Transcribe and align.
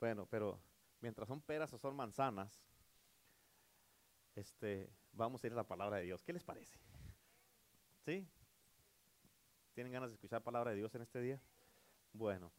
Bueno, 0.00 0.26
pero 0.26 0.60
mientras 1.00 1.28
son 1.28 1.40
peras 1.40 1.72
o 1.72 1.78
son 1.78 1.96
manzanas, 1.96 2.62
este, 4.34 4.88
vamos 5.12 5.42
a 5.42 5.46
ir 5.46 5.52
a 5.52 5.56
la 5.56 5.66
palabra 5.66 5.96
de 5.98 6.04
Dios. 6.04 6.22
¿Qué 6.22 6.32
les 6.32 6.44
parece? 6.44 6.78
¿Sí? 8.04 8.26
¿Tienen 9.74 9.92
ganas 9.92 10.10
de 10.10 10.14
escuchar 10.14 10.42
palabra 10.42 10.70
de 10.70 10.76
Dios 10.76 10.94
en 10.94 11.02
este 11.02 11.20
día? 11.20 11.40
Bueno, 12.12 12.52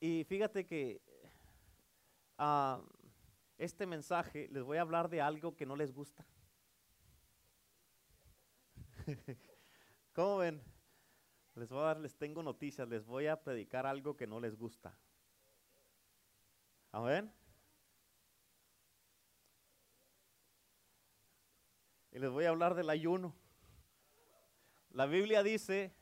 y 0.00 0.24
fíjate 0.24 0.64
que 0.66 1.02
ah, 2.38 2.80
este 3.58 3.86
mensaje 3.86 4.48
les 4.50 4.64
voy 4.64 4.78
a 4.78 4.80
hablar 4.80 5.10
de 5.10 5.20
algo 5.20 5.54
que 5.54 5.66
no 5.66 5.76
les 5.76 5.92
gusta. 5.92 6.26
¿Cómo 10.14 10.38
ven? 10.38 10.62
Les 11.54 11.68
voy 11.68 11.80
a 11.80 11.86
dar, 11.86 12.00
les 12.00 12.16
tengo 12.16 12.42
noticias, 12.42 12.88
les 12.88 13.04
voy 13.04 13.26
a 13.26 13.42
predicar 13.42 13.86
algo 13.86 14.16
que 14.16 14.26
no 14.26 14.40
les 14.40 14.56
gusta. 14.56 14.96
Amén. 16.92 17.32
Y 22.12 22.18
les 22.18 22.30
voy 22.30 22.44
a 22.44 22.48
hablar 22.48 22.74
del 22.74 22.90
ayuno. 22.90 23.34
La 24.90 25.06
Biblia 25.06 25.44
dice, 25.44 25.94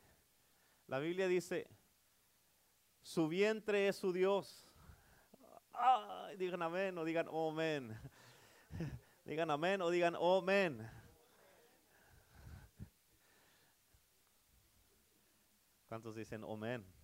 la 0.87 0.99
Biblia 0.99 1.29
dice, 1.29 1.69
su 3.03 3.29
vientre 3.29 3.89
es 3.89 3.97
su 3.97 4.13
Dios. 4.13 4.67
digan 6.39 6.63
amén 6.63 6.97
o 6.97 7.05
digan 7.05 7.27
oh, 7.31 7.51
amén. 7.51 7.99
digan 9.27 9.51
amén 9.51 9.83
o 9.83 9.91
digan 9.91 10.17
oh, 10.19 10.39
amén. 10.39 10.91
¿Cuántos 15.89 16.15
dicen 16.15 16.45
amén? 16.45 16.98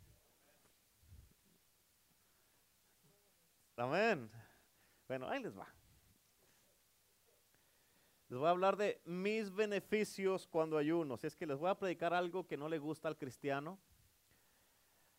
Amén. 3.76 4.30
Bueno, 5.08 5.28
ahí 5.28 5.42
les 5.42 5.56
va. 5.56 5.66
Les 8.28 8.38
voy 8.38 8.46
a 8.46 8.50
hablar 8.50 8.76
de 8.76 9.00
mis 9.04 9.52
beneficios 9.52 10.46
cuando 10.46 10.78
ayuno. 10.78 11.16
Si 11.16 11.26
es 11.26 11.36
que 11.36 11.46
les 11.46 11.58
voy 11.58 11.70
a 11.70 11.78
predicar 11.78 12.14
algo 12.14 12.46
que 12.46 12.56
no 12.56 12.68
le 12.68 12.78
gusta 12.78 13.08
al 13.08 13.16
cristiano. 13.16 13.78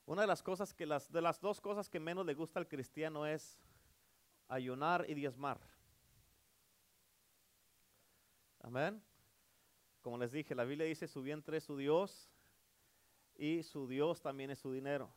Una 0.05 0.21
de 0.21 0.27
las 0.27 0.43
cosas 0.43 0.73
que 0.73 0.85
las 0.85 1.11
de 1.11 1.21
las 1.21 1.39
dos 1.39 1.59
cosas 1.59 1.89
que 1.89 1.99
menos 1.99 2.25
le 2.25 2.33
gusta 2.33 2.59
al 2.59 2.67
cristiano 2.67 3.25
es 3.25 3.59
ayunar 4.47 5.05
y 5.07 5.13
diezmar. 5.13 5.59
Amén. 8.59 9.01
Como 10.01 10.17
les 10.17 10.31
dije, 10.31 10.53
la 10.55 10.63
Biblia 10.63 10.85
dice 10.85 11.07
su 11.07 11.21
vientre 11.21 11.57
es 11.57 11.63
su 11.63 11.77
Dios 11.77 12.29
y 13.35 13.63
su 13.63 13.87
Dios 13.87 14.21
también 14.21 14.51
es 14.51 14.59
su 14.59 14.71
dinero. 14.71 15.11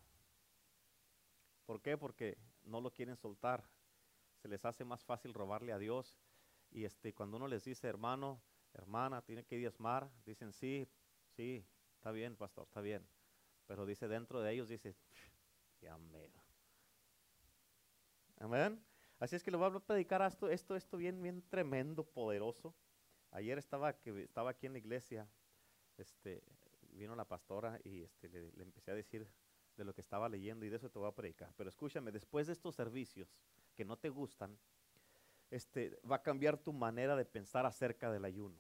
¿Por 1.67 1.81
qué? 1.81 1.99
Porque 1.99 2.39
no 2.69 2.81
lo 2.81 2.93
quieren 2.93 3.17
soltar. 3.17 3.69
Se 4.37 4.49
les 4.49 4.65
hace 4.65 4.85
más 4.85 5.05
fácil 5.05 5.35
robarle 5.35 5.73
a 5.73 5.79
Dios. 5.79 6.17
Y 6.71 6.85
este, 6.85 7.15
cuando 7.15 7.37
uno 7.37 7.49
les 7.49 7.65
dice, 7.65 7.89
hermano, 7.89 8.41
hermana, 8.75 9.23
tiene 9.23 9.45
que 9.45 9.57
diezmar, 9.57 10.11
dicen, 10.25 10.53
sí, 10.53 10.89
sí, 11.37 11.67
está 11.95 12.11
bien, 12.13 12.37
pastor, 12.37 12.67
está 12.67 12.81
bien. 12.81 13.09
Pero 13.67 13.87
dice 13.87 14.07
dentro 14.09 14.41
de 14.41 14.53
ellos, 14.53 14.69
dice, 14.69 14.97
ya 15.81 15.97
mero. 15.99 16.43
Amén. 18.39 18.85
Así 19.19 19.35
es 19.35 19.43
que 19.43 19.51
le 19.51 19.57
voy 19.57 19.75
a 19.75 19.81
predicar 19.81 20.23
esto, 20.23 20.49
esto, 20.49 20.77
esto 20.77 20.97
bien, 20.97 21.21
bien 21.23 21.43
tremendo, 21.49 22.05
poderoso. 22.05 22.75
Ayer 23.31 23.59
estaba, 23.59 23.93
que, 23.99 24.23
estaba 24.23 24.51
aquí 24.51 24.67
en 24.67 24.73
la 24.73 24.79
iglesia, 24.79 25.29
este, 25.97 26.43
vino 26.93 27.17
la 27.17 27.25
pastora 27.25 27.81
y 27.85 28.03
este, 28.03 28.29
le, 28.29 28.63
empecé 28.63 28.93
a 28.93 28.95
decir 28.95 29.29
de 29.79 29.85
lo 29.85 29.95
que 29.95 30.01
estaba 30.03 30.29
leyendo 30.29 30.67
y 30.67 30.69
de 30.69 30.77
eso 30.77 30.91
te 30.91 30.99
voy 30.99 31.09
a 31.09 31.15
predicar. 31.15 31.55
Pero 31.57 31.71
escúchame, 31.71 32.13
después 32.13 32.49
de 32.49 32.53
estos 32.53 32.75
servicios 32.75 33.33
que 33.75 33.85
no 33.85 33.97
te 33.97 34.11
gustan, 34.11 34.59
este, 35.51 35.99
va 36.11 36.17
a 36.17 36.23
cambiar 36.23 36.59
tu 36.59 36.73
manera 36.73 37.17
de 37.17 37.25
pensar 37.25 37.65
acerca 37.65 38.11
del 38.11 38.25
ayuno. 38.25 38.59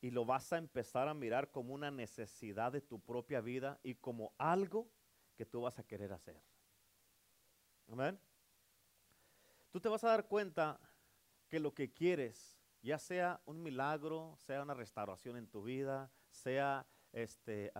Y 0.00 0.10
lo 0.10 0.24
vas 0.24 0.52
a 0.52 0.58
empezar 0.58 1.08
a 1.08 1.14
mirar 1.14 1.50
como 1.52 1.72
una 1.72 1.90
necesidad 1.90 2.72
de 2.72 2.80
tu 2.80 3.00
propia 3.00 3.40
vida 3.40 3.78
y 3.84 3.94
como 3.94 4.34
algo 4.36 4.90
que 5.36 5.46
tú 5.46 5.62
vas 5.62 5.78
a 5.78 5.84
querer 5.84 6.12
hacer. 6.12 6.42
Amén. 7.88 8.18
Tú 9.70 9.80
te 9.80 9.88
vas 9.88 10.02
a 10.02 10.08
dar 10.08 10.26
cuenta 10.26 10.80
que 11.48 11.60
lo 11.60 11.72
que 11.72 11.92
quieres, 11.92 12.58
ya 12.82 12.98
sea 12.98 13.40
un 13.46 13.62
milagro, 13.62 14.36
sea 14.38 14.62
una 14.62 14.74
restauración 14.74 15.36
en 15.36 15.46
tu 15.46 15.62
vida, 15.62 16.10
sea 16.28 16.84
este, 17.12 17.70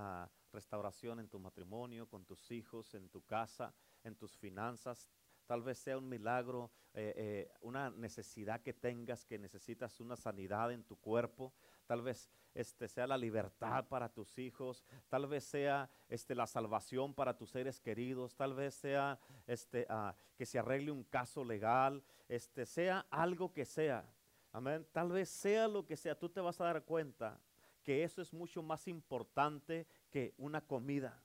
restauración 0.53 1.21
en 1.21 1.29
tu 1.29 1.39
matrimonio, 1.39 2.07
con 2.07 2.25
tus 2.25 2.51
hijos, 2.51 2.95
en 2.95 3.09
tu 3.09 3.23
casa, 3.23 3.75
en 4.05 4.15
tus 4.15 4.37
finanzas. 4.37 5.09
Tal 5.47 5.63
vez 5.63 5.79
sea 5.79 5.99
un 5.99 6.09
milagro, 6.09 6.71
eh, 6.95 7.13
eh, 7.17 7.53
una 7.61 7.91
necesidad 7.91 8.61
que 8.61 8.73
tengas, 8.73 9.25
que 9.25 9.39
necesitas 9.39 9.99
una 10.01 10.17
sanidad 10.17 10.73
en 10.73 10.85
tu 10.85 10.97
cuerpo. 10.97 11.53
Tal 11.87 12.01
vez 12.01 12.31
este, 12.55 12.89
sea 12.89 13.07
la 13.07 13.19
libertad 13.19 13.87
para 13.89 14.09
tus 14.09 14.39
hijos. 14.39 14.85
Tal 15.09 15.27
vez 15.27 15.45
sea 15.45 15.91
este, 16.09 16.35
la 16.35 16.47
salvación 16.47 17.13
para 17.13 17.37
tus 17.37 17.51
seres 17.51 17.81
queridos. 17.81 18.37
Tal 18.37 18.55
vez 18.55 18.75
sea 18.75 19.19
este, 19.47 19.87
ah, 19.89 20.15
que 20.37 20.47
se 20.47 20.59
arregle 20.59 20.91
un 20.91 21.05
caso 21.05 21.45
legal. 21.45 22.03
Este, 22.29 22.65
sea 22.65 23.07
algo 23.11 23.53
que 23.53 23.65
sea. 23.65 24.07
Amén. 24.53 24.87
Tal 24.93 25.11
vez 25.11 25.29
sea 25.29 25.67
lo 25.67 25.85
que 25.85 25.97
sea. 25.97 26.19
Tú 26.19 26.29
te 26.29 26.41
vas 26.41 26.61
a 26.61 26.65
dar 26.65 26.85
cuenta 26.85 27.41
que 27.83 28.05
eso 28.05 28.23
es 28.23 28.33
mucho 28.33 28.63
más 28.63 28.87
importante 28.87 29.87
que 30.13 30.35
una 30.39 30.61
comida. 30.61 31.21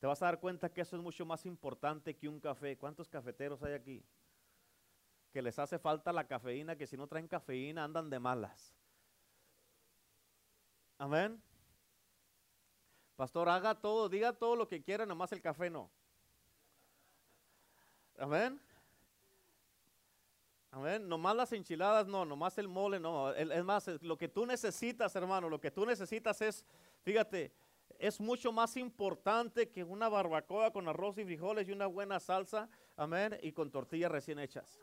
Te 0.00 0.08
vas 0.08 0.20
a 0.22 0.26
dar 0.26 0.40
cuenta 0.40 0.72
que 0.72 0.80
eso 0.80 0.96
es 0.96 1.02
mucho 1.02 1.24
más 1.24 1.46
importante 1.46 2.16
que 2.16 2.28
un 2.28 2.40
café. 2.40 2.76
¿Cuántos 2.76 3.08
cafeteros 3.08 3.62
hay 3.62 3.74
aquí? 3.74 4.04
Que 5.32 5.40
les 5.40 5.56
hace 5.60 5.78
falta 5.78 6.12
la 6.12 6.26
cafeína, 6.26 6.74
que 6.74 6.88
si 6.88 6.96
no 6.96 7.06
traen 7.06 7.28
cafeína 7.28 7.84
andan 7.84 8.10
de 8.10 8.18
malas. 8.18 8.74
Amén. 10.98 11.40
Pastor, 13.14 13.48
haga 13.48 13.74
todo, 13.74 14.08
diga 14.08 14.32
todo 14.32 14.56
lo 14.56 14.66
que 14.66 14.82
quiera, 14.82 15.06
nomás 15.06 15.30
el 15.32 15.40
café 15.40 15.70
no. 15.70 15.88
Amén. 18.18 18.60
Amén. 20.72 21.06
Nomás 21.06 21.36
las 21.36 21.52
enchiladas, 21.52 22.06
no, 22.06 22.24
nomás 22.24 22.56
el 22.58 22.66
mole, 22.66 22.98
no. 22.98 23.32
Es 23.34 23.64
más, 23.64 23.86
lo 24.02 24.16
que 24.16 24.28
tú 24.28 24.46
necesitas, 24.46 25.14
hermano, 25.14 25.48
lo 25.48 25.60
que 25.60 25.70
tú 25.70 25.84
necesitas 25.84 26.40
es, 26.40 26.64
fíjate, 27.02 27.52
es 27.98 28.20
mucho 28.20 28.52
más 28.52 28.76
importante 28.76 29.70
que 29.70 29.84
una 29.84 30.08
barbacoa 30.08 30.72
con 30.72 30.88
arroz 30.88 31.18
y 31.18 31.24
frijoles 31.24 31.68
y 31.68 31.72
una 31.72 31.86
buena 31.86 32.20
salsa, 32.20 32.68
amén, 32.96 33.38
y 33.42 33.52
con 33.52 33.70
tortillas 33.70 34.10
recién 34.10 34.38
hechas. 34.38 34.80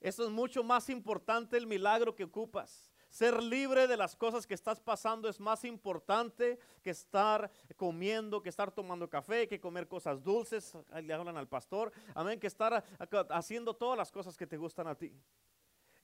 Eso 0.00 0.24
es 0.24 0.30
mucho 0.30 0.64
más 0.64 0.88
importante 0.88 1.56
el 1.56 1.66
milagro 1.66 2.14
que 2.14 2.24
ocupas. 2.24 2.92
Ser 3.08 3.42
libre 3.42 3.86
de 3.86 3.96
las 3.98 4.16
cosas 4.16 4.46
que 4.46 4.54
estás 4.54 4.80
pasando 4.80 5.28
es 5.28 5.38
más 5.38 5.64
importante 5.64 6.58
que 6.82 6.88
estar 6.88 7.50
comiendo, 7.76 8.42
que 8.42 8.48
estar 8.48 8.72
tomando 8.72 9.08
café, 9.08 9.46
que 9.46 9.60
comer 9.60 9.86
cosas 9.86 10.24
dulces. 10.24 10.72
Le 11.02 11.12
hablan 11.12 11.36
al 11.36 11.46
pastor. 11.46 11.92
Amén. 12.14 12.40
Que 12.40 12.46
estar 12.46 12.82
haciendo 13.28 13.74
todas 13.74 13.98
las 13.98 14.10
cosas 14.10 14.34
que 14.34 14.46
te 14.46 14.56
gustan 14.56 14.86
a 14.86 14.94
ti. 14.94 15.14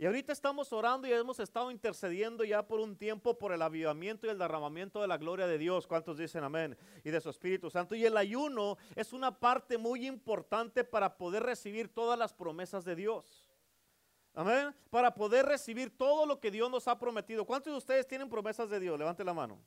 Y 0.01 0.07
ahorita 0.07 0.33
estamos 0.33 0.73
orando 0.73 1.09
y 1.09 1.13
hemos 1.13 1.41
estado 1.41 1.73
intercediendo 1.73 2.45
ya 2.45 2.65
por 2.65 2.79
un 2.79 2.97
tiempo 2.97 3.37
por 3.37 3.53
el 3.53 3.61
avivamiento 3.61 4.29
y 4.29 4.31
el 4.31 4.39
derramamiento 4.39 5.01
de 5.01 5.09
la 5.09 5.19
gloria 5.19 5.49
de 5.49 5.59
Dios. 5.59 5.89
¿Cuántos 5.89 6.19
dicen 6.19 6.45
amén? 6.45 6.79
Y 7.03 7.11
de 7.11 7.21
su 7.21 7.29
Espíritu 7.31 7.69
Santo. 7.69 7.97
Y 7.97 8.07
el 8.07 8.17
ayuno 8.17 8.79
es 8.95 9.13
una 9.13 9.37
parte 9.37 9.77
muy 9.77 10.07
importante 10.07 10.85
para 10.85 11.19
poder 11.19 11.43
recibir 11.43 11.93
todas 11.93 12.17
las 12.17 12.33
promesas 12.33 12.85
de 12.85 12.95
Dios. 12.95 13.51
Amén. 14.35 14.73
Para 14.89 15.13
poder 15.13 15.47
recibir 15.47 15.91
todo 15.99 16.27
lo 16.27 16.39
que 16.39 16.53
Dios 16.53 16.71
nos 16.71 16.87
ha 16.87 16.97
prometido. 16.97 17.45
¿Cuántos 17.45 17.73
de 17.73 17.79
ustedes 17.79 18.07
tienen 18.07 18.31
promesas 18.31 18.71
de 18.71 18.79
Dios? 18.79 18.97
Levante 18.97 19.25
la 19.25 19.35
mano. 19.35 19.61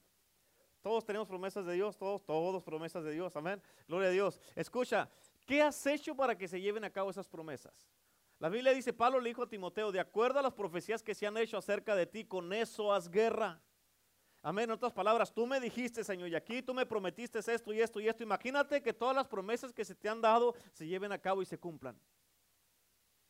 Todos 0.82 1.04
tenemos 1.04 1.28
promesas 1.28 1.66
de 1.66 1.74
Dios, 1.74 1.98
todos, 1.98 2.26
todos 2.26 2.64
promesas 2.64 3.04
de 3.04 3.12
Dios. 3.12 3.36
Amén. 3.36 3.62
Gloria 3.86 4.08
a 4.08 4.12
Dios. 4.12 4.40
Escucha, 4.56 5.10
¿qué 5.46 5.62
has 5.62 5.86
hecho 5.86 6.16
para 6.16 6.38
que 6.38 6.48
se 6.48 6.62
lleven 6.62 6.86
a 6.86 6.90
cabo 6.90 7.10
esas 7.10 7.28
promesas? 7.28 7.92
La 8.42 8.50
Biblia 8.50 8.74
dice, 8.74 8.92
Pablo 8.92 9.20
le 9.20 9.30
dijo 9.30 9.44
a 9.44 9.48
Timoteo, 9.48 9.92
de 9.92 10.00
acuerdo 10.00 10.40
a 10.40 10.42
las 10.42 10.54
profecías 10.54 11.04
que 11.04 11.14
se 11.14 11.28
han 11.28 11.38
hecho 11.38 11.60
acerca 11.60 11.96
de 11.96 12.08
ti, 12.08 12.26
con 12.26 12.52
eso 12.52 12.92
haz 12.92 13.08
guerra. 13.08 13.62
Amén. 14.42 14.64
En 14.64 14.72
otras 14.72 14.92
palabras, 14.92 15.32
tú 15.32 15.46
me 15.46 15.60
dijiste, 15.60 16.04
Señor, 16.04 16.28
y 16.28 16.34
aquí 16.34 16.64
tú 16.64 16.74
me 16.74 16.88
prometiste 16.88 17.38
esto 17.38 17.72
y 17.72 17.80
esto 17.80 18.00
y 18.00 18.08
esto. 18.08 18.24
Imagínate 18.24 18.82
que 18.82 18.94
todas 18.94 19.16
las 19.16 19.28
promesas 19.28 19.72
que 19.72 19.86
se 19.86 19.94
te 19.94 20.10
han 20.10 20.22
dado 20.22 20.56
se 20.74 20.88
lleven 20.88 21.12
a 21.12 21.20
cabo 21.20 21.44
y 21.44 21.46
se 21.46 21.60
cumplan. 21.60 21.96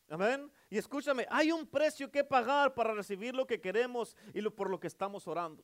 Amén. 0.08 0.50
Y 0.70 0.78
escúchame, 0.78 1.28
hay 1.30 1.52
un 1.52 1.68
precio 1.68 2.10
que 2.10 2.24
pagar 2.24 2.74
para 2.74 2.94
recibir 2.94 3.36
lo 3.36 3.46
que 3.46 3.60
queremos 3.60 4.16
y 4.34 4.40
lo, 4.40 4.56
por 4.56 4.70
lo 4.70 4.80
que 4.80 4.88
estamos 4.88 5.28
orando. 5.28 5.62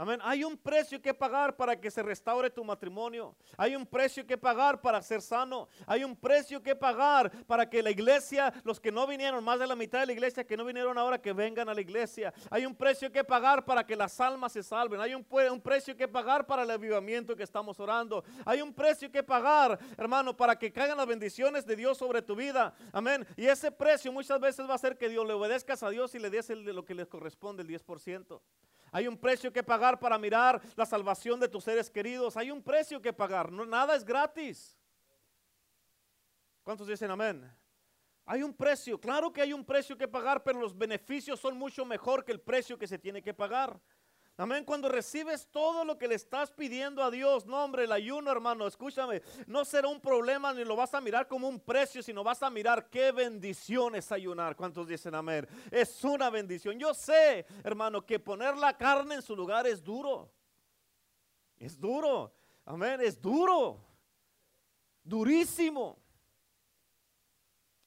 Amén. 0.00 0.18
Hay 0.22 0.44
un 0.44 0.56
precio 0.56 0.98
que 1.02 1.12
pagar 1.12 1.54
para 1.54 1.78
que 1.78 1.90
se 1.90 2.02
restaure 2.02 2.48
tu 2.48 2.64
matrimonio. 2.64 3.36
Hay 3.58 3.76
un 3.76 3.84
precio 3.84 4.26
que 4.26 4.38
pagar 4.38 4.80
para 4.80 5.02
ser 5.02 5.20
sano. 5.20 5.68
Hay 5.86 6.04
un 6.04 6.16
precio 6.16 6.62
que 6.62 6.74
pagar 6.74 7.30
para 7.44 7.68
que 7.68 7.82
la 7.82 7.90
iglesia, 7.90 8.50
los 8.64 8.80
que 8.80 8.90
no 8.90 9.06
vinieron, 9.06 9.44
más 9.44 9.58
de 9.58 9.66
la 9.66 9.76
mitad 9.76 10.00
de 10.00 10.06
la 10.06 10.12
iglesia 10.12 10.42
que 10.42 10.56
no 10.56 10.64
vinieron 10.64 10.96
ahora, 10.96 11.20
que 11.20 11.34
vengan 11.34 11.68
a 11.68 11.74
la 11.74 11.82
iglesia. 11.82 12.32
Hay 12.48 12.64
un 12.64 12.74
precio 12.74 13.12
que 13.12 13.22
pagar 13.22 13.62
para 13.66 13.84
que 13.84 13.94
las 13.94 14.18
almas 14.22 14.52
se 14.52 14.62
salven. 14.62 15.02
Hay 15.02 15.14
un, 15.14 15.22
precio 15.60 15.94
que 15.94 16.08
pagar 16.08 16.46
para 16.46 16.62
el 16.62 16.70
avivamiento 16.70 17.36
que 17.36 17.42
estamos 17.42 17.78
orando. 17.78 18.24
Hay 18.46 18.62
un 18.62 18.72
precio 18.72 19.12
que 19.12 19.22
pagar, 19.22 19.78
hermano, 19.98 20.34
para 20.34 20.58
que 20.58 20.72
caigan 20.72 20.96
las 20.96 21.06
bendiciones 21.06 21.66
de 21.66 21.76
Dios 21.76 21.98
sobre 21.98 22.22
tu 22.22 22.34
vida. 22.34 22.72
Amén. 22.90 23.26
Y 23.36 23.44
ese 23.44 23.70
precio 23.70 24.10
muchas 24.10 24.40
veces 24.40 24.66
va 24.66 24.76
a 24.76 24.78
ser 24.78 24.96
que 24.96 25.10
Dios 25.10 25.26
le 25.26 25.34
obedezcas 25.34 25.82
a 25.82 25.90
Dios 25.90 26.14
y 26.14 26.18
le 26.18 26.30
des 26.30 26.48
el, 26.48 26.64
lo 26.64 26.86
que 26.86 26.94
le 26.94 27.06
corresponde, 27.06 27.62
el 27.62 27.68
10%. 27.68 28.40
Hay 28.92 29.06
un 29.06 29.16
precio 29.16 29.52
que 29.52 29.62
pagar 29.62 29.98
para 29.98 30.18
mirar 30.18 30.60
la 30.76 30.84
salvación 30.84 31.38
de 31.38 31.48
tus 31.48 31.64
seres 31.64 31.90
queridos. 31.90 32.36
Hay 32.36 32.50
un 32.50 32.62
precio 32.62 33.00
que 33.00 33.12
pagar. 33.12 33.50
Nada 33.52 33.94
es 33.94 34.04
gratis. 34.04 34.76
¿Cuántos 36.62 36.86
dicen 36.86 37.10
amén? 37.10 37.50
Hay 38.26 38.42
un 38.42 38.54
precio, 38.54 39.00
claro 39.00 39.32
que 39.32 39.42
hay 39.42 39.52
un 39.52 39.64
precio 39.64 39.98
que 39.98 40.06
pagar, 40.06 40.44
pero 40.44 40.60
los 40.60 40.76
beneficios 40.76 41.40
son 41.40 41.58
mucho 41.58 41.84
mejor 41.84 42.24
que 42.24 42.30
el 42.30 42.40
precio 42.40 42.78
que 42.78 42.86
se 42.86 42.98
tiene 42.98 43.22
que 43.22 43.34
pagar. 43.34 43.80
Amén. 44.36 44.64
Cuando 44.64 44.88
recibes 44.88 45.46
todo 45.48 45.84
lo 45.84 45.98
que 45.98 46.08
le 46.08 46.14
estás 46.14 46.50
pidiendo 46.50 47.02
a 47.02 47.10
Dios, 47.10 47.44
no 47.44 47.62
hombre, 47.62 47.84
el 47.84 47.92
ayuno, 47.92 48.30
hermano, 48.30 48.66
escúchame, 48.66 49.22
no 49.46 49.64
será 49.64 49.88
un 49.88 50.00
problema 50.00 50.54
ni 50.54 50.64
lo 50.64 50.76
vas 50.76 50.94
a 50.94 51.00
mirar 51.00 51.28
como 51.28 51.46
un 51.46 51.60
precio, 51.60 52.02
sino 52.02 52.24
vas 52.24 52.42
a 52.42 52.48
mirar 52.48 52.88
qué 52.88 53.12
bendición 53.12 53.94
es 53.96 54.10
ayunar. 54.10 54.56
¿Cuántos 54.56 54.88
dicen 54.88 55.14
amén? 55.14 55.46
Es 55.70 56.02
una 56.04 56.30
bendición. 56.30 56.78
Yo 56.78 56.94
sé, 56.94 57.44
hermano, 57.62 58.04
que 58.06 58.18
poner 58.18 58.56
la 58.56 58.76
carne 58.76 59.16
en 59.16 59.22
su 59.22 59.36
lugar 59.36 59.66
es 59.66 59.84
duro. 59.84 60.32
Es 61.58 61.78
duro. 61.78 62.32
Amén, 62.64 63.00
es 63.02 63.20
duro. 63.20 63.78
Durísimo. 65.04 65.98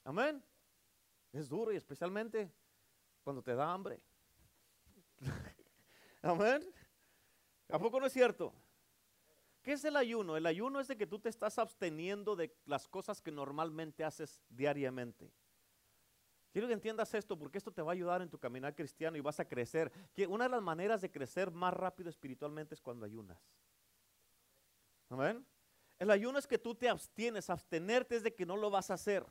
Amén. 0.03 0.43
Es 1.31 1.49
duro 1.49 1.71
y 1.71 1.77
especialmente 1.77 2.51
cuando 3.23 3.41
te 3.41 3.55
da 3.55 3.71
hambre. 3.71 3.99
Amén. 6.23 6.63
¿A 7.69 7.77
poco 7.77 7.99
no 7.99 8.05
es 8.05 8.13
cierto? 8.13 8.53
¿Qué 9.61 9.73
es 9.73 9.83
el 9.85 9.95
ayuno? 9.95 10.35
El 10.35 10.45
ayuno 10.45 10.79
es 10.79 10.87
de 10.87 10.97
que 10.97 11.05
tú 11.05 11.19
te 11.19 11.29
estás 11.29 11.59
absteniendo 11.59 12.35
de 12.35 12.55
las 12.65 12.87
cosas 12.87 13.21
que 13.21 13.31
normalmente 13.31 14.03
haces 14.03 14.41
diariamente. 14.49 15.31
Quiero 16.51 16.67
que 16.67 16.73
entiendas 16.73 17.13
esto 17.13 17.37
porque 17.37 17.57
esto 17.57 17.71
te 17.71 17.81
va 17.81 17.91
a 17.91 17.93
ayudar 17.93 18.21
en 18.21 18.29
tu 18.29 18.39
caminar 18.39 18.73
cristiano 18.73 19.17
y 19.17 19.21
vas 19.21 19.39
a 19.39 19.47
crecer. 19.47 19.91
Que 20.13 20.25
una 20.25 20.45
de 20.45 20.51
las 20.51 20.61
maneras 20.61 21.01
de 21.01 21.11
crecer 21.11 21.51
más 21.51 21.73
rápido 21.73 22.09
espiritualmente 22.09 22.73
es 22.73 22.81
cuando 22.81 23.05
ayunas. 23.05 23.39
Amén. 25.09 25.45
El 25.99 26.09
ayuno 26.09 26.39
es 26.39 26.47
que 26.47 26.57
tú 26.57 26.73
te 26.73 26.87
abstienes, 26.87 27.49
abstenerte 27.49 28.15
es 28.15 28.23
de 28.23 28.33
que 28.33 28.45
no 28.45 28.55
lo 28.55 28.69
vas 28.69 28.91
a 28.91 28.95
hacer. 28.95 29.25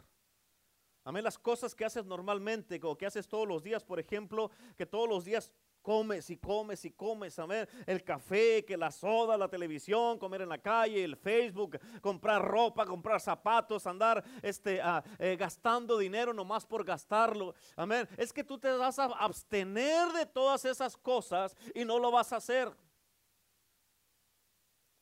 Amén. 1.04 1.24
Las 1.24 1.38
cosas 1.38 1.74
que 1.74 1.84
haces 1.84 2.04
normalmente, 2.04 2.80
o 2.82 2.96
que 2.96 3.06
haces 3.06 3.28
todos 3.28 3.46
los 3.46 3.62
días, 3.62 3.84
por 3.84 3.98
ejemplo, 3.98 4.50
que 4.76 4.86
todos 4.86 5.08
los 5.08 5.24
días 5.24 5.52
comes 5.82 6.30
y 6.30 6.36
comes 6.36 6.84
y 6.84 6.92
comes, 6.92 7.38
amén. 7.38 7.68
El 7.86 8.02
café, 8.02 8.64
que 8.64 8.76
la 8.76 8.90
soda, 8.90 9.36
la 9.36 9.48
televisión, 9.48 10.18
comer 10.18 10.42
en 10.42 10.48
la 10.48 10.58
calle, 10.58 11.04
el 11.04 11.16
Facebook, 11.16 11.78
comprar 12.00 12.42
ropa, 12.42 12.86
comprar 12.86 13.20
zapatos, 13.20 13.86
andar 13.86 14.24
este, 14.40 14.80
ah, 14.80 15.02
eh, 15.18 15.36
gastando 15.36 15.98
dinero 15.98 16.32
nomás 16.32 16.64
por 16.64 16.84
gastarlo, 16.84 17.54
amén. 17.76 18.08
Es 18.16 18.32
que 18.32 18.44
tú 18.44 18.58
te 18.58 18.70
vas 18.72 18.98
a 18.98 19.04
abstener 19.04 20.08
de 20.12 20.26
todas 20.26 20.64
esas 20.64 20.96
cosas 20.96 21.56
y 21.74 21.84
no 21.84 21.98
lo 21.98 22.10
vas 22.10 22.32
a 22.32 22.36
hacer. 22.36 22.72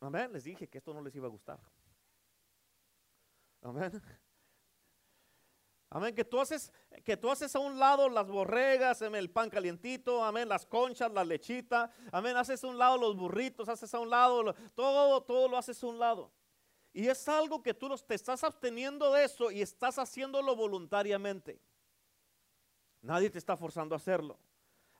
Amén. 0.00 0.32
Les 0.32 0.44
dije 0.44 0.66
que 0.66 0.78
esto 0.78 0.94
no 0.94 1.02
les 1.02 1.14
iba 1.14 1.26
a 1.26 1.30
gustar. 1.30 1.60
Amén. 3.62 4.02
Amén, 5.92 6.14
que 6.14 6.24
tú 6.24 6.38
haces, 6.38 6.72
que 7.04 7.16
tú 7.16 7.30
haces 7.32 7.54
a 7.56 7.58
un 7.58 7.76
lado 7.80 8.08
las 8.08 8.28
borregas, 8.28 9.02
el 9.02 9.28
pan 9.28 9.50
calientito, 9.50 10.22
amén, 10.22 10.48
las 10.48 10.64
conchas, 10.64 11.12
la 11.12 11.24
lechita, 11.24 11.90
amén, 12.12 12.36
haces 12.36 12.62
a 12.62 12.68
un 12.68 12.78
lado 12.78 12.96
los 12.96 13.16
burritos, 13.16 13.68
haces 13.68 13.92
a 13.92 13.98
un 13.98 14.08
lado, 14.08 14.54
todo, 14.76 15.20
todo 15.24 15.48
lo 15.48 15.58
haces 15.58 15.82
a 15.82 15.86
un 15.88 15.98
lado. 15.98 16.30
Y 16.92 17.08
es 17.08 17.28
algo 17.28 17.60
que 17.60 17.74
tú 17.74 17.88
te 18.06 18.14
estás 18.14 18.44
absteniendo 18.44 19.12
de 19.12 19.24
eso 19.24 19.50
y 19.50 19.62
estás 19.62 19.98
haciéndolo 19.98 20.54
voluntariamente. 20.54 21.60
Nadie 23.02 23.28
te 23.28 23.38
está 23.38 23.56
forzando 23.56 23.96
a 23.96 23.98
hacerlo. 23.98 24.38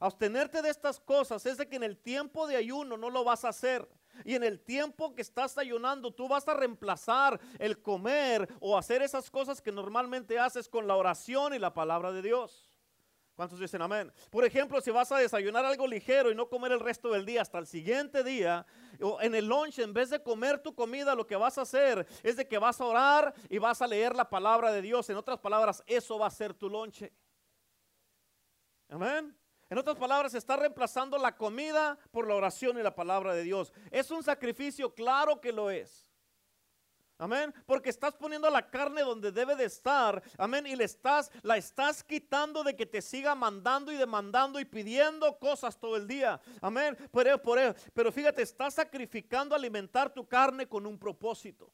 Abstenerte 0.00 0.60
de 0.60 0.70
estas 0.70 0.98
cosas 0.98 1.46
es 1.46 1.58
de 1.58 1.68
que 1.68 1.76
en 1.76 1.84
el 1.84 1.98
tiempo 1.98 2.48
de 2.48 2.56
ayuno 2.56 2.96
no 2.96 3.10
lo 3.10 3.22
vas 3.22 3.44
a 3.44 3.50
hacer. 3.50 3.88
Y 4.24 4.34
en 4.34 4.44
el 4.44 4.60
tiempo 4.60 5.14
que 5.14 5.22
estás 5.22 5.56
ayunando, 5.58 6.12
tú 6.12 6.28
vas 6.28 6.46
a 6.48 6.54
reemplazar 6.54 7.40
el 7.58 7.80
comer 7.80 8.48
o 8.60 8.76
hacer 8.76 9.02
esas 9.02 9.30
cosas 9.30 9.60
que 9.60 9.72
normalmente 9.72 10.38
haces 10.38 10.68
con 10.68 10.86
la 10.86 10.96
oración 10.96 11.54
y 11.54 11.58
la 11.58 11.74
palabra 11.74 12.12
de 12.12 12.22
Dios. 12.22 12.70
¿Cuántos 13.40 13.58
dicen 13.58 13.80
amén? 13.80 14.12
Por 14.28 14.44
ejemplo, 14.44 14.82
si 14.82 14.90
vas 14.90 15.10
a 15.12 15.16
desayunar 15.16 15.64
algo 15.64 15.86
ligero 15.86 16.30
y 16.30 16.34
no 16.34 16.50
comer 16.50 16.72
el 16.72 16.80
resto 16.80 17.10
del 17.10 17.24
día 17.24 17.40
hasta 17.40 17.58
el 17.58 17.66
siguiente 17.66 18.22
día, 18.22 18.66
o 19.00 19.18
en 19.22 19.34
el 19.34 19.46
lunch, 19.46 19.78
en 19.78 19.94
vez 19.94 20.10
de 20.10 20.22
comer 20.22 20.58
tu 20.58 20.74
comida, 20.74 21.14
lo 21.14 21.26
que 21.26 21.36
vas 21.36 21.56
a 21.56 21.62
hacer 21.62 22.06
es 22.22 22.36
de 22.36 22.46
que 22.46 22.58
vas 22.58 22.82
a 22.82 22.84
orar 22.84 23.32
y 23.48 23.56
vas 23.56 23.80
a 23.80 23.86
leer 23.86 24.14
la 24.14 24.28
palabra 24.28 24.70
de 24.72 24.82
Dios. 24.82 25.08
En 25.08 25.16
otras 25.16 25.38
palabras, 25.38 25.82
eso 25.86 26.18
va 26.18 26.26
a 26.26 26.30
ser 26.30 26.52
tu 26.52 26.68
lonche. 26.68 27.14
Amén. 28.90 29.34
En 29.70 29.78
otras 29.78 29.96
palabras, 29.96 30.34
está 30.34 30.56
reemplazando 30.56 31.16
la 31.16 31.36
comida 31.36 31.96
por 32.10 32.26
la 32.26 32.34
oración 32.34 32.76
y 32.76 32.82
la 32.82 32.92
palabra 32.92 33.32
de 33.34 33.44
Dios. 33.44 33.72
¿Es 33.92 34.10
un 34.10 34.24
sacrificio? 34.24 34.92
Claro 34.92 35.40
que 35.40 35.52
lo 35.52 35.70
es. 35.70 36.10
Amén. 37.18 37.54
Porque 37.66 37.90
estás 37.90 38.16
poniendo 38.16 38.50
la 38.50 38.68
carne 38.68 39.02
donde 39.02 39.30
debe 39.30 39.54
de 39.54 39.66
estar. 39.66 40.20
Amén. 40.38 40.66
Y 40.66 40.74
le 40.74 40.82
estás, 40.84 41.30
la 41.42 41.56
estás 41.56 42.02
quitando 42.02 42.64
de 42.64 42.74
que 42.74 42.84
te 42.84 43.00
siga 43.00 43.36
mandando 43.36 43.92
y 43.92 43.96
demandando 43.96 44.58
y 44.58 44.64
pidiendo 44.64 45.38
cosas 45.38 45.78
todo 45.78 45.96
el 45.96 46.08
día. 46.08 46.40
Amén. 46.60 46.98
Pero, 47.12 47.40
pero 47.94 48.10
fíjate, 48.10 48.42
estás 48.42 48.74
sacrificando 48.74 49.54
alimentar 49.54 50.12
tu 50.12 50.26
carne 50.26 50.66
con 50.66 50.84
un 50.84 50.98
propósito. 50.98 51.72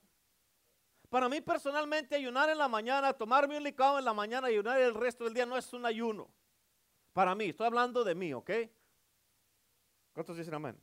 Para 1.09 1.31
mí 1.31 1.41
personalmente 1.41 2.15
ayunar 2.15 2.51
en 2.51 2.59
la 2.59 2.69
mañana, 2.69 3.15
tomarme 3.15 3.57
un 3.57 3.63
licuado 3.63 3.99
en 3.99 4.05
la 4.05 4.13
mañana 4.13 4.51
y 4.51 4.55
ayunar 4.55 4.81
el 4.81 4.95
resto 4.95 5.25
del 5.25 5.33
día 5.33 5.47
no 5.47 5.57
es 5.57 5.73
un 5.73 5.87
ayuno. 5.87 6.29
Para 7.17 7.35
mí, 7.35 7.47
estoy 7.47 7.67
hablando 7.67 8.05
de 8.05 8.15
mí, 8.15 8.35
¿ok? 8.35 8.51
¿Cuántos 10.13 10.37
dicen 10.37 10.53
amén? 10.53 10.79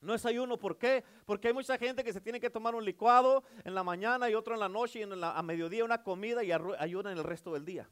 No 0.00 0.12
es 0.12 0.26
ayuno, 0.26 0.58
¿por 0.58 0.76
qué? 0.76 1.04
Porque 1.24 1.46
hay 1.46 1.54
mucha 1.54 1.78
gente 1.78 2.02
que 2.02 2.12
se 2.12 2.20
tiene 2.20 2.40
que 2.40 2.50
tomar 2.50 2.74
un 2.74 2.84
licuado 2.84 3.44
en 3.62 3.72
la 3.72 3.84
mañana 3.84 4.28
y 4.28 4.34
otro 4.34 4.54
en 4.54 4.58
la 4.58 4.68
noche 4.68 4.98
y 4.98 5.02
en 5.02 5.20
la, 5.20 5.30
a 5.30 5.42
mediodía 5.44 5.84
una 5.84 6.02
comida 6.02 6.42
y 6.42 6.50
ayunan 6.50 7.16
el 7.16 7.22
resto 7.22 7.52
del 7.52 7.64
día. 7.64 7.88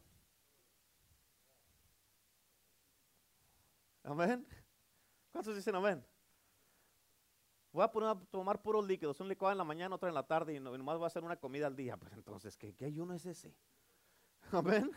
Amén. 4.03 4.45
¿Cuántos 5.31 5.55
dicen 5.55 5.77
amén? 5.77 6.05
Voy 7.71 7.85
a, 7.85 7.93
poner, 7.93 8.09
a 8.09 8.19
tomar 8.33 8.61
puros 8.61 8.85
líquidos, 8.85 9.21
un 9.21 9.29
licuado 9.29 9.53
en 9.53 9.59
la 9.59 9.65
mañana, 9.65 9.95
otro 9.95 10.09
en 10.09 10.17
la 10.17 10.27
tarde 10.27 10.53
y, 10.53 10.59
nomás 10.59 10.97
voy 10.97 11.05
a 11.05 11.07
hacer 11.07 11.23
una 11.23 11.37
comida 11.37 11.69
al 11.69 11.77
día. 11.77 11.97
Pues 11.97 12.13
entonces, 12.13 12.57
¿qué, 12.57 12.75
qué 12.75 12.87
ayuno 12.87 13.15
es 13.15 13.25
ese? 13.25 13.55
Amén. 14.51 14.91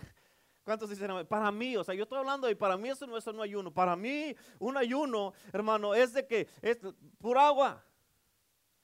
¿Cuántos 0.66 0.90
dicen 0.90 1.28
Para 1.28 1.52
mí, 1.52 1.78
o 1.78 1.84
sea, 1.84 1.94
yo 1.94 2.04
estoy 2.04 2.18
hablando 2.18 2.50
y 2.50 2.56
para 2.56 2.76
mí 2.76 2.90
eso 2.90 3.06
no 3.06 3.16
es 3.16 3.28
un 3.28 3.40
ayuno. 3.40 3.72
Para 3.72 3.96
mí, 3.96 4.36
un 4.58 4.76
ayuno, 4.76 5.32
hermano, 5.54 5.94
es 5.94 6.12
de 6.12 6.26
que 6.26 6.50
es 6.60 6.80
por 7.20 7.38
agua. 7.38 7.86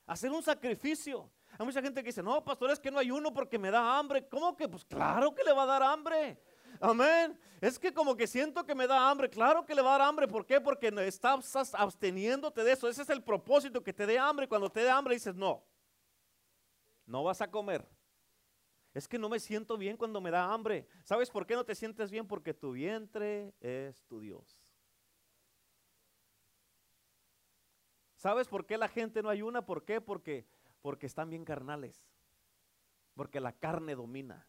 Hacer 0.05 0.29
un 0.29 0.43
sacrificio. 0.43 1.27
Hay 1.57 1.65
mucha 1.65 1.81
gente 1.81 2.03
que 2.03 2.09
dice, 2.09 2.21
no, 2.21 2.43
pastor, 2.43 2.69
es 2.69 2.79
que 2.79 2.91
no 2.91 2.99
ayuno 2.99 3.33
porque 3.33 3.57
me 3.57 3.71
da 3.71 3.97
hambre. 3.97 4.27
¿Cómo 4.27 4.55
que? 4.55 4.69
Pues 4.69 4.85
claro 4.85 5.33
que 5.33 5.43
le 5.43 5.53
va 5.53 5.63
a 5.63 5.65
dar 5.65 5.81
hambre. 5.81 6.39
Amén. 6.79 7.37
Es 7.59 7.79
que 7.79 7.91
como 7.91 8.15
que 8.15 8.27
siento 8.27 8.63
que 8.63 8.75
me 8.75 8.85
da 8.85 9.09
hambre. 9.09 9.27
Claro 9.27 9.65
que 9.65 9.73
le 9.73 9.81
va 9.81 9.95
a 9.95 9.97
dar 9.97 10.07
hambre. 10.07 10.27
¿Por 10.27 10.45
qué? 10.45 10.61
Porque 10.61 10.93
estás 11.07 11.73
absteniéndote 11.73 12.63
de 12.63 12.73
eso. 12.73 12.87
Ese 12.87 13.01
es 13.01 13.09
el 13.09 13.23
propósito, 13.23 13.83
que 13.83 13.91
te 13.91 14.05
dé 14.05 14.19
hambre. 14.19 14.47
Cuando 14.47 14.69
te 14.69 14.81
dé 14.81 14.89
hambre 14.91 15.15
dices, 15.15 15.33
no, 15.33 15.63
no 17.07 17.23
vas 17.23 17.41
a 17.41 17.49
comer. 17.49 17.83
Es 18.93 19.07
que 19.07 19.17
no 19.17 19.29
me 19.29 19.39
siento 19.39 19.77
bien 19.77 19.95
cuando 19.95 20.19
me 20.19 20.31
da 20.31 20.53
hambre. 20.53 20.87
¿Sabes 21.03 21.29
por 21.29 21.45
qué 21.45 21.55
no 21.55 21.63
te 21.63 21.75
sientes 21.75 22.11
bien? 22.11 22.27
Porque 22.27 22.53
tu 22.53 22.73
vientre 22.73 23.53
es 23.61 24.03
tu 24.05 24.19
Dios. 24.19 24.59
¿Sabes 28.15 28.47
por 28.47 28.65
qué 28.65 28.77
la 28.77 28.89
gente 28.89 29.23
no 29.23 29.29
ayuna? 29.29 29.65
¿Por 29.65 29.85
qué? 29.85 30.01
Porque, 30.01 30.45
porque 30.81 31.05
están 31.05 31.29
bien 31.29 31.45
carnales. 31.45 32.05
Porque 33.15 33.39
la 33.39 33.53
carne 33.53 33.95
domina. 33.95 34.45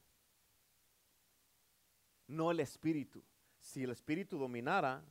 No 2.27 2.51
el 2.51 2.61
espíritu. 2.61 3.25
Si 3.61 3.85
el 3.85 3.91
espíritu 3.91 4.39
dominara, 4.39 5.05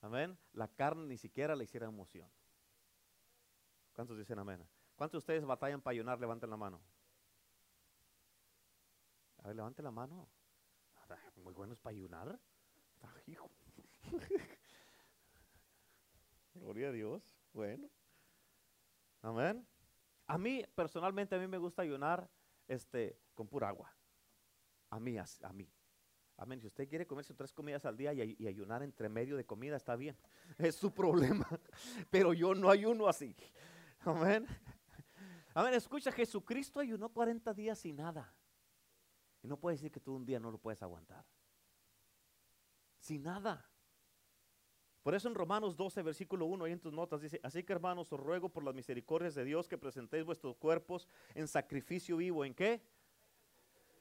amén, 0.00 0.36
la 0.52 0.66
carne 0.66 1.06
ni 1.06 1.16
siquiera 1.16 1.54
le 1.54 1.64
hiciera 1.64 1.86
emoción. 1.86 2.28
¿Cuántos 3.92 4.18
dicen 4.18 4.38
amén? 4.38 4.66
¿Cuántos 4.96 5.12
de 5.12 5.18
ustedes 5.18 5.44
batallan 5.44 5.80
para 5.80 5.92
ayunar? 5.92 6.18
Levanten 6.18 6.50
la 6.50 6.56
mano. 6.56 6.80
A 9.42 9.48
ver, 9.48 9.56
levante 9.56 9.82
la 9.82 9.90
mano. 9.90 10.28
Muy 11.36 11.52
buenos 11.54 11.78
para 11.78 11.96
ayunar. 11.96 12.38
Gloria 16.54 16.88
a 16.88 16.92
Dios. 16.92 17.22
Bueno. 17.52 17.88
Amén. 19.22 19.66
A 20.26 20.38
mí, 20.38 20.64
personalmente, 20.74 21.34
a 21.34 21.38
mí 21.38 21.46
me 21.46 21.58
gusta 21.58 21.82
ayunar 21.82 22.28
este, 22.68 23.18
con 23.34 23.48
pura 23.48 23.68
agua. 23.68 23.92
A 24.90 25.00
mí, 25.00 25.16
a, 25.18 25.24
a 25.42 25.52
mí. 25.52 25.68
Amén. 26.36 26.60
Si 26.60 26.66
usted 26.66 26.88
quiere 26.88 27.06
comerse 27.06 27.34
tres 27.34 27.52
comidas 27.52 27.84
al 27.84 27.96
día 27.96 28.12
y, 28.12 28.36
y, 28.38 28.46
ayunar 28.46 28.82
entre 28.82 29.08
medio 29.08 29.36
de 29.36 29.44
comida, 29.44 29.76
está 29.76 29.96
bien. 29.96 30.16
Es 30.58 30.76
su 30.76 30.92
problema. 30.92 31.46
Pero 32.10 32.32
yo 32.32 32.54
no 32.54 32.70
ayuno 32.70 33.08
así. 33.08 33.34
Amén. 34.00 34.46
Amén. 35.54 35.74
Escucha, 35.74 36.12
Jesucristo 36.12 36.80
ayunó 36.80 37.08
40 37.08 37.52
días 37.54 37.78
sin 37.78 37.96
nada. 37.96 38.32
Y 39.42 39.48
no 39.48 39.56
puede 39.56 39.76
decir 39.76 39.90
que 39.90 40.00
tú 40.00 40.14
un 40.14 40.24
día 40.24 40.38
no 40.38 40.50
lo 40.50 40.58
puedes 40.58 40.82
aguantar. 40.82 41.24
Sin 42.98 43.22
nada. 43.22 43.66
Por 45.02 45.14
eso 45.14 45.28
en 45.28 45.34
Romanos 45.34 45.76
12, 45.76 46.02
versículo 46.02 46.44
1, 46.46 46.64
ahí 46.64 46.72
en 46.72 46.80
tus 46.80 46.92
notas 46.92 47.22
dice, 47.22 47.40
así 47.42 47.62
que 47.62 47.72
hermanos, 47.72 48.12
os 48.12 48.20
ruego 48.20 48.50
por 48.50 48.62
las 48.62 48.74
misericordias 48.74 49.34
de 49.34 49.44
Dios 49.44 49.66
que 49.66 49.78
presentéis 49.78 50.24
vuestros 50.24 50.56
cuerpos 50.56 51.08
en 51.34 51.48
sacrificio 51.48 52.18
vivo. 52.18 52.44
¿En 52.44 52.54
qué? 52.54 52.82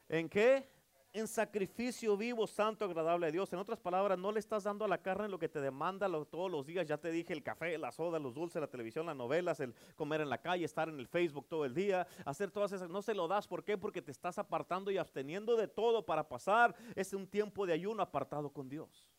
¿En 0.09 0.27
qué? 0.27 0.69
En 1.11 1.27
sacrificio 1.27 2.15
vivo, 2.15 2.45
santo, 2.45 2.85
agradable 2.85 3.25
a 3.25 3.31
Dios. 3.31 3.51
En 3.51 3.57
otras 3.57 3.79
palabras, 3.79 4.19
no 4.19 4.31
le 4.31 4.39
estás 4.39 4.63
dando 4.63 4.85
a 4.85 4.87
la 4.87 4.99
carne 4.99 5.27
lo 5.27 5.39
que 5.39 5.49
te 5.49 5.59
demanda 5.59 6.07
todos 6.25 6.51
los 6.51 6.67
días. 6.67 6.85
Ya 6.85 6.99
te 6.99 7.09
dije, 7.09 7.33
el 7.33 7.41
café, 7.41 7.79
la 7.79 7.91
soda, 7.91 8.19
los 8.19 8.35
dulces, 8.35 8.61
la 8.61 8.67
televisión, 8.67 9.07
las 9.07 9.15
novelas, 9.15 9.59
el 9.59 9.73
comer 9.95 10.21
en 10.21 10.29
la 10.29 10.37
calle, 10.39 10.65
estar 10.65 10.87
en 10.87 10.99
el 10.99 11.07
Facebook 11.07 11.47
todo 11.49 11.65
el 11.65 11.73
día, 11.73 12.05
hacer 12.25 12.51
todas 12.51 12.73
esas. 12.73 12.91
No 12.91 13.01
se 13.01 13.15
lo 13.15 13.27
das. 13.27 13.47
¿Por 13.47 13.63
qué? 13.63 13.75
Porque 13.75 14.03
te 14.03 14.11
estás 14.11 14.37
apartando 14.37 14.91
y 14.91 14.97
absteniendo 14.97 15.55
de 15.55 15.67
todo 15.67 16.05
para 16.05 16.29
pasar. 16.29 16.75
Es 16.95 17.11
un 17.13 17.25
tiempo 17.25 17.65
de 17.65 17.73
ayuno 17.73 18.03
apartado 18.03 18.51
con 18.51 18.69
Dios. 18.69 19.09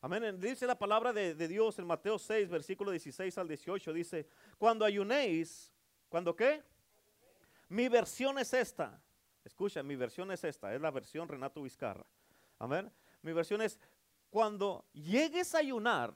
Amén. 0.00 0.40
Dice 0.40 0.66
la 0.66 0.76
palabra 0.76 1.12
de, 1.12 1.34
Dios 1.48 1.78
en 1.78 1.86
Mateo 1.86 2.18
6, 2.18 2.48
versículo 2.48 2.90
16 2.90 3.38
al 3.38 3.46
18. 3.46 3.92
Dice, 3.92 4.26
cuando 4.58 4.84
ayunéis, 4.84 5.72
¿cuando 6.08 6.34
qué? 6.34 6.64
Mi 7.68 7.88
versión 7.88 8.40
es 8.40 8.52
esta. 8.52 9.00
Escucha, 9.46 9.80
mi 9.84 9.94
versión 9.94 10.32
es 10.32 10.42
esta. 10.42 10.74
Es 10.74 10.80
la 10.80 10.90
versión 10.90 11.28
Renato 11.28 11.62
Vizcarra. 11.62 12.04
Amén. 12.58 12.90
Mi 13.22 13.32
versión 13.32 13.62
es, 13.62 13.78
cuando 14.28 14.84
llegues 14.92 15.54
a 15.54 15.58
ayunar, 15.58 16.12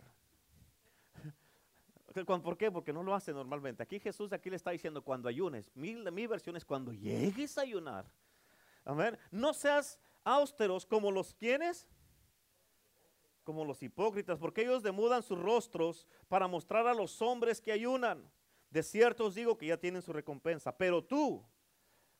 ¿por 2.26 2.58
qué? 2.58 2.72
Porque 2.72 2.92
no 2.92 3.04
lo 3.04 3.14
hace 3.14 3.32
normalmente. 3.32 3.84
Aquí 3.84 4.00
Jesús 4.00 4.32
aquí 4.32 4.50
le 4.50 4.56
está 4.56 4.72
diciendo, 4.72 5.02
cuando 5.02 5.28
ayunes. 5.28 5.70
Mi, 5.76 5.94
mi 5.94 6.26
versión 6.26 6.56
es, 6.56 6.64
cuando 6.64 6.92
llegues 6.92 7.56
a 7.56 7.60
ayunar. 7.60 8.04
Amén. 8.84 9.16
No 9.30 9.54
seas 9.54 10.00
austeros 10.24 10.84
como 10.84 11.12
los 11.12 11.32
quienes 11.32 11.86
como 13.44 13.64
los 13.64 13.82
hipócritas, 13.82 14.38
porque 14.38 14.62
ellos 14.62 14.82
demudan 14.82 15.22
sus 15.22 15.38
rostros 15.38 16.06
para 16.28 16.46
mostrar 16.46 16.86
a 16.86 16.94
los 16.94 17.20
hombres 17.22 17.60
que 17.60 17.72
ayunan. 17.72 18.30
De 18.70 18.82
cierto 18.82 19.24
os 19.24 19.34
digo 19.34 19.56
que 19.56 19.66
ya 19.66 19.76
tienen 19.76 20.02
su 20.02 20.12
recompensa. 20.12 20.76
Pero 20.76 21.02
tú, 21.02 21.44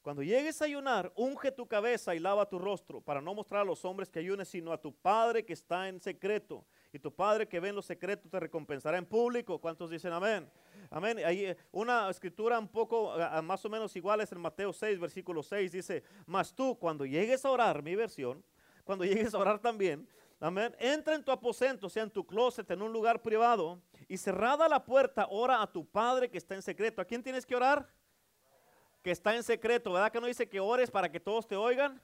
cuando 0.03 0.23
llegues 0.23 0.63
a 0.63 0.65
ayunar, 0.65 1.13
unge 1.15 1.53
tu 1.53 1.67
cabeza 1.67 2.15
y 2.15 2.19
lava 2.19 2.49
tu 2.49 2.59
rostro, 2.59 3.03
para 3.03 3.21
no 3.21 3.35
mostrar 3.35 3.61
a 3.61 3.65
los 3.65 3.85
hombres 3.85 4.09
que 4.09 4.19
ayunes, 4.19 4.49
sino 4.49 4.73
a 4.73 4.81
tu 4.81 4.95
Padre 4.95 5.45
que 5.45 5.53
está 5.53 5.89
en 5.89 6.01
secreto. 6.01 6.65
Y 6.93 6.99
tu 6.99 7.15
Padre 7.15 7.47
que 7.47 7.61
ve 7.61 7.69
en 7.69 7.77
los 7.77 7.85
secretos 7.85 8.31
te 8.31 8.41
recompensará 8.41 8.97
en 8.97 9.05
público. 9.05 9.61
¿Cuántos 9.61 9.91
dicen 9.91 10.13
amén? 10.13 10.51
Amén. 10.91 11.19
Hay 11.25 11.45
eh, 11.45 11.57
una 11.71 12.09
escritura 12.09 12.59
un 12.59 12.69
poco 12.69 13.15
más 13.43 13.65
o 13.65 13.69
menos 13.69 13.95
igual 13.95 14.23
es 14.23 14.33
en 14.33 14.41
Mateo 14.41 14.73
6, 14.73 14.99
versículo 14.99 15.43
6. 15.43 15.71
Dice, 15.71 16.03
mas 16.27 16.55
tú 16.55 16.79
cuando 16.79 17.05
llegues 17.05 17.45
a 17.45 17.51
orar, 17.51 17.83
mi 17.83 17.95
versión, 17.95 18.43
cuando 18.85 19.05
llegues 19.05 19.35
a 19.35 19.39
orar 19.39 19.59
también, 19.61 20.09
Amén. 20.43 20.75
Entra 20.79 21.15
en 21.15 21.23
tu 21.23 21.31
aposento, 21.31 21.91
sea 21.91 22.03
en 22.03 22.11
tu 22.11 22.27
closet, 22.27 22.71
en 22.71 22.81
un 22.81 22.91
lugar 22.91 23.21
privado, 23.21 23.79
y 24.09 24.17
cerrada 24.17 24.71
la 24.71 24.83
puerta, 24.83 25.27
ora 25.29 25.61
a 25.61 25.71
tu 25.71 25.85
Padre 25.85 26.31
que 26.31 26.39
está 26.39 26.55
en 26.55 26.63
secreto. 26.63 27.03
¿A 27.03 27.05
quién 27.05 27.23
tienes 27.23 27.45
que 27.45 27.55
orar? 27.55 27.87
Que 29.03 29.11
está 29.11 29.35
en 29.35 29.43
secreto. 29.43 29.93
¿Verdad 29.93 30.13
que 30.13 30.21
no 30.21 30.27
dice 30.27 30.49
que 30.49 30.61
ores 30.61 30.91
para 30.91 31.11
que 31.11 31.21
todos 31.21 31.47
te 31.47 31.57
oigan? 31.57 32.01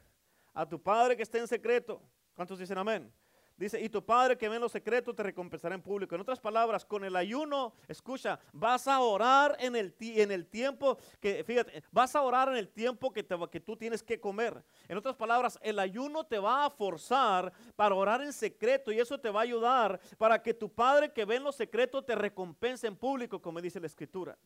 A 0.55 0.67
tu 0.67 0.81
Padre 0.81 1.17
que 1.17 1.23
está 1.23 1.38
en 1.38 1.49
secreto. 1.49 2.00
¿Cuántos 2.35 2.59
dicen 2.59 2.79
amén? 2.79 3.12
Dice, 3.57 3.81
y 3.81 3.88
tu 3.88 4.05
Padre 4.05 4.37
que 4.37 4.50
ve 4.50 4.57
en 4.57 4.61
los 4.61 4.73
secretos 4.73 5.15
te 5.15 5.23
recompensará 5.23 5.75
en 5.75 5.81
público. 5.81 6.15
En 6.15 6.21
otras 6.21 6.38
palabras, 6.38 6.85
con 6.85 7.05
el 7.05 7.17
ayuno, 7.17 7.73
escucha, 7.88 8.38
vas 8.53 8.87
a 8.87 9.00
orar 9.00 9.57
en 9.59 9.75
el, 9.75 9.95
en 9.99 10.31
el 10.31 10.47
tiempo 10.47 10.99
que, 11.21 11.43
fíjate, 11.43 11.83
vas 11.91 12.15
a 12.15 12.21
orar 12.21 12.50
en 12.50 12.57
el 12.57 12.69
tiempo 12.69 13.11
que, 13.11 13.23
te, 13.23 13.35
que 13.50 13.61
tú 13.61 13.75
tienes 13.75 14.03
que 14.03 14.21
comer. 14.21 14.62
En 14.88 14.99
otras 14.99 15.17
palabras, 15.17 15.59
el 15.62 15.79
ayuno 15.79 16.25
te 16.25 16.38
va 16.38 16.67
a 16.67 16.71
forzar 16.71 17.50
para 17.76 17.95
orar 17.95 18.21
en 18.21 18.35
secreto 18.35 18.93
y 18.93 19.00
eso 19.00 19.19
te 19.19 19.31
va 19.31 19.41
a 19.41 19.45
ayudar 19.45 19.99
para 20.19 20.43
que 20.43 20.53
tu 20.53 20.71
Padre 20.71 21.11
que 21.11 21.25
ve 21.25 21.37
en 21.37 21.45
los 21.45 21.57
secretos 21.57 22.05
te 22.05 22.15
recompense 22.15 22.87
en 22.87 22.95
público, 22.95 23.41
como 23.41 23.62
dice 23.62 23.81
la 23.81 23.87
Escritura. 23.87 24.37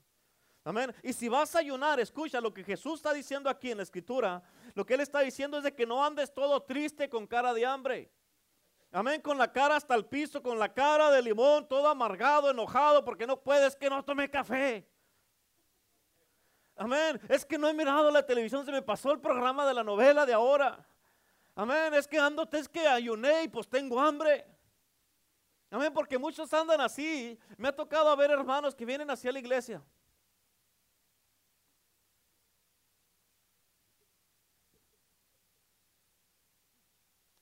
Amén. 0.63 0.95
Y 1.03 1.13
si 1.13 1.29
vas 1.29 1.55
a 1.57 1.61
ayunar, 1.61 1.99
escucha 2.01 2.41
lo 2.41 2.53
que 2.53 2.63
Jesús 2.63 2.97
está 2.97 3.13
diciendo 3.13 3.49
aquí 3.49 3.71
en 3.71 3.79
la 3.79 3.83
Escritura. 3.83 4.43
Lo 4.75 4.85
que 4.85 4.95
Él 4.95 5.01
está 5.01 5.21
diciendo 5.21 5.57
es 5.57 5.65
de 5.65 5.75
que 5.75 5.87
no 5.87 6.05
andes 6.05 6.33
todo 6.33 6.63
triste 6.63 7.09
con 7.09 7.27
cara 7.27 7.55
de 7.55 7.65
hambre. 7.65 8.11
Amén, 8.93 9.21
con 9.21 9.39
la 9.39 9.51
cara 9.53 9.77
hasta 9.77 9.95
el 9.95 10.05
piso, 10.05 10.43
con 10.43 10.59
la 10.59 10.73
cara 10.73 11.11
de 11.13 11.23
limón, 11.23 11.67
todo 11.69 11.89
amargado, 11.89 12.51
enojado, 12.51 13.05
porque 13.05 13.27
no 13.27 13.41
puedes 13.41 13.77
que 13.77 13.89
no 13.89 14.05
tome 14.05 14.29
café. 14.29 14.87
Amén, 16.75 17.21
es 17.29 17.45
que 17.45 17.57
no 17.57 17.69
he 17.69 17.73
mirado 17.73 18.11
la 18.11 18.27
televisión, 18.27 18.65
se 18.65 18.73
me 18.73 18.83
pasó 18.83 19.13
el 19.13 19.21
programa 19.21 19.65
de 19.67 19.75
la 19.75 19.85
novela 19.85 20.27
de 20.27 20.33
ahora. 20.33 20.85
Amén, 21.55 21.95
es 21.95 22.09
que 22.09 22.19
ando, 22.19 22.49
es 22.51 22.69
que 22.69 22.87
ayuné 22.87 23.45
y 23.45 23.49
pues 23.49 23.69
tengo 23.69 24.01
hambre. 24.01 24.45
Amén, 25.71 25.93
porque 25.93 26.19
muchos 26.19 26.53
andan 26.53 26.81
así. 26.81 27.39
Me 27.57 27.69
ha 27.69 27.73
tocado 27.73 28.15
ver 28.17 28.33
hermanos 28.33 28.75
que 28.75 28.85
vienen 28.85 29.09
hacia 29.09 29.31
la 29.31 29.39
iglesia. 29.39 29.81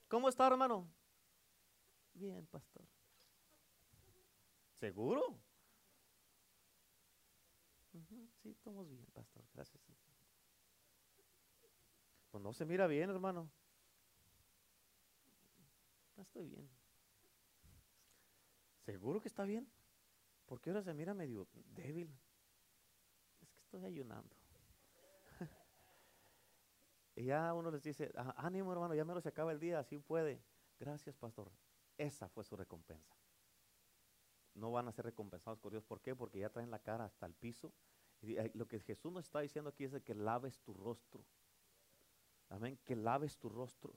¿Cómo 0.09 0.27
está, 0.27 0.47
hermano? 0.47 0.91
Bien, 2.13 2.45
pastor. 2.47 2.83
¿Seguro? 4.79 5.39
Sí, 8.41 8.49
estamos 8.49 8.89
bien, 8.89 9.05
pastor. 9.13 9.45
Gracias. 9.53 9.83
Pues 12.31 12.43
no 12.43 12.53
se 12.53 12.65
mira 12.65 12.87
bien, 12.87 13.11
hermano. 13.11 13.51
No 16.17 16.23
estoy 16.23 16.47
bien. 16.47 16.67
¿Seguro 18.85 19.21
que 19.21 19.27
está 19.27 19.43
bien? 19.43 19.71
¿Por 20.47 20.59
qué 20.59 20.71
ahora 20.71 20.81
se 20.81 20.93
mira 20.95 21.13
medio 21.13 21.47
débil? 21.53 22.11
Es 23.41 23.49
que 23.51 23.59
estoy 23.59 23.85
ayunando. 23.85 24.38
Y 27.19 27.25
ya 27.25 27.53
uno 27.53 27.69
les 27.69 27.83
dice, 27.83 28.13
ah, 28.15 28.33
ánimo 28.37 28.71
hermano, 28.71 28.95
ya 28.95 29.03
menos 29.03 29.23
se 29.23 29.29
acaba 29.29 29.51
el 29.51 29.59
día, 29.59 29.77
así 29.77 29.99
puede. 29.99 30.41
Gracias, 30.79 31.17
pastor. 31.17 31.51
Esa 31.97 32.29
fue 32.29 32.45
su 32.45 32.55
recompensa. 32.55 33.13
No 34.53 34.71
van 34.71 34.87
a 34.87 34.93
ser 34.93 35.03
recompensados 35.03 35.59
por 35.59 35.73
Dios. 35.73 35.83
¿Por 35.83 35.99
qué? 35.99 36.15
Porque 36.15 36.39
ya 36.39 36.49
traen 36.49 36.71
la 36.71 36.79
cara 36.79 37.03
hasta 37.03 37.25
el 37.25 37.33
piso. 37.33 37.73
Y 38.21 38.37
lo 38.57 38.69
que 38.69 38.79
Jesús 38.79 39.11
nos 39.11 39.25
está 39.25 39.41
diciendo 39.41 39.69
aquí 39.69 39.83
es 39.83 40.01
que 40.01 40.15
laves 40.15 40.61
tu 40.61 40.73
rostro. 40.73 41.25
Amén. 42.47 42.79
Que 42.85 42.95
laves 42.95 43.37
tu 43.37 43.49
rostro. 43.49 43.93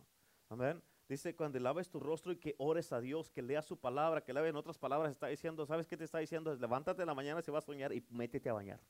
Amén. 0.49 0.83
Dice 1.09 1.37
cuando 1.37 1.61
laves 1.61 1.89
tu 1.89 2.01
rostro 2.01 2.33
y 2.33 2.39
que 2.39 2.57
ores 2.59 2.93
a 2.93 3.01
Dios, 3.01 3.31
que 3.31 3.41
leas 3.41 3.67
su 3.67 3.79
palabra, 3.79 4.25
que 4.25 4.33
laves 4.33 4.51
en 4.51 4.57
otras 4.57 4.79
palabras, 4.79 5.13
está 5.13 5.29
diciendo, 5.29 5.65
¿sabes 5.65 5.87
qué 5.87 5.97
te 5.97 6.03
está 6.03 6.19
diciendo? 6.19 6.53
levántate 6.57 7.03
en 7.03 7.07
la 7.07 7.15
mañana 7.15 7.41
si 7.41 7.53
vas 7.53 7.63
a 7.63 7.67
soñar 7.67 7.93
y 7.93 8.05
métete 8.11 8.51
a 8.51 8.55
bañar. 8.55 8.81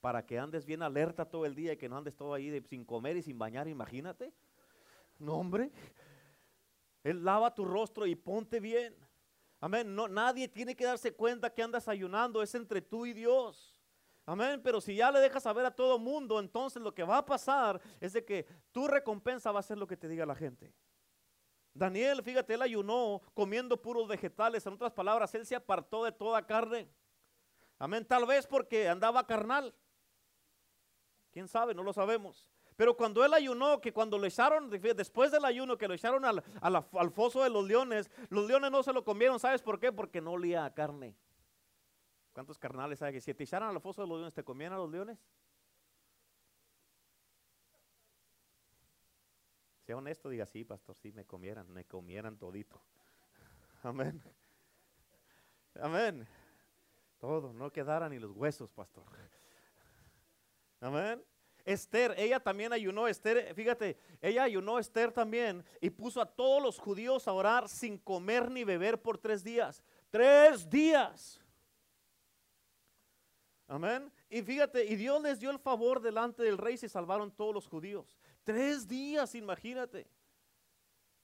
Para 0.00 0.24
que 0.24 0.38
andes 0.38 0.64
bien 0.64 0.82
alerta 0.82 1.24
todo 1.24 1.44
el 1.44 1.54
día 1.54 1.72
y 1.72 1.76
que 1.76 1.88
no 1.88 1.98
andes 1.98 2.16
todo 2.16 2.32
ahí 2.32 2.62
sin 2.68 2.84
comer 2.84 3.16
y 3.16 3.22
sin 3.22 3.38
bañar, 3.38 3.68
imagínate. 3.68 4.32
No, 5.18 5.34
hombre. 5.34 5.70
Él 7.04 7.24
lava 7.24 7.54
tu 7.54 7.64
rostro 7.64 8.06
y 8.06 8.14
ponte 8.14 8.60
bien. 8.60 8.96
Amén. 9.60 9.94
No, 9.94 10.08
nadie 10.08 10.48
tiene 10.48 10.74
que 10.74 10.84
darse 10.84 11.12
cuenta 11.12 11.52
que 11.52 11.62
andas 11.62 11.88
ayunando. 11.88 12.42
Es 12.42 12.54
entre 12.54 12.80
tú 12.80 13.04
y 13.04 13.12
Dios. 13.12 13.78
Amén. 14.24 14.60
Pero 14.62 14.80
si 14.80 14.96
ya 14.96 15.10
le 15.10 15.20
dejas 15.20 15.42
saber 15.42 15.66
a 15.66 15.70
todo 15.70 15.98
mundo, 15.98 16.40
entonces 16.40 16.80
lo 16.80 16.94
que 16.94 17.02
va 17.02 17.18
a 17.18 17.26
pasar 17.26 17.80
es 18.00 18.14
de 18.14 18.24
que 18.24 18.46
tu 18.72 18.88
recompensa 18.88 19.52
va 19.52 19.60
a 19.60 19.64
ser 19.64 19.76
lo 19.76 19.86
que 19.86 19.96
te 19.96 20.08
diga 20.08 20.24
la 20.24 20.34
gente. 20.34 20.72
Daniel, 21.74 22.22
fíjate, 22.22 22.54
él 22.54 22.62
ayunó 22.62 23.22
comiendo 23.34 23.80
puros 23.80 24.08
vegetales. 24.08 24.64
En 24.66 24.72
otras 24.72 24.92
palabras, 24.92 25.34
él 25.34 25.46
se 25.46 25.54
apartó 25.54 26.04
de 26.04 26.12
toda 26.12 26.46
carne. 26.46 26.88
Amén. 27.78 28.04
Tal 28.06 28.26
vez 28.26 28.46
porque 28.46 28.88
andaba 28.88 29.26
carnal. 29.26 29.74
¿Quién 31.32 31.48
sabe? 31.48 31.74
No 31.74 31.82
lo 31.82 31.92
sabemos. 31.92 32.48
Pero 32.76 32.96
cuando 32.96 33.24
él 33.24 33.34
ayunó, 33.34 33.80
que 33.80 33.92
cuando 33.92 34.16
lo 34.16 34.26
echaron, 34.26 34.70
después 34.70 35.30
del 35.30 35.44
ayuno, 35.44 35.76
que 35.76 35.86
lo 35.86 35.94
echaron 35.94 36.24
al, 36.24 36.42
al, 36.62 37.10
foso 37.10 37.42
de 37.42 37.50
los 37.50 37.64
leones, 37.64 38.10
los 38.30 38.46
leones 38.46 38.70
no 38.70 38.82
se 38.82 38.92
lo 38.92 39.04
comieron. 39.04 39.38
¿Sabes 39.38 39.60
por 39.60 39.78
qué? 39.78 39.92
Porque 39.92 40.20
no 40.20 40.32
olía 40.32 40.64
a 40.64 40.72
carne. 40.72 41.14
¿Cuántos 42.32 42.58
carnales 42.58 43.02
hay 43.02 43.12
que 43.12 43.20
si 43.20 43.34
te 43.34 43.44
echaran 43.44 43.68
al 43.68 43.80
foso 43.80 44.00
de 44.00 44.08
los 44.08 44.16
leones, 44.16 44.34
te 44.34 44.42
comían 44.42 44.72
a 44.72 44.78
los 44.78 44.90
leones? 44.90 45.18
Sea 49.84 49.96
honesto, 49.96 50.28
diga, 50.28 50.46
sí, 50.46 50.64
pastor, 50.64 50.96
sí, 50.96 51.12
me 51.12 51.26
comieran, 51.26 51.70
me 51.70 51.84
comieran 51.84 52.38
todito. 52.38 52.80
Amén. 53.82 54.22
Amén. 55.80 56.26
Todo, 57.18 57.52
no 57.52 57.70
quedaran 57.70 58.10
ni 58.10 58.18
los 58.18 58.32
huesos, 58.32 58.72
pastor. 58.72 59.04
Amén. 60.80 61.22
Esther, 61.64 62.14
ella 62.16 62.40
también 62.40 62.72
ayunó, 62.72 63.06
Esther, 63.06 63.54
fíjate, 63.54 63.98
ella 64.20 64.44
ayunó 64.44 64.78
Esther 64.78 65.12
también 65.12 65.64
y 65.80 65.90
puso 65.90 66.20
a 66.20 66.26
todos 66.26 66.62
los 66.62 66.78
judíos 66.78 67.28
a 67.28 67.32
orar 67.32 67.68
sin 67.68 67.98
comer 67.98 68.50
ni 68.50 68.64
beber 68.64 69.00
por 69.00 69.18
tres 69.18 69.44
días. 69.44 69.82
Tres 70.10 70.68
días. 70.68 71.40
Amén. 73.68 74.10
Y 74.28 74.42
fíjate, 74.42 74.84
y 74.84 74.96
Dios 74.96 75.22
les 75.22 75.38
dio 75.38 75.50
el 75.50 75.58
favor 75.58 76.00
delante 76.00 76.42
del 76.42 76.58
rey 76.58 76.74
y 76.74 76.78
se 76.78 76.88
salvaron 76.88 77.30
todos 77.30 77.54
los 77.54 77.68
judíos. 77.68 78.18
Tres 78.42 78.88
días, 78.88 79.34
imagínate. 79.34 80.08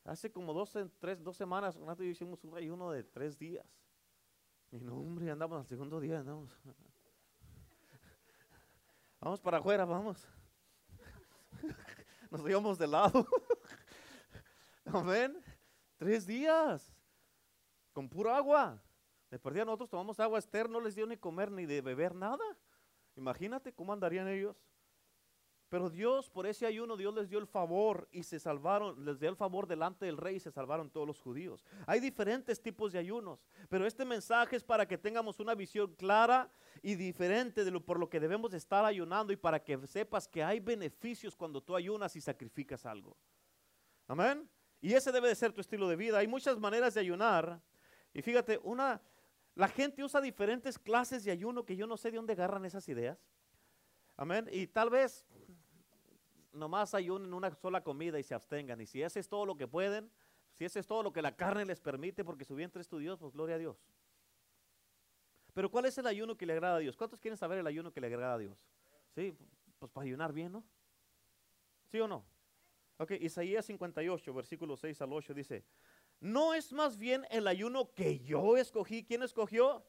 Hace 0.05 0.31
como 0.31 0.53
dos, 0.53 0.73
tres, 1.01 1.21
dos 1.23 1.37
semanas, 1.37 1.77
nosotros 1.77 2.07
hicimos 2.07 2.45
un 2.45 2.57
ayuno 2.57 2.93
de 2.93 3.03
tres 3.03 3.37
días. 3.37 3.67
Y 4.71 4.79
no, 4.79 4.97
hombre, 4.97 5.31
andamos 5.31 5.59
al 5.59 5.67
segundo 5.67 5.99
día, 5.99 6.21
andamos. 6.21 6.57
Vamos 9.27 9.41
para 9.41 9.59
afuera, 9.59 9.85
vamos. 9.85 10.25
Nos 12.31 12.49
íbamos 12.49 12.79
de 12.79 12.87
lado. 12.87 13.27
Amén. 14.85 15.37
Tres 15.97 16.25
días. 16.25 16.95
Con 17.93 18.09
pura 18.09 18.37
agua. 18.37 18.81
De 19.29 19.37
perdida 19.41 19.65
nosotros 19.65 19.91
tomamos 19.91 20.21
agua. 20.21 20.39
Esther 20.39 20.71
no 20.71 20.81
les 20.81 20.95
dio 20.95 21.09
ni 21.09 21.17
comer 21.17 21.51
ni 21.51 21.67
de 21.67 21.81
beber 21.81 22.15
nada. 22.15 22.45
Imagínate 23.17 23.73
cómo 23.73 23.93
andarían 23.93 24.29
ellos. 24.29 24.63
Pero 25.69 25.91
Dios, 25.91 26.31
por 26.31 26.47
ese 26.47 26.65
ayuno, 26.65 26.97
Dios 26.97 27.13
les 27.13 27.29
dio 27.29 27.41
el 27.41 27.47
favor 27.47 28.09
y 28.13 28.23
se 28.23 28.39
salvaron, 28.39 29.05
les 29.05 29.19
dio 29.19 29.29
el 29.29 29.37
favor 29.37 29.67
delante 29.67 30.07
del 30.07 30.17
rey 30.17 30.37
y 30.37 30.41
se 30.41 30.53
salvaron 30.53 30.91
todos 30.91 31.09
los 31.09 31.21
judíos. 31.21 31.65
Hay 31.87 31.99
diferentes 31.99 32.63
tipos 32.63 32.93
de 32.93 33.01
ayunos, 33.01 33.45
pero 33.69 33.85
este 33.85 34.05
mensaje 34.05 34.55
es 34.55 34.63
para 34.63 34.87
que 34.87 34.97
tengamos 34.97 35.41
una 35.41 35.57
visión 35.57 35.93
clara 35.95 36.49
y 36.83 36.95
diferente 36.95 37.65
de 37.65 37.73
lo 37.73 37.85
por 37.85 37.99
lo 37.99 38.09
que 38.09 38.21
debemos 38.21 38.55
estar 38.55 38.85
ayunando 38.85 39.33
y 39.33 39.37
para 39.37 39.63
que 39.63 39.77
sepas 39.89 40.29
que 40.29 40.45
hay 40.45 40.61
beneficios 40.61 41.35
cuando 41.35 41.61
tú 41.61 41.75
ayunas 41.75 42.15
y 42.15 42.21
sacrificas 42.21 42.87
algo. 42.87 43.17
Amén. 44.07 44.49
Y 44.81 44.93
ese 44.93 45.11
debe 45.11 45.29
de 45.29 45.35
ser 45.35 45.53
tu 45.53 45.61
estilo 45.61 45.89
de 45.89 45.97
vida. 45.97 46.19
Hay 46.19 46.29
muchas 46.29 46.59
maneras 46.59 46.95
de 46.95 47.01
ayunar. 47.01 47.61
Y 48.15 48.23
fíjate, 48.23 48.61
una, 48.63 49.03
la 49.57 49.67
gente 49.67 50.05
usa 50.05 50.21
diferentes 50.21 50.79
clases 50.79 51.25
de 51.25 51.33
ayuno 51.33 51.65
que 51.65 51.75
yo 51.75 51.89
no 51.89 51.97
sé 51.97 52.13
de 52.13 52.19
dónde 52.19 52.35
agarran 52.35 52.65
esas 52.65 52.89
ideas. 52.89 53.19
Amén. 54.17 54.49
Y 54.53 54.69
tal 54.69 54.91
vez 54.91 55.27
nomás 56.57 56.95
ayunen 56.95 57.33
una 57.35 57.55
sola 57.55 57.83
comida 57.83 58.19
y 58.19 58.23
se 58.23 58.35
abstengan. 58.35 58.81
Y 58.81 58.87
si 58.87 59.03
ese 59.03 59.21
es 59.21 59.29
todo 59.29 59.47
lo 59.47 59.57
que 59.57 59.69
pueden, 59.69 60.11
si 60.55 60.65
ese 60.65 60.81
es 60.81 60.87
todo 60.87 61.03
lo 61.03 61.13
que 61.13 61.23
la 61.23 61.37
carne 61.37 61.65
les 61.65 61.81
permite, 61.81 62.25
porque 62.25 62.45
su 62.45 62.55
vientre 62.55 62.81
es 62.81 62.89
tu 62.89 62.99
Dios, 62.99 63.19
pues 63.19 63.33
gloria 63.33 63.57
a 63.57 63.59
Dios. 63.59 63.77
Pero 65.53 65.71
¿cuál 65.71 65.87
es 65.87 65.97
el 65.99 66.07
ayuno 66.07 66.37
que 66.37 66.47
le 66.47 66.53
agrada 66.53 66.77
a 66.77 66.79
Dios? 66.79 66.97
¿Cuántos 66.97 67.21
quieren 67.21 67.37
saber 67.37 67.59
el 67.59 67.67
ayuno 67.67 67.93
que 67.93 68.01
le 68.01 68.09
agrada 68.09 68.35
a 68.35 68.39
Dios? 68.39 68.59
Sí, 69.15 69.35
pues 69.79 69.91
para 69.91 70.05
ayunar 70.05 70.33
bien, 70.33 70.53
¿no? 70.53 70.65
¿Sí 71.91 72.01
o 72.01 72.09
no? 72.09 72.25
Ok, 72.99 73.13
Isaías 73.21 73.65
58, 73.67 74.33
versículo 74.33 74.77
6 74.77 75.01
al 75.03 75.13
8 75.13 75.35
dice, 75.35 75.65
¿no 76.21 76.55
es 76.55 76.73
más 76.73 76.97
bien 76.97 77.27
el 77.31 77.47
ayuno 77.47 77.93
que 77.95 78.21
yo 78.21 78.57
escogí? 78.57 79.05
¿Quién 79.05 79.23
escogió? 79.23 79.85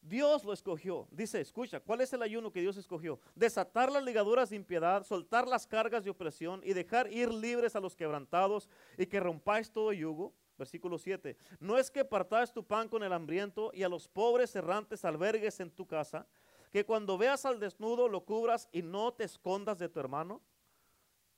Dios 0.00 0.44
lo 0.44 0.52
escogió. 0.52 1.08
Dice, 1.10 1.40
escucha, 1.40 1.80
¿cuál 1.80 2.00
es 2.00 2.12
el 2.12 2.22
ayuno 2.22 2.52
que 2.52 2.60
Dios 2.60 2.76
escogió? 2.76 3.20
Desatar 3.34 3.90
las 3.90 4.04
ligaduras 4.04 4.50
de 4.50 4.56
impiedad, 4.56 5.04
soltar 5.04 5.48
las 5.48 5.66
cargas 5.66 6.04
de 6.04 6.10
opresión 6.10 6.60
y 6.64 6.72
dejar 6.72 7.12
ir 7.12 7.32
libres 7.32 7.74
a 7.74 7.80
los 7.80 7.96
quebrantados 7.96 8.68
y 8.96 9.06
que 9.06 9.20
rompáis 9.20 9.70
todo 9.70 9.92
yugo. 9.92 10.32
Versículo 10.58 10.96
7. 10.96 11.36
No 11.60 11.76
es 11.76 11.90
que 11.90 12.04
partáis 12.04 12.52
tu 12.52 12.64
pan 12.64 12.88
con 12.88 13.02
el 13.02 13.12
hambriento 13.12 13.70
y 13.74 13.82
a 13.82 13.88
los 13.88 14.08
pobres 14.08 14.54
errantes 14.56 15.04
albergues 15.04 15.60
en 15.60 15.70
tu 15.70 15.86
casa, 15.86 16.26
que 16.72 16.84
cuando 16.84 17.18
veas 17.18 17.44
al 17.44 17.60
desnudo 17.60 18.08
lo 18.08 18.24
cubras 18.24 18.68
y 18.72 18.82
no 18.82 19.12
te 19.12 19.24
escondas 19.24 19.78
de 19.78 19.88
tu 19.88 20.00
hermano. 20.00 20.40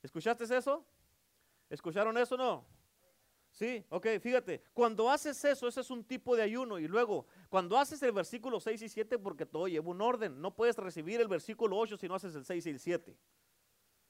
¿Escuchaste 0.01 0.43
eso? 0.55 0.85
¿Escucharon 1.69 2.17
eso 2.17 2.35
o 2.35 2.37
no? 2.37 2.78
Sí, 3.59 3.85
ok, 3.89 4.07
fíjate, 4.21 4.61
cuando 4.73 5.11
haces 5.11 5.43
eso, 5.43 5.67
ese 5.67 5.81
es 5.81 5.91
un 5.91 6.01
tipo 6.05 6.33
de 6.33 6.43
ayuno. 6.43 6.79
Y 6.79 6.87
luego, 6.87 7.25
cuando 7.49 7.77
haces 7.77 8.01
el 8.03 8.13
versículo 8.13 8.57
6 8.61 8.83
y 8.83 8.87
7, 8.87 9.19
porque 9.19 9.45
todo 9.45 9.67
lleva 9.67 9.89
un 9.89 9.99
orden, 9.99 10.39
no 10.39 10.55
puedes 10.55 10.77
recibir 10.77 11.19
el 11.19 11.27
versículo 11.27 11.75
8 11.77 11.97
si 11.97 12.07
no 12.07 12.15
haces 12.15 12.33
el 12.35 12.45
6 12.45 12.65
y 12.67 12.69
el 12.69 12.79
7. 12.79 13.17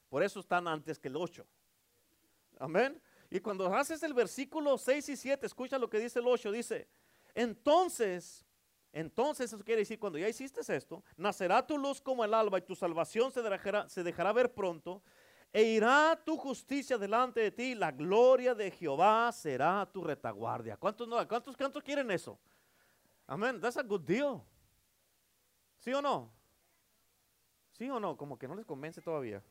Por 0.08 0.22
eso 0.22 0.38
están 0.38 0.68
antes 0.68 1.00
que 1.00 1.08
el 1.08 1.16
8. 1.16 1.44
Amén. 2.60 3.02
Y 3.28 3.40
cuando 3.40 3.66
haces 3.74 4.00
el 4.04 4.14
versículo 4.14 4.78
6 4.78 5.08
y 5.08 5.16
7, 5.16 5.44
escucha 5.46 5.80
lo 5.80 5.90
que 5.90 5.98
dice 5.98 6.20
el 6.20 6.28
8, 6.28 6.52
dice, 6.52 6.86
entonces, 7.34 8.46
entonces 8.92 9.52
eso 9.52 9.64
quiere 9.64 9.80
decir, 9.80 9.98
cuando 9.98 10.16
ya 10.20 10.28
hiciste 10.28 10.60
esto, 10.72 11.02
nacerá 11.16 11.66
tu 11.66 11.76
luz 11.76 12.00
como 12.00 12.24
el 12.24 12.34
alba 12.34 12.58
y 12.58 12.62
tu 12.62 12.76
salvación 12.76 13.32
se 13.32 13.42
dejará, 13.42 13.88
se 13.88 14.04
dejará 14.04 14.32
ver 14.32 14.54
pronto 14.54 15.02
e 15.52 15.62
irá 15.62 16.20
tu 16.24 16.36
justicia 16.36 16.96
delante 16.96 17.40
de 17.40 17.50
ti, 17.50 17.74
la 17.74 17.90
gloria 17.90 18.54
de 18.54 18.70
Jehová 18.70 19.32
será 19.32 19.88
tu 19.92 20.04
retaguardia. 20.04 20.76
¿Cuántos, 20.76 21.08
cuántos 21.26 21.82
quieren 21.82 22.10
eso? 22.10 22.38
Amén, 23.26 23.60
that's 23.60 23.76
a 23.76 23.82
good 23.82 24.02
deal. 24.02 24.42
¿Sí 25.78 25.92
o 25.92 26.00
no? 26.00 26.30
¿Sí 27.72 27.88
o 27.88 27.98
no? 27.98 28.16
Como 28.16 28.38
que 28.38 28.46
no 28.46 28.54
les 28.54 28.66
convence 28.66 29.00
todavía. 29.00 29.42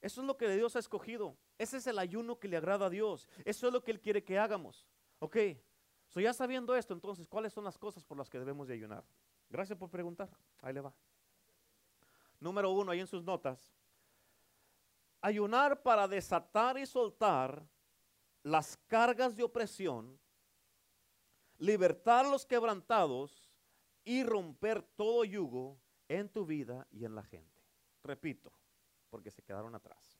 Eso 0.00 0.20
es 0.22 0.26
lo 0.26 0.36
que 0.36 0.48
Dios 0.48 0.76
ha 0.76 0.78
escogido. 0.78 1.36
Ese 1.58 1.76
es 1.76 1.86
el 1.86 1.98
ayuno 1.98 2.38
que 2.38 2.48
le 2.48 2.56
agrada 2.56 2.86
a 2.86 2.90
Dios. 2.90 3.28
Eso 3.44 3.66
es 3.66 3.72
lo 3.72 3.82
que 3.82 3.90
Él 3.90 4.00
quiere 4.00 4.24
que 4.24 4.38
hagamos. 4.38 4.86
Ok. 5.18 5.36
So 6.08 6.20
ya 6.20 6.32
sabiendo 6.32 6.74
esto, 6.74 6.94
entonces, 6.94 7.28
¿cuáles 7.28 7.52
son 7.52 7.64
las 7.64 7.76
cosas 7.76 8.04
por 8.04 8.16
las 8.16 8.30
que 8.30 8.38
debemos 8.38 8.66
de 8.66 8.74
ayunar? 8.74 9.04
Gracias 9.50 9.78
por 9.78 9.90
preguntar. 9.90 10.30
Ahí 10.62 10.72
le 10.72 10.80
va. 10.80 10.94
Número 12.38 12.70
uno, 12.70 12.92
ahí 12.92 13.00
en 13.00 13.06
sus 13.06 13.22
notas. 13.22 13.74
Ayunar 15.20 15.82
para 15.82 16.08
desatar 16.08 16.78
y 16.78 16.86
soltar 16.86 17.66
las 18.42 18.76
cargas 18.86 19.36
de 19.36 19.42
opresión, 19.42 20.18
libertar 21.58 22.26
los 22.26 22.46
quebrantados 22.46 23.50
y 24.04 24.24
romper 24.24 24.82
todo 24.82 25.24
yugo 25.24 25.78
en 26.08 26.28
tu 26.28 26.46
vida 26.46 26.86
y 26.90 27.04
en 27.04 27.14
la 27.14 27.22
gente. 27.22 27.62
Repito, 28.02 28.52
porque 29.10 29.30
se 29.30 29.42
quedaron 29.42 29.74
atrás. 29.74 30.18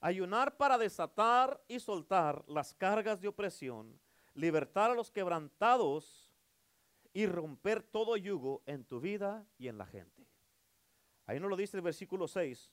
Ayunar 0.00 0.56
para 0.56 0.76
desatar 0.76 1.62
y 1.68 1.78
soltar 1.78 2.44
las 2.48 2.74
cargas 2.74 3.20
de 3.20 3.28
opresión, 3.28 4.00
libertar 4.34 4.90
a 4.90 4.94
los 4.94 5.12
quebrantados 5.12 6.32
y 7.12 7.26
romper 7.26 7.82
todo 7.82 8.16
yugo 8.16 8.62
en 8.66 8.84
tu 8.84 9.00
vida 9.00 9.46
y 9.58 9.68
en 9.68 9.78
la 9.78 9.86
gente. 9.86 10.26
Ahí 11.26 11.38
nos 11.38 11.50
lo 11.50 11.56
dice 11.56 11.76
el 11.76 11.82
versículo 11.82 12.26
6 12.26 12.72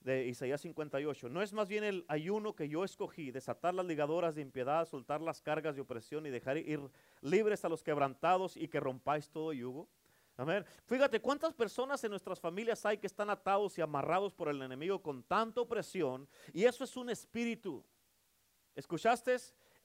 de 0.00 0.26
Isaías 0.26 0.60
58. 0.60 1.28
No 1.28 1.42
es 1.42 1.52
más 1.52 1.68
bien 1.68 1.84
el 1.84 2.04
ayuno 2.08 2.54
que 2.54 2.68
yo 2.68 2.84
escogí, 2.84 3.30
desatar 3.30 3.74
las 3.74 3.86
ligadoras 3.86 4.34
de 4.34 4.42
impiedad, 4.42 4.88
soltar 4.88 5.20
las 5.20 5.40
cargas 5.42 5.76
de 5.76 5.82
opresión 5.82 6.26
y 6.26 6.30
dejar 6.30 6.56
ir 6.56 6.80
libres 7.20 7.64
a 7.64 7.68
los 7.68 7.82
quebrantados 7.82 8.56
y 8.56 8.68
que 8.68 8.80
rompáis 8.80 9.28
todo 9.28 9.52
yugo. 9.52 9.88
Amén. 10.36 10.64
Fíjate 10.86 11.20
cuántas 11.20 11.52
personas 11.52 12.02
en 12.02 12.10
nuestras 12.10 12.40
familias 12.40 12.86
hay 12.86 12.96
que 12.96 13.06
están 13.06 13.28
atados 13.28 13.76
y 13.76 13.82
amarrados 13.82 14.32
por 14.32 14.48
el 14.48 14.62
enemigo 14.62 15.02
con 15.02 15.22
tanta 15.22 15.60
opresión 15.60 16.26
y 16.54 16.64
eso 16.64 16.84
es 16.84 16.96
un 16.96 17.10
espíritu. 17.10 17.84
¿Escuchaste? 18.74 19.36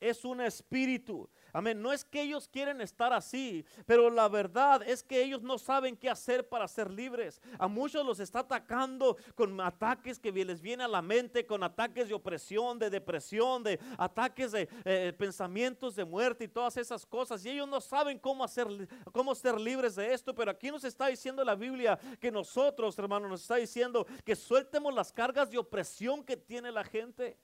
Es 0.09 0.25
un 0.25 0.41
espíritu. 0.41 1.29
Amén. 1.53 1.81
No 1.81 1.93
es 1.93 2.03
que 2.03 2.21
ellos 2.21 2.49
quieren 2.49 2.81
estar 2.81 3.13
así, 3.13 3.65
pero 3.85 4.09
la 4.09 4.27
verdad 4.27 4.83
es 4.83 5.01
que 5.01 5.23
ellos 5.23 5.41
no 5.41 5.57
saben 5.57 5.95
qué 5.95 6.09
hacer 6.09 6.47
para 6.49 6.67
ser 6.67 6.91
libres. 6.91 7.41
A 7.57 7.67
muchos 7.67 8.05
los 8.05 8.19
está 8.19 8.39
atacando 8.39 9.15
con 9.35 9.59
ataques 9.61 10.19
que 10.19 10.31
les 10.31 10.61
viene 10.61 10.83
a 10.83 10.87
la 10.87 11.01
mente, 11.01 11.45
con 11.45 11.63
ataques 11.63 12.09
de 12.09 12.13
opresión, 12.13 12.77
de 12.77 12.89
depresión, 12.89 13.63
de 13.63 13.79
ataques 13.97 14.51
de 14.51 14.67
eh, 14.83 15.13
pensamientos 15.17 15.95
de 15.95 16.03
muerte 16.03 16.43
y 16.43 16.49
todas 16.49 16.75
esas 16.77 17.05
cosas. 17.05 17.45
Y 17.45 17.51
ellos 17.51 17.69
no 17.69 17.79
saben 17.79 18.19
cómo 18.19 18.43
hacer, 18.43 18.67
cómo 19.13 19.33
ser 19.33 19.59
libres 19.59 19.95
de 19.95 20.13
esto. 20.13 20.35
Pero 20.35 20.51
aquí 20.51 20.69
nos 20.69 20.83
está 20.83 21.07
diciendo 21.07 21.43
la 21.43 21.55
Biblia 21.55 21.97
que 22.19 22.31
nosotros, 22.31 22.99
hermanos, 22.99 23.29
nos 23.29 23.41
está 23.41 23.55
diciendo 23.55 24.05
que 24.25 24.35
sueltemos 24.35 24.93
las 24.93 25.13
cargas 25.13 25.49
de 25.49 25.57
opresión 25.57 26.23
que 26.23 26.35
tiene 26.35 26.71
la 26.71 26.83
gente. 26.83 27.37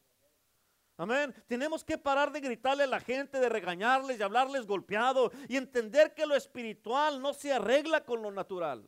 Amén. 1.02 1.34
Tenemos 1.48 1.84
que 1.84 1.98
parar 1.98 2.32
de 2.32 2.40
gritarle 2.40 2.84
a 2.84 2.88
la 2.88 3.00
gente, 3.00 3.40
de 3.40 3.50
regañarles, 3.50 4.20
y 4.20 4.22
hablarles 4.22 4.68
golpeado 4.68 5.32
y 5.50 5.58
entender 5.58 6.14
que 6.14 6.28
lo 6.28 6.36
espiritual 6.36 7.20
no 7.20 7.34
se 7.34 7.52
arregla 7.52 8.06
con 8.06 8.22
lo 8.22 8.30
natural. 8.30 8.88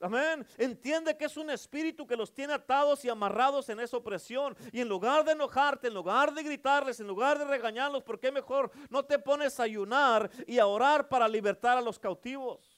Amén. 0.00 0.44
Entiende 0.56 1.16
que 1.16 1.26
es 1.26 1.36
un 1.36 1.50
espíritu 1.50 2.04
que 2.04 2.16
los 2.16 2.34
tiene 2.34 2.54
atados 2.54 3.04
y 3.04 3.08
amarrados 3.08 3.68
en 3.68 3.78
esa 3.78 3.96
opresión. 3.96 4.56
Y 4.72 4.80
en 4.80 4.88
lugar 4.88 5.24
de 5.24 5.32
enojarte, 5.32 5.86
en 5.86 5.94
lugar 5.94 6.34
de 6.34 6.42
gritarles, 6.42 6.98
en 6.98 7.06
lugar 7.06 7.38
de 7.38 7.44
regañarlos, 7.44 8.02
¿por 8.02 8.18
qué 8.18 8.32
mejor 8.32 8.72
no 8.90 9.04
te 9.04 9.20
pones 9.20 9.60
a 9.60 9.62
ayunar 9.62 10.28
y 10.48 10.58
a 10.58 10.66
orar 10.66 11.08
para 11.08 11.28
libertar 11.28 11.78
a 11.78 11.80
los 11.80 12.00
cautivos? 12.00 12.77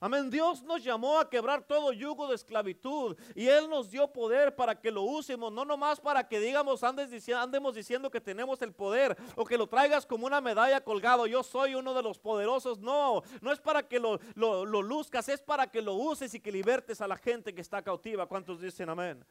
Amén. 0.00 0.30
Dios 0.30 0.62
nos 0.62 0.84
llamó 0.84 1.18
a 1.18 1.28
quebrar 1.28 1.62
todo 1.62 1.92
yugo 1.92 2.28
de 2.28 2.36
esclavitud 2.36 3.16
y 3.34 3.48
Él 3.48 3.68
nos 3.68 3.90
dio 3.90 4.06
poder 4.12 4.54
para 4.54 4.80
que 4.80 4.92
lo 4.92 5.02
usemos, 5.02 5.52
no 5.52 5.64
nomás 5.64 5.98
para 5.98 6.26
que 6.26 6.38
digamos, 6.38 6.84
andes 6.84 7.28
andemos 7.30 7.74
diciendo 7.74 8.08
que 8.08 8.20
tenemos 8.20 8.62
el 8.62 8.72
poder 8.72 9.16
o 9.34 9.44
que 9.44 9.58
lo 9.58 9.66
traigas 9.66 10.06
como 10.06 10.26
una 10.26 10.40
medalla 10.40 10.80
colgado. 10.80 11.26
Yo 11.26 11.42
soy 11.42 11.74
uno 11.74 11.94
de 11.94 12.02
los 12.02 12.18
poderosos. 12.18 12.78
No, 12.78 13.22
no 13.40 13.50
es 13.50 13.58
para 13.58 13.82
que 13.82 13.98
lo, 13.98 14.20
lo, 14.34 14.64
lo 14.64 14.82
luzcas, 14.82 15.28
es 15.28 15.42
para 15.42 15.68
que 15.68 15.82
lo 15.82 15.94
uses 15.94 16.32
y 16.32 16.40
que 16.40 16.52
libertes 16.52 17.00
a 17.00 17.08
la 17.08 17.16
gente 17.16 17.52
que 17.52 17.60
está 17.60 17.82
cautiva. 17.82 18.26
¿Cuántos 18.26 18.60
dicen 18.60 18.88
amén? 18.88 19.24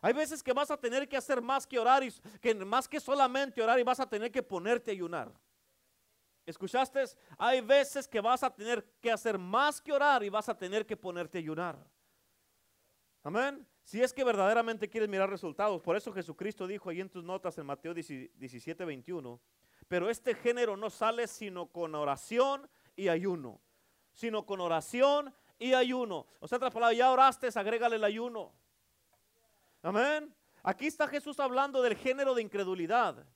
Hay 0.00 0.12
veces 0.12 0.42
que 0.42 0.52
vas 0.52 0.70
a 0.70 0.76
tener 0.76 1.08
que 1.08 1.16
hacer 1.16 1.40
más 1.40 1.66
que 1.66 1.78
orar 1.78 2.04
y 2.04 2.12
que 2.40 2.54
más 2.54 2.86
que 2.86 3.00
solamente 3.00 3.62
orar 3.62 3.80
y 3.80 3.82
vas 3.82 3.98
a 3.98 4.08
tener 4.08 4.30
que 4.30 4.42
ponerte 4.42 4.90
a 4.90 4.94
ayunar. 4.94 5.32
¿Escuchaste? 6.46 7.04
Hay 7.38 7.60
veces 7.60 8.06
que 8.06 8.20
vas 8.20 8.42
a 8.42 8.50
tener 8.54 8.84
que 9.00 9.10
hacer 9.10 9.38
más 9.38 9.80
que 9.80 9.92
orar 9.92 10.22
y 10.22 10.28
vas 10.28 10.48
a 10.48 10.56
tener 10.56 10.84
que 10.84 10.96
ponerte 10.96 11.38
a 11.38 11.40
ayunar. 11.40 11.78
Amén. 13.22 13.66
Si 13.82 14.02
es 14.02 14.12
que 14.12 14.24
verdaderamente 14.24 14.88
quieres 14.88 15.08
mirar 15.08 15.30
resultados. 15.30 15.80
Por 15.80 15.96
eso 15.96 16.12
Jesucristo 16.12 16.66
dijo 16.66 16.90
ahí 16.90 17.00
en 17.00 17.08
tus 17.08 17.24
notas 17.24 17.56
en 17.58 17.66
Mateo 17.66 17.94
17, 17.94 18.84
21. 18.84 19.40
Pero 19.88 20.10
este 20.10 20.34
género 20.34 20.76
no 20.76 20.90
sale 20.90 21.26
sino 21.26 21.66
con 21.66 21.94
oración 21.94 22.68
y 22.96 23.08
ayuno. 23.08 23.60
Sino 24.12 24.44
con 24.44 24.60
oración 24.60 25.34
y 25.58 25.72
ayuno. 25.74 26.26
O 26.40 26.48
sea, 26.48 26.56
otra 26.56 26.70
palabra, 26.70 26.94
ya 26.94 27.10
oraste, 27.10 27.48
agrégale 27.54 27.96
el 27.96 28.04
ayuno. 28.04 28.52
Amén. 29.82 30.34
Aquí 30.62 30.86
está 30.86 31.06
Jesús 31.06 31.38
hablando 31.40 31.82
del 31.82 31.96
género 31.96 32.34
de 32.34 32.42
incredulidad. 32.42 33.26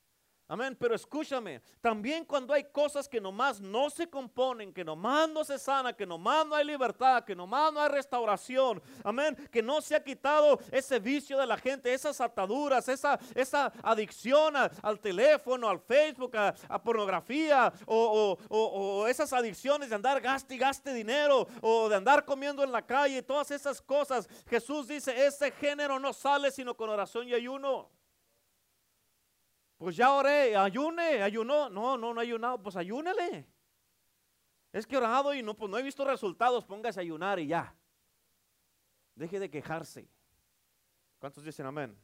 Amén, 0.50 0.74
pero 0.80 0.94
escúchame, 0.94 1.60
también 1.78 2.24
cuando 2.24 2.54
hay 2.54 2.64
cosas 2.64 3.06
que 3.06 3.20
nomás 3.20 3.60
no 3.60 3.90
se 3.90 4.08
componen, 4.08 4.72
que 4.72 4.82
nomás 4.82 5.28
no 5.28 5.44
se 5.44 5.58
sana, 5.58 5.92
que 5.92 6.06
nomás 6.06 6.46
no 6.46 6.54
hay 6.54 6.64
libertad, 6.64 7.22
que 7.22 7.36
nomás 7.36 7.70
no 7.70 7.82
hay 7.82 7.90
restauración, 7.90 8.82
amén, 9.04 9.36
que 9.52 9.62
no 9.62 9.82
se 9.82 9.94
ha 9.94 10.02
quitado 10.02 10.58
ese 10.72 11.00
vicio 11.00 11.36
de 11.38 11.44
la 11.44 11.58
gente, 11.58 11.92
esas 11.92 12.18
ataduras, 12.22 12.88
esa, 12.88 13.18
esa 13.34 13.70
adicción 13.82 14.54
al 14.56 14.98
teléfono, 15.00 15.68
al 15.68 15.80
Facebook, 15.80 16.34
a, 16.34 16.82
pornografía, 16.82 17.70
o, 17.84 18.38
o, 18.48 19.06
esas 19.06 19.34
adicciones 19.34 19.90
de 19.90 19.96
andar 19.96 20.18
gaste 20.18 20.54
y 20.54 20.58
gaste 20.58 20.94
dinero, 20.94 21.46
o 21.60 21.90
de 21.90 21.96
andar 21.96 22.24
comiendo 22.24 22.64
en 22.64 22.72
la 22.72 22.80
calle, 22.80 23.22
todas 23.22 23.50
esas 23.50 23.82
cosas. 23.82 24.26
Jesús 24.48 24.88
dice, 24.88 25.26
ese 25.26 25.50
género 25.50 25.98
no 26.00 26.14
sale 26.14 26.50
sino 26.50 26.74
con 26.74 26.88
oración 26.88 27.28
y 27.28 27.34
ayuno. 27.34 27.97
Pues 29.78 29.96
ya 29.96 30.12
oré, 30.12 30.56
ayune, 30.56 31.22
ayunó. 31.22 31.70
No, 31.70 31.96
no, 31.96 32.12
no 32.12 32.20
ayunado, 32.20 32.60
pues 32.60 32.76
ayúnele. 32.76 33.46
Es 34.72 34.86
que 34.86 34.96
orado 34.96 35.32
y 35.32 35.42
no, 35.42 35.54
pues 35.54 35.70
no 35.70 35.78
he 35.78 35.82
visto 35.82 36.04
resultados, 36.04 36.64
póngase 36.64 37.00
a 37.00 37.02
ayunar 37.02 37.38
y 37.38 37.46
ya. 37.46 37.74
Deje 39.14 39.40
de 39.40 39.48
quejarse. 39.48 40.08
¿Cuántos 41.18 41.44
dicen 41.44 41.66
amén? 41.66 41.96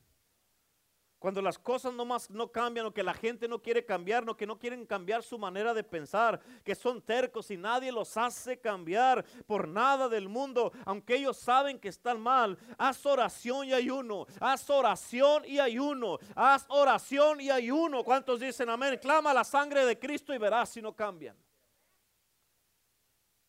Cuando 1.24 1.40
las 1.40 1.58
cosas 1.58 1.94
no 1.94 2.04
más 2.04 2.28
no 2.28 2.52
cambian 2.52 2.84
o 2.84 2.92
que 2.92 3.02
la 3.02 3.14
gente 3.14 3.48
no 3.48 3.58
quiere 3.58 3.82
cambiar, 3.82 4.26
no 4.26 4.36
que 4.36 4.46
no 4.46 4.58
quieren 4.58 4.84
cambiar 4.84 5.22
su 5.22 5.38
manera 5.38 5.72
de 5.72 5.82
pensar, 5.82 6.38
que 6.62 6.74
son 6.74 7.00
tercos 7.00 7.50
y 7.50 7.56
nadie 7.56 7.90
los 7.90 8.14
hace 8.18 8.60
cambiar 8.60 9.24
por 9.46 9.66
nada 9.66 10.06
del 10.10 10.28
mundo, 10.28 10.70
aunque 10.84 11.14
ellos 11.14 11.38
saben 11.38 11.78
que 11.78 11.88
están 11.88 12.20
mal. 12.20 12.58
Haz 12.76 13.06
oración 13.06 13.66
y 13.66 13.72
ayuno, 13.72 14.26
haz 14.38 14.68
oración 14.68 15.46
y 15.46 15.58
ayuno, 15.58 16.18
haz 16.34 16.66
oración 16.68 17.40
y 17.40 17.48
ayuno. 17.48 18.04
¿Cuántos 18.04 18.40
dicen 18.40 18.68
amén? 18.68 18.98
Clama 19.00 19.32
la 19.32 19.44
sangre 19.44 19.86
de 19.86 19.98
Cristo 19.98 20.34
y 20.34 20.36
verás 20.36 20.68
si 20.68 20.82
no 20.82 20.94
cambian. 20.94 21.38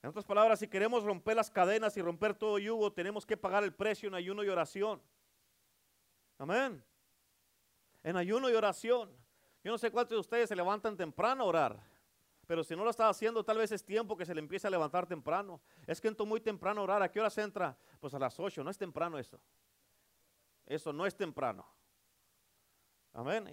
En 0.02 0.12
otras 0.12 0.24
palabras, 0.24 0.60
si 0.60 0.70
queremos 0.70 1.04
romper 1.04 1.36
las 1.36 1.52
cadenas 1.52 1.98
y 1.98 2.02
romper 2.02 2.36
todo 2.36 2.58
yugo, 2.58 2.94
tenemos 2.94 3.26
que 3.26 3.36
pagar 3.36 3.66
el 3.66 3.74
precio 3.74 4.08
en 4.08 4.16
ayuno 4.16 4.46
y 4.46 4.48
oración. 4.48 5.02
Amén 6.38 6.82
en 8.06 8.16
ayuno 8.16 8.50
y 8.52 8.54
oración. 8.54 9.10
Yo 9.64 9.72
no 9.72 9.80
sé 9.80 9.90
cuántos 9.90 10.16
de 10.16 10.20
ustedes 10.20 10.48
se 10.48 10.56
levantan 10.56 10.96
temprano 10.96 11.44
a 11.44 11.48
orar, 11.48 11.84
pero 12.46 12.64
si 12.64 12.76
no 12.76 12.84
lo 12.84 12.92
está 12.92 13.10
haciendo, 13.10 13.44
tal 13.44 13.58
vez 13.58 13.72
es 13.72 13.84
tiempo 13.84 14.16
que 14.16 14.28
se 14.28 14.36
le 14.36 14.40
empiece 14.40 14.68
a 14.68 14.70
levantar 14.70 15.08
temprano. 15.08 15.60
Es 15.88 16.00
que 16.00 16.08
entro 16.08 16.24
muy 16.24 16.40
temprano 16.40 16.82
a 16.82 16.84
orar. 16.84 17.02
¿A 17.02 17.12
qué 17.12 17.20
hora 17.20 17.32
se 17.32 17.42
entra? 17.42 17.76
Pues 18.00 18.14
a 18.14 18.20
las 18.20 18.40
8. 18.40 18.64
No 18.64 18.70
es 18.70 18.78
temprano 18.78 19.18
eso. 19.18 19.42
Eso 20.68 20.94
no 20.94 21.08
es 21.08 21.16
temprano. 21.16 21.66
Amén. 23.14 23.48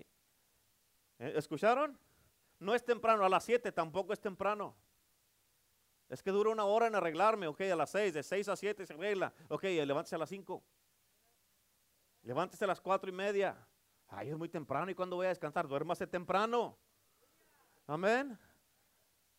¿Eh? 1.18 1.32
¿Escucharon? 1.34 1.98
No 2.58 2.74
es 2.74 2.84
temprano. 2.84 3.24
A 3.24 3.30
las 3.30 3.44
7 3.44 3.72
tampoco 3.72 4.12
es 4.12 4.20
temprano. 4.20 4.76
Es 6.10 6.22
que 6.22 6.30
dura 6.30 6.50
una 6.50 6.66
hora 6.66 6.88
en 6.88 6.94
arreglarme. 6.94 7.46
Ok, 7.46 7.62
a 7.62 7.76
las 7.76 7.90
6, 7.92 8.12
de 8.12 8.22
6 8.22 8.48
a 8.50 8.56
7 8.56 8.84
se 8.84 8.92
arregla. 8.92 9.32
Ok, 9.48 9.62
levántese 9.62 10.16
a 10.16 10.18
las 10.18 10.28
5. 10.28 10.62
Levántese 12.24 12.64
a 12.64 12.68
las 12.68 12.82
4 12.82 13.08
y 13.08 13.14
media. 13.14 13.66
Ay, 14.14 14.28
es 14.28 14.36
muy 14.36 14.48
temprano. 14.48 14.90
¿Y 14.90 14.94
cuándo 14.94 15.16
voy 15.16 15.26
a 15.26 15.30
descansar? 15.30 15.66
Duérmase 15.66 16.06
temprano. 16.06 16.76
Amén. 17.86 18.38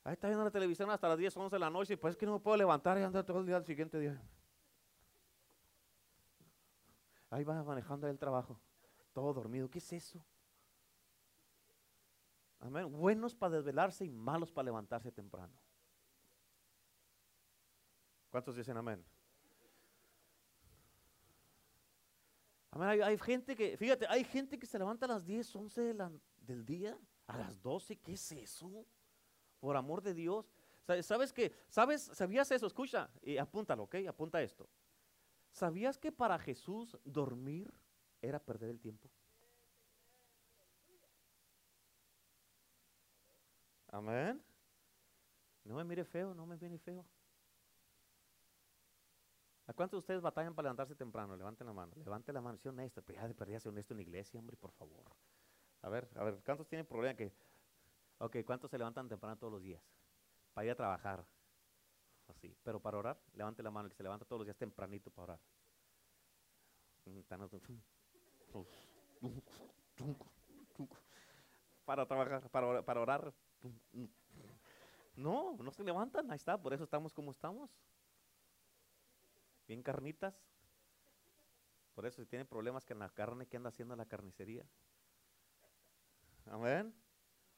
Ahí 0.04 0.14
está 0.14 0.28
viendo 0.28 0.44
la 0.44 0.52
televisión 0.52 0.90
hasta 0.90 1.08
las 1.08 1.18
10, 1.18 1.38
11 1.38 1.56
de 1.56 1.60
la 1.60 1.70
noche. 1.70 1.94
Y 1.94 1.96
pues 1.96 2.14
es 2.14 2.18
que 2.18 2.26
no 2.26 2.34
me 2.34 2.40
puedo 2.40 2.58
levantar 2.58 2.98
y 2.98 3.04
andar 3.04 3.24
todo 3.24 3.40
el 3.40 3.46
día 3.46 3.56
al 3.56 3.66
siguiente 3.66 4.00
día. 4.00 4.20
Ahí 7.30 7.44
va 7.44 7.64
manejando 7.64 8.08
el 8.08 8.18
trabajo. 8.18 8.60
Todo 9.14 9.32
dormido. 9.34 9.70
¿Qué 9.70 9.78
es 9.78 9.94
eso? 9.94 10.24
Amén. 12.60 12.92
Buenos 12.92 13.36
para 13.36 13.58
desvelarse 13.58 14.06
y 14.06 14.10
malos 14.10 14.52
para 14.52 14.66
levantarse 14.66 15.12
temprano. 15.12 15.54
¿Cuántos 18.32 18.56
dicen 18.56 18.76
amén? 18.76 19.06
Hay, 22.80 23.18
gente 23.18 23.56
que, 23.56 23.78
fíjate, 23.78 24.08
hay 24.08 24.24
gente 24.24 24.58
que 24.58 24.66
se 24.66 24.80
levanta 24.80 25.06
a 25.06 25.10
las 25.10 25.26
10, 25.26 25.56
11 25.56 25.96
del 26.38 26.66
día, 26.66 26.98
a 27.28 27.38
las 27.38 27.62
12, 27.62 27.98
¿qué 27.98 28.14
es 28.14 28.32
eso? 28.32 28.86
Por 29.60 29.76
amor 29.78 30.02
de 30.02 30.14
Dios. 30.14 30.52
¿Sabes 31.02 31.32
qué? 31.32 31.54
¿Sabes? 31.70 32.02
¿Sabías 32.02 32.52
eso? 32.52 32.68
Escucha 32.68 33.10
y 33.22 33.38
apúntalo, 33.38 33.84
¿ok? 33.84 33.96
Apunta 34.08 34.42
esto. 34.42 34.68
¿Sabías 35.52 35.98
que 35.98 36.12
para 36.12 36.38
Jesús 36.40 36.98
dormir 37.04 37.72
era 38.22 38.40
perder 38.40 38.72
el 38.72 38.80
tiempo? 38.80 39.10
Amén. 43.88 44.44
No 45.64 45.76
me 45.76 45.84
mire 45.84 46.04
feo, 46.04 46.34
no 46.34 46.46
me 46.48 46.58
mire 46.58 46.80
feo. 46.80 47.06
¿A 49.66 49.74
cuántos 49.74 49.98
de 49.98 50.00
ustedes 50.00 50.22
batallan 50.22 50.54
para 50.54 50.66
levantarse 50.66 50.96
temprano? 50.96 51.36
Levanten 51.38 51.66
la 51.66 51.74
mano. 51.74 51.94
Levanten 52.04 52.34
la 52.34 52.42
mano. 52.42 52.58
Sea 52.58 52.72
honesto. 52.72 53.02
Pero 53.02 53.22
ya 53.22 53.28
de 53.28 53.34
perdida 53.34 53.60
ser 53.60 53.70
honesto 53.70 53.94
en 53.94 54.02
iglesia, 54.02 54.40
hombre, 54.40 54.58
por 54.58 54.72
favor. 54.72 55.04
A 55.82 55.90
ver, 55.90 56.10
a 56.16 56.24
ver, 56.24 56.42
¿cuántos 56.46 56.68
tienen 56.68 56.86
problema 56.86 57.16
que... 57.16 57.34
Ok, 58.18 58.38
¿cuántos 58.46 58.72
se 58.72 58.78
levantan 58.78 59.08
temprano 59.08 59.38
todos 59.38 59.54
los 59.54 59.62
días? 59.62 59.82
Para 60.54 60.66
ir 60.66 60.72
a 60.72 60.76
trabajar. 60.76 61.26
Así. 62.28 62.56
Pero 62.64 62.82
para 62.82 62.98
orar, 62.98 63.20
levante 63.34 63.64
la 63.64 63.72
mano. 63.72 63.86
El 63.86 63.92
que 63.92 63.98
se 63.98 64.04
levanta 64.04 64.26
todos 64.26 64.40
los 64.40 64.46
días 64.46 64.58
tempranito 64.58 65.12
para 65.12 65.24
orar. 65.24 65.40
Para 71.86 72.06
trabajar, 72.06 72.50
para, 72.50 72.82
para 72.84 73.02
orar. 73.02 73.34
No, 75.16 75.56
no 75.58 75.72
se 75.72 75.84
levantan. 75.84 76.30
Ahí 76.32 76.38
está. 76.38 76.58
Por 76.58 76.74
eso 76.74 76.84
estamos 76.84 77.14
como 77.14 77.32
estamos 77.32 77.70
bien 79.68 79.84
carnitas. 79.84 80.44
Por 81.94 82.06
eso 82.06 82.22
si 82.22 82.28
tiene 82.28 82.46
problemas 82.46 82.86
con 82.86 83.00
la 83.00 83.10
carne, 83.10 83.48
¿qué 83.48 83.58
anda 83.58 83.70
haciendo 83.70 83.96
la 83.96 84.06
carnicería? 84.06 84.66
Amén. 86.46 86.94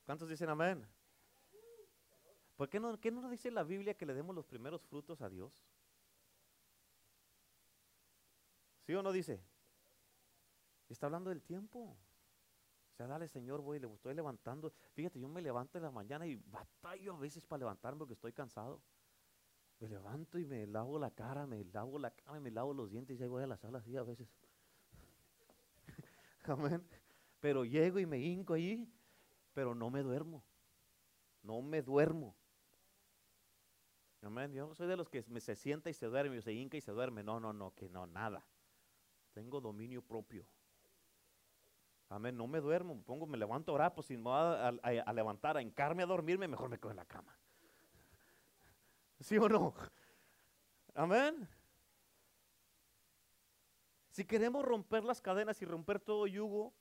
¿Cuántos 0.06 0.30
dicen 0.30 0.50
amén? 0.50 0.86
¿Por 2.56 2.70
qué 2.70 2.80
no, 2.80 3.00
qué 3.00 3.12
no 3.12 3.30
dice 3.30 3.52
la 3.52 3.64
Biblia 3.64 3.96
que 3.96 4.06
le 4.06 4.14
demos 4.14 4.36
los 4.36 4.46
primeros 4.46 4.82
frutos 4.84 5.22
a 5.22 5.30
Dios? 5.30 5.66
¿Sí 8.86 8.94
o 8.94 9.02
no 9.02 9.12
dice? 9.12 9.42
Está 10.88 11.08
hablando 11.08 11.32
del 11.32 11.42
tiempo. 11.42 11.98
O 12.94 12.96
sea, 12.96 13.08
dale 13.08 13.28
Señor, 13.28 13.62
voy, 13.62 13.80
le 13.80 13.88
estoy 13.88 14.14
levantando. 14.14 14.72
Fíjate, 14.94 15.20
yo 15.20 15.28
me 15.28 15.42
levanto 15.42 15.78
en 15.78 15.84
la 15.84 15.92
mañana 15.92 16.28
y 16.28 16.36
batallo 16.36 17.16
a 17.16 17.20
veces 17.20 17.46
para 17.46 17.60
levantarme 17.60 18.00
porque 18.00 18.14
estoy 18.14 18.32
cansado. 18.32 18.82
Me 19.86 19.90
levanto 19.90 20.40
y 20.40 20.46
me 20.46 20.66
lavo 20.66 20.98
la 20.98 21.12
cara, 21.12 21.46
me 21.46 21.64
lavo 21.66 22.00
la 22.00 22.10
cara, 22.10 22.40
me 22.40 22.50
lavo 22.50 22.74
los 22.74 22.90
dientes 22.90 23.20
y 23.20 23.22
ahí 23.22 23.30
voy 23.30 23.44
a 23.44 23.48
la 23.48 23.56
sala 23.56 23.78
así 23.78 23.96
a 23.96 24.02
veces. 24.02 24.28
Amén. 26.46 26.84
Pero 27.40 27.66
llego 27.66 28.00
y 28.00 28.08
me 28.08 28.18
hinco 28.18 28.56
ahí, 28.56 28.92
pero 29.54 29.76
no 29.76 29.92
me 29.92 30.02
duermo. 30.02 30.44
No 31.44 31.62
me 31.62 31.84
duermo. 31.84 32.36
Amén. 34.24 34.52
Yo 34.54 34.74
soy 34.74 34.88
de 34.88 34.98
los 34.98 35.08
que 35.08 35.22
se 35.22 35.56
sienta 35.56 35.92
y 35.92 35.94
se 35.94 36.08
duerme, 36.08 36.40
o 36.40 36.42
se 36.42 36.52
hinca 36.52 36.78
y 36.78 36.82
se 36.82 36.92
duerme. 36.92 37.22
No, 37.22 37.40
no, 37.40 37.54
no, 37.54 37.76
que 37.76 37.88
no, 37.88 38.08
nada. 38.08 38.44
Tengo 39.34 39.62
dominio 39.62 40.02
propio. 40.02 40.48
Amén. 42.10 42.36
No 42.36 42.48
me 42.48 42.60
duermo, 42.60 42.96
me 42.96 43.04
pongo, 43.04 43.28
me 43.28 43.38
levanto 43.38 43.72
a 43.72 43.76
orar, 43.76 43.94
pues 43.94 44.08
si 44.08 44.18
me 44.18 44.24
voy 44.24 44.34
a, 44.34 45.14
levantar, 45.14 45.58
a 45.58 45.62
encarme 45.62 46.02
a 46.02 46.08
dormirme, 46.08 46.48
mejor 46.48 46.70
me 46.70 46.80
quedo 46.80 46.90
en 46.90 46.98
la 46.98 47.06
cama. 47.06 47.38
¿Sí 49.26 49.40
o 49.40 49.50
no? 49.50 49.74
Amén. 50.94 51.50
Si 54.12 54.24
queremos 54.24 54.64
romper 54.64 55.04
las 55.04 55.20
cadenas 55.20 55.60
y 55.64 55.66
romper 55.66 56.00
todo 56.00 56.28
yugo, 56.28 56.76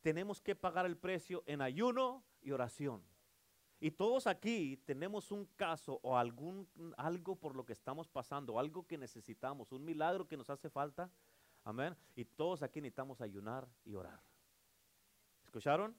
tenemos 0.00 0.40
que 0.40 0.56
pagar 0.56 0.86
el 0.86 0.96
precio 0.96 1.42
en 1.44 1.60
ayuno 1.60 2.24
y 2.40 2.52
oración. 2.52 3.04
Y 3.80 3.90
todos 3.90 4.26
aquí 4.26 4.78
tenemos 4.86 5.30
un 5.30 5.44
caso 5.56 6.00
o 6.02 6.16
algún 6.16 6.66
algo 6.96 7.36
por 7.36 7.54
lo 7.54 7.66
que 7.66 7.74
estamos 7.74 8.08
pasando, 8.08 8.58
algo 8.58 8.86
que 8.86 8.96
necesitamos, 8.96 9.70
un 9.70 9.84
milagro 9.84 10.26
que 10.26 10.38
nos 10.38 10.48
hace 10.48 10.70
falta. 10.70 11.10
Amén. 11.64 11.94
Y 12.16 12.24
todos 12.24 12.62
aquí 12.62 12.80
necesitamos 12.80 13.20
ayunar 13.20 13.68
y 13.84 13.94
orar. 13.94 14.22
¿Escucharon? 15.44 15.94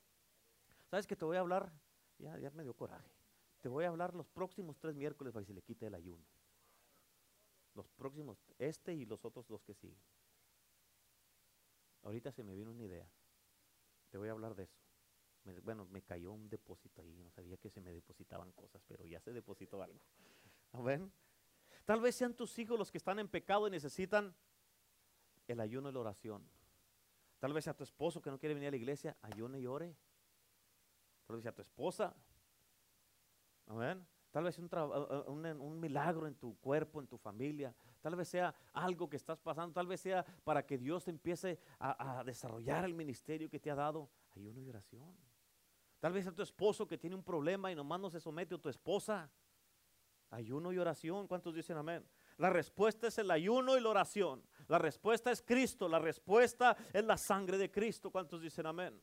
¿Sabes 0.89 1.05
que 1.05 1.15
te 1.15 1.25
voy 1.25 1.37
a 1.37 1.41
hablar? 1.41 1.71
Ya, 2.17 2.39
ya 2.39 2.49
me 2.49 2.63
dio 2.63 2.73
coraje. 2.73 3.20
Te 3.61 3.69
voy 3.69 3.85
a 3.85 3.89
hablar 3.89 4.15
los 4.15 4.27
próximos 4.27 4.77
tres 4.79 4.95
miércoles 4.95 5.31
para 5.31 5.43
que 5.43 5.47
se 5.47 5.53
le 5.53 5.61
quite 5.61 5.85
el 5.85 5.93
ayuno. 5.93 6.25
Los 7.75 7.87
próximos, 7.89 8.37
este 8.57 8.93
y 8.93 9.05
los 9.05 9.23
otros 9.23 9.47
dos 9.47 9.63
que 9.63 9.75
siguen. 9.75 10.01
Ahorita 12.01 12.31
se 12.31 12.43
me 12.43 12.55
vino 12.55 12.71
una 12.71 12.83
idea. 12.83 13.07
Te 14.09 14.17
voy 14.17 14.29
a 14.29 14.31
hablar 14.31 14.55
de 14.55 14.63
eso. 14.63 14.77
bueno, 15.63 15.85
me 15.85 16.01
cayó 16.01 16.31
un 16.31 16.49
depósito 16.49 17.01
ahí. 17.01 17.13
No 17.13 17.29
sabía 17.29 17.57
que 17.57 17.69
se 17.69 17.81
me 17.81 17.93
depositaban 17.93 18.51
cosas, 18.53 18.81
pero 18.87 19.05
ya 19.05 19.19
se 19.21 19.31
depositó 19.31 19.81
algo. 19.83 20.01
¿Ven? 20.83 21.11
Tal 21.85 22.01
vez 22.01 22.15
sean 22.15 22.35
tus 22.35 22.57
hijos 22.57 22.77
los 22.77 22.91
que 22.91 22.97
están 22.97 23.19
en 23.19 23.27
pecado 23.27 23.67
y 23.67 23.71
necesitan 23.71 24.35
el 25.47 25.59
ayuno 25.59 25.89
y 25.89 25.93
la 25.93 25.99
oración. 25.99 26.49
Tal 27.39 27.53
vez 27.53 27.63
sea 27.63 27.75
tu 27.75 27.83
esposo 27.83 28.21
que 28.21 28.31
no 28.31 28.39
quiere 28.39 28.55
venir 28.55 28.69
a 28.69 28.71
la 28.71 28.77
iglesia, 28.77 29.17
ayune 29.21 29.59
y 29.59 29.67
ore. 29.67 29.95
Tal 31.25 31.35
vez 31.35 31.43
sea 31.43 31.53
tu 31.53 31.61
esposa. 31.61 32.15
Amén. 33.71 34.05
Tal 34.31 34.43
vez 34.43 34.59
un, 34.59 34.69
un, 35.27 35.45
un, 35.45 35.79
milagro 35.79 36.27
en 36.27 36.35
tu 36.35 36.57
cuerpo, 36.57 36.99
en 36.99 37.07
tu 37.07 37.17
familia. 37.17 37.73
Tal 38.01 38.17
vez 38.17 38.27
sea 38.27 38.53
algo 38.73 39.09
que 39.09 39.15
estás 39.15 39.39
pasando. 39.39 39.73
Tal 39.73 39.87
vez 39.87 40.01
sea 40.01 40.25
para 40.43 40.65
que 40.65 40.77
Dios 40.77 41.07
empiece 41.07 41.57
a, 41.79 42.21
desarrollar 42.25 42.83
el 42.83 42.93
ministerio 42.93 43.49
que 43.49 43.61
te 43.61 43.71
ha 43.71 43.75
dado. 43.75 44.09
Ayuno 44.35 44.61
y 44.61 44.67
oración. 44.67 45.15
Tal 46.01 46.11
vez 46.11 46.25
sea 46.25 46.33
tu 46.33 46.41
esposo 46.41 46.85
que 46.85 46.97
tiene 46.97 47.15
un 47.15 47.23
problema 47.23 47.71
y 47.71 47.75
nomás 47.75 48.01
no 48.01 48.09
se 48.09 48.19
somete 48.19 48.55
a 48.55 48.57
tu 48.57 48.67
esposa. 48.67 49.31
Ayuno 50.31 50.73
y 50.73 50.77
oración. 50.77 51.25
¿Cuántos 51.25 51.55
dicen 51.55 51.77
amén? 51.77 52.05
La 52.37 52.49
respuesta 52.49 53.07
es 53.07 53.17
el 53.19 53.31
ayuno 53.31 53.77
y 53.77 53.81
la 53.81 53.89
oración. 53.89 54.43
La 54.67 54.79
respuesta 54.79 55.31
es 55.31 55.41
Cristo. 55.41 55.87
La 55.87 55.99
respuesta 55.99 56.75
es 56.91 57.05
la 57.05 57.15
sangre 57.15 57.57
de 57.57 57.71
Cristo. 57.71 58.11
¿Cuántos 58.11 58.41
dicen 58.41 58.65
amén? 58.65 59.01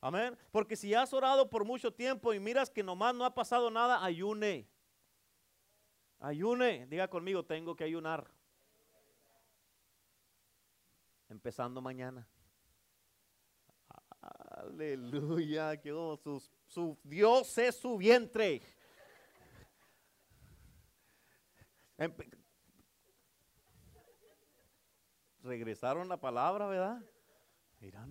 Amén. 0.00 0.36
Porque 0.52 0.76
si 0.76 0.94
has 0.94 1.12
orado 1.12 1.48
por 1.48 1.64
mucho 1.64 1.92
tiempo 1.92 2.32
y 2.34 2.40
miras 2.40 2.70
que 2.70 2.82
nomás 2.82 3.14
no 3.14 3.24
ha 3.24 3.34
pasado 3.34 3.70
nada, 3.70 4.04
ayune. 4.04 4.68
Ayune. 6.20 6.86
Diga 6.86 7.08
conmigo, 7.08 7.44
tengo 7.44 7.74
que 7.74 7.84
ayunar. 7.84 8.30
Empezando 11.28 11.80
mañana. 11.80 12.28
Aleluya. 14.50 15.80
Que 15.80 15.92
Dios 17.02 17.58
es 17.58 17.76
su 17.76 17.96
vientre. 17.96 18.62
Regresaron 25.42 26.08
la 26.08 26.20
palabra, 26.20 26.66
¿verdad? 26.66 27.02
Mira 27.80 28.06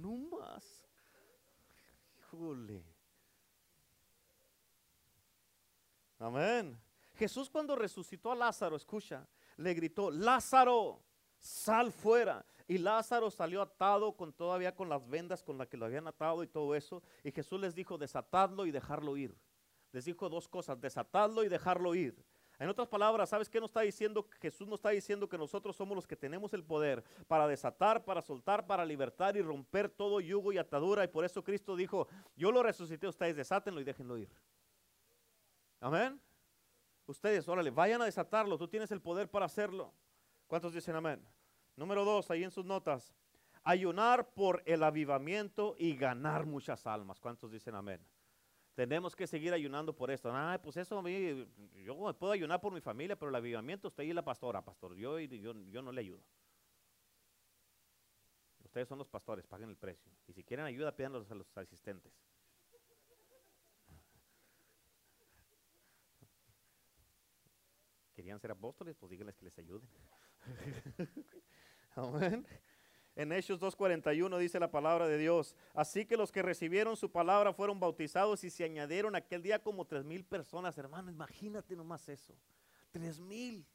Amén. 6.19 6.79
Jesús 7.15 7.49
cuando 7.49 7.75
resucitó 7.75 8.31
a 8.31 8.35
Lázaro, 8.35 8.75
escucha, 8.75 9.27
le 9.57 9.73
gritó, 9.73 10.11
Lázaro, 10.11 11.01
sal 11.37 11.91
fuera. 11.91 12.45
Y 12.67 12.79
Lázaro 12.79 13.29
salió 13.29 13.61
atado 13.61 14.17
con 14.17 14.33
todavía 14.33 14.73
con 14.73 14.89
las 14.89 15.07
vendas 15.07 15.43
con 15.43 15.57
las 15.57 15.67
que 15.67 15.77
lo 15.77 15.85
habían 15.85 16.07
atado 16.07 16.43
y 16.43 16.47
todo 16.47 16.73
eso. 16.73 17.03
Y 17.23 17.31
Jesús 17.31 17.59
les 17.59 17.75
dijo, 17.75 17.97
desatadlo 17.97 18.65
y 18.65 18.71
dejarlo 18.71 19.17
ir. 19.17 19.37
Les 19.91 20.05
dijo 20.05 20.29
dos 20.29 20.47
cosas, 20.47 20.81
desatadlo 20.81 21.43
y 21.43 21.47
dejarlo 21.47 21.93
ir. 21.95 22.15
En 22.57 22.69
otras 22.69 22.87
palabras, 22.87 23.29
¿sabes 23.29 23.49
qué 23.49 23.59
nos 23.59 23.69
está 23.69 23.81
diciendo? 23.81 24.27
Jesús 24.39 24.67
nos 24.67 24.79
está 24.79 24.89
diciendo 24.89 25.27
que 25.27 25.37
nosotros 25.37 25.75
somos 25.75 25.95
los 25.95 26.07
que 26.07 26.15
tenemos 26.15 26.53
el 26.53 26.63
poder 26.63 27.03
para 27.27 27.47
desatar, 27.47 28.05
para 28.05 28.21
soltar, 28.21 28.65
para 28.65 28.85
libertar 28.85 29.35
y 29.35 29.41
romper 29.41 29.89
todo 29.89 30.21
yugo 30.21 30.53
y 30.53 30.57
atadura. 30.57 31.03
Y 31.03 31.07
por 31.07 31.25
eso 31.25 31.43
Cristo 31.43 31.75
dijo, 31.75 32.07
yo 32.35 32.51
lo 32.51 32.63
resucité, 32.63 33.07
ustedes 33.07 33.35
desátenlo 33.35 33.81
y 33.81 33.83
déjenlo 33.83 34.17
ir. 34.17 34.29
Amén. 35.81 36.19
Ustedes, 37.07 37.47
órale, 37.47 37.69
vayan 37.69 38.01
a 38.01 38.05
desatarlo, 38.05 38.57
tú 38.57 38.67
tienes 38.67 38.91
el 38.91 39.01
poder 39.01 39.29
para 39.29 39.45
hacerlo. 39.45 39.93
¿Cuántos 40.47 40.73
dicen 40.73 40.95
amén? 40.95 41.23
Número 41.75 42.05
dos, 42.05 42.31
ahí 42.31 42.43
en 42.43 42.51
sus 42.51 42.65
notas, 42.65 43.13
ayunar 43.63 44.29
por 44.33 44.63
el 44.65 44.81
avivamiento 44.81 45.75
y 45.77 45.95
ganar 45.95 46.45
muchas 46.45 46.87
almas. 46.87 47.19
¿Cuántos 47.19 47.51
dicen 47.51 47.75
amén? 47.75 47.99
Tenemos 48.75 49.15
que 49.15 49.25
seguir 49.25 49.53
ayunando 49.53 49.95
por 49.95 50.11
esto. 50.11 50.29
Ah, 50.33 50.59
pues 50.61 50.75
eso 50.77 51.01
yo 51.07 52.13
puedo 52.19 52.33
ayunar 52.33 52.59
por 52.59 52.73
mi 52.73 52.81
familia, 52.81 53.15
pero 53.15 53.29
el 53.29 53.35
avivamiento 53.35 53.88
usted 53.88 54.03
y 54.03 54.11
la 54.13 54.23
pastora, 54.23 54.61
pastor. 54.61 54.95
Yo, 54.95 55.17
yo, 55.19 55.53
yo 55.71 55.81
no 55.81 55.93
le 55.93 56.01
ayudo. 56.01 56.21
Ustedes 58.63 58.89
son 58.89 58.97
los 58.97 59.07
pastores, 59.07 59.47
paguen 59.47 59.69
el 59.69 59.77
precio. 59.77 60.11
Y 60.27 60.33
si 60.33 60.43
quieren 60.43 60.65
ayuda, 60.65 60.93
pídanlos 60.93 61.31
a 61.31 61.35
los 61.35 61.57
asistentes. 61.57 62.11
¿Querían 68.13 68.41
ser 68.41 68.51
apóstoles? 68.51 68.97
Pues 68.97 69.09
díganles 69.09 69.38
que 69.38 69.45
les 69.45 69.57
ayuden. 69.57 69.88
Amén. 71.95 72.45
En 73.15 73.32
Hechos 73.32 73.62
2.41 73.62 74.38
dice 74.38 74.60
la 74.60 74.69
palabra 74.69 75.08
de 75.08 75.17
Dios. 75.17 75.56
Así 75.73 76.06
que 76.06 76.17
los 76.17 76.32
que 76.32 76.41
recibieron 76.41 76.97
su 76.97 77.10
palabra 77.10 77.54
fueron 77.54 77.80
bautizados 77.80 78.43
y 78.43 78.49
se 78.49 78.65
añadieron 78.65 79.15
aquel 79.15 79.41
día 79.41 79.63
como 79.63 79.86
tres 79.86 80.04
mil 80.04 80.25
personas. 80.25 80.78
Hermano, 80.78 81.10
imagínate 81.10 81.75
nomás 81.75 82.10
eso. 82.10 82.36
Tres 82.91 83.19
mil. 83.19 83.65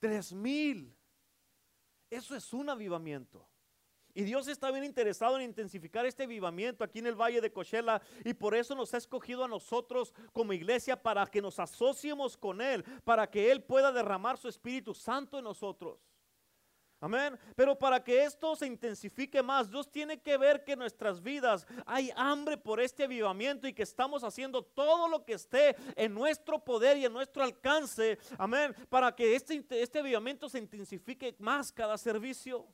Tres 0.00 0.32
mil. 0.32 0.92
Eso 2.10 2.34
es 2.34 2.52
un 2.52 2.68
avivamiento. 2.70 3.46
Y 4.14 4.24
Dios 4.24 4.48
está 4.48 4.72
bien 4.72 4.82
interesado 4.82 5.36
en 5.36 5.42
intensificar 5.42 6.04
este 6.04 6.24
avivamiento 6.24 6.82
aquí 6.82 6.98
en 6.98 7.06
el 7.06 7.14
Valle 7.14 7.40
de 7.40 7.52
Cochela 7.52 8.02
y 8.24 8.34
por 8.34 8.56
eso 8.56 8.74
nos 8.74 8.92
ha 8.94 8.96
escogido 8.96 9.44
a 9.44 9.48
nosotros 9.48 10.12
como 10.32 10.52
iglesia 10.52 11.00
para 11.00 11.24
que 11.26 11.40
nos 11.40 11.60
asociemos 11.60 12.36
con 12.36 12.60
Él, 12.60 12.82
para 13.04 13.30
que 13.30 13.52
Él 13.52 13.62
pueda 13.62 13.92
derramar 13.92 14.36
su 14.36 14.48
Espíritu 14.48 14.92
Santo 14.92 15.38
en 15.38 15.44
nosotros. 15.44 16.07
Amén. 17.00 17.38
Pero 17.54 17.78
para 17.78 18.02
que 18.02 18.24
esto 18.24 18.56
se 18.56 18.66
intensifique 18.66 19.42
más, 19.42 19.70
Dios 19.70 19.90
tiene 19.90 20.20
que 20.20 20.36
ver 20.36 20.64
que 20.64 20.72
en 20.72 20.80
nuestras 20.80 21.22
vidas 21.22 21.66
hay 21.86 22.10
hambre 22.16 22.56
por 22.56 22.80
este 22.80 23.04
avivamiento 23.04 23.68
y 23.68 23.72
que 23.72 23.84
estamos 23.84 24.24
haciendo 24.24 24.62
todo 24.62 25.08
lo 25.08 25.24
que 25.24 25.34
esté 25.34 25.76
en 25.94 26.12
nuestro 26.12 26.58
poder 26.58 26.96
y 26.96 27.04
en 27.04 27.12
nuestro 27.12 27.44
alcance. 27.44 28.18
Amén. 28.36 28.74
Para 28.88 29.14
que 29.14 29.36
este, 29.36 29.64
este 29.70 30.00
avivamiento 30.00 30.48
se 30.48 30.58
intensifique 30.58 31.36
más 31.38 31.70
cada 31.70 31.96
servicio. 31.96 32.66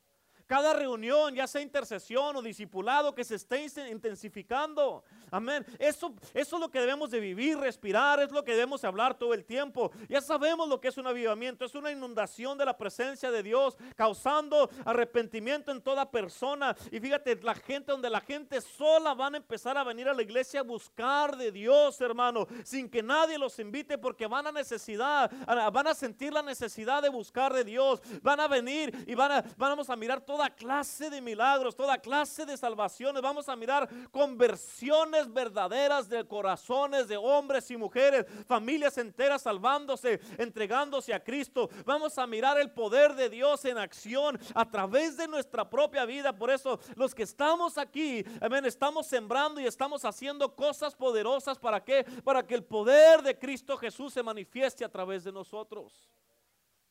Cada 0.47 0.73
reunión, 0.73 1.33
ya 1.33 1.47
sea 1.47 1.61
intercesión 1.61 2.35
o 2.35 2.41
discipulado, 2.41 3.15
que 3.15 3.23
se 3.23 3.35
esté 3.35 3.65
intensificando. 3.89 5.03
Amén. 5.31 5.65
Eso, 5.79 6.13
eso 6.33 6.55
es 6.55 6.61
lo 6.61 6.69
que 6.69 6.79
debemos 6.79 7.09
de 7.09 7.19
vivir, 7.19 7.57
respirar, 7.57 8.19
es 8.19 8.31
lo 8.31 8.43
que 8.43 8.51
debemos 8.51 8.83
hablar 8.83 9.17
todo 9.17 9.33
el 9.33 9.43
tiempo. 9.43 9.91
Ya 10.07 10.21
sabemos 10.21 10.69
lo 10.69 10.79
que 10.79 10.89
es 10.89 10.97
un 10.97 11.07
avivamiento, 11.07 11.65
es 11.65 11.73
una 11.73 11.91
inundación 11.91 12.57
de 12.57 12.65
la 12.65 12.77
presencia 12.77 13.31
de 13.31 13.41
Dios, 13.41 13.75
causando 13.95 14.69
arrepentimiento 14.85 15.71
en 15.71 15.81
toda 15.81 16.11
persona. 16.11 16.75
Y 16.91 16.99
fíjate, 16.99 17.35
la 17.41 17.55
gente 17.55 17.91
donde 17.91 18.09
la 18.09 18.21
gente 18.21 18.61
sola 18.61 19.15
van 19.15 19.33
a 19.33 19.37
empezar 19.37 19.77
a 19.77 19.83
venir 19.83 20.07
a 20.07 20.13
la 20.13 20.21
iglesia 20.21 20.59
a 20.59 20.63
buscar 20.63 21.35
de 21.37 21.51
Dios, 21.51 21.99
hermano, 22.01 22.47
sin 22.63 22.89
que 22.89 23.01
nadie 23.01 23.39
los 23.39 23.57
invite, 23.57 23.97
porque 23.97 24.27
van 24.27 24.45
a 24.47 24.51
necesidad, 24.51 25.31
van 25.71 25.87
a 25.87 25.93
sentir 25.95 26.31
la 26.31 26.43
necesidad 26.43 27.01
de 27.01 27.09
buscar 27.09 27.51
de 27.51 27.63
Dios. 27.63 28.01
Van 28.21 28.39
a 28.39 28.47
venir 28.47 29.05
y 29.07 29.15
van 29.15 29.31
a, 29.31 29.45
vamos 29.57 29.89
a 29.89 29.95
mirar 29.95 30.21
todo 30.21 30.34
toda 30.35 30.49
clase 30.49 31.09
de 31.09 31.21
milagros, 31.21 31.77
toda 31.77 31.97
clase 31.97 32.45
de 32.45 32.57
salvaciones. 32.57 33.21
Vamos 33.21 33.47
a 33.47 33.55
mirar 33.55 33.87
conversiones 34.11 35.31
verdaderas 35.31 36.09
de 36.09 36.27
corazones 36.27 37.07
de 37.07 37.15
hombres 37.15 37.71
y 37.71 37.77
mujeres, 37.77 38.25
familias 38.45 38.97
enteras 38.97 39.43
salvándose, 39.43 40.19
entregándose 40.37 41.13
a 41.13 41.23
Cristo. 41.23 41.69
Vamos 41.85 42.17
a 42.17 42.27
mirar 42.27 42.59
el 42.59 42.69
poder 42.69 43.15
de 43.15 43.29
Dios 43.29 43.63
en 43.63 43.77
acción 43.77 44.37
a 44.53 44.69
través 44.69 45.15
de 45.15 45.29
nuestra 45.29 45.69
propia 45.69 46.03
vida. 46.03 46.37
Por 46.37 46.51
eso 46.51 46.81
los 46.97 47.15
que 47.15 47.23
estamos 47.23 47.77
aquí, 47.77 48.21
amén, 48.41 48.65
estamos 48.65 49.07
sembrando 49.07 49.61
y 49.61 49.65
estamos 49.65 50.03
haciendo 50.03 50.53
cosas 50.53 50.93
poderosas. 50.95 51.57
¿Para 51.57 51.81
qué? 51.81 52.03
Para 52.25 52.45
que 52.45 52.55
el 52.55 52.65
poder 52.65 53.21
de 53.21 53.39
Cristo 53.39 53.77
Jesús 53.77 54.11
se 54.11 54.21
manifieste 54.21 54.83
a 54.83 54.89
través 54.89 55.23
de 55.23 55.31
nosotros. 55.31 56.11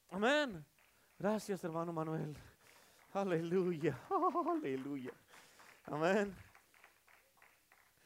Amén. 0.09 0.65
Gracias, 1.19 1.63
hermano 1.63 1.93
Manuel. 1.93 2.35
Aleluya, 3.15 3.97
aleluya. 4.51 5.13
Amén. 5.85 6.35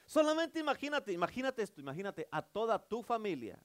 Solamente 0.04 0.58
imagínate, 0.58 1.12
imagínate 1.12 1.62
esto, 1.62 1.80
imagínate 1.80 2.28
a 2.30 2.42
toda 2.42 2.78
tu 2.78 3.02
familia 3.02 3.58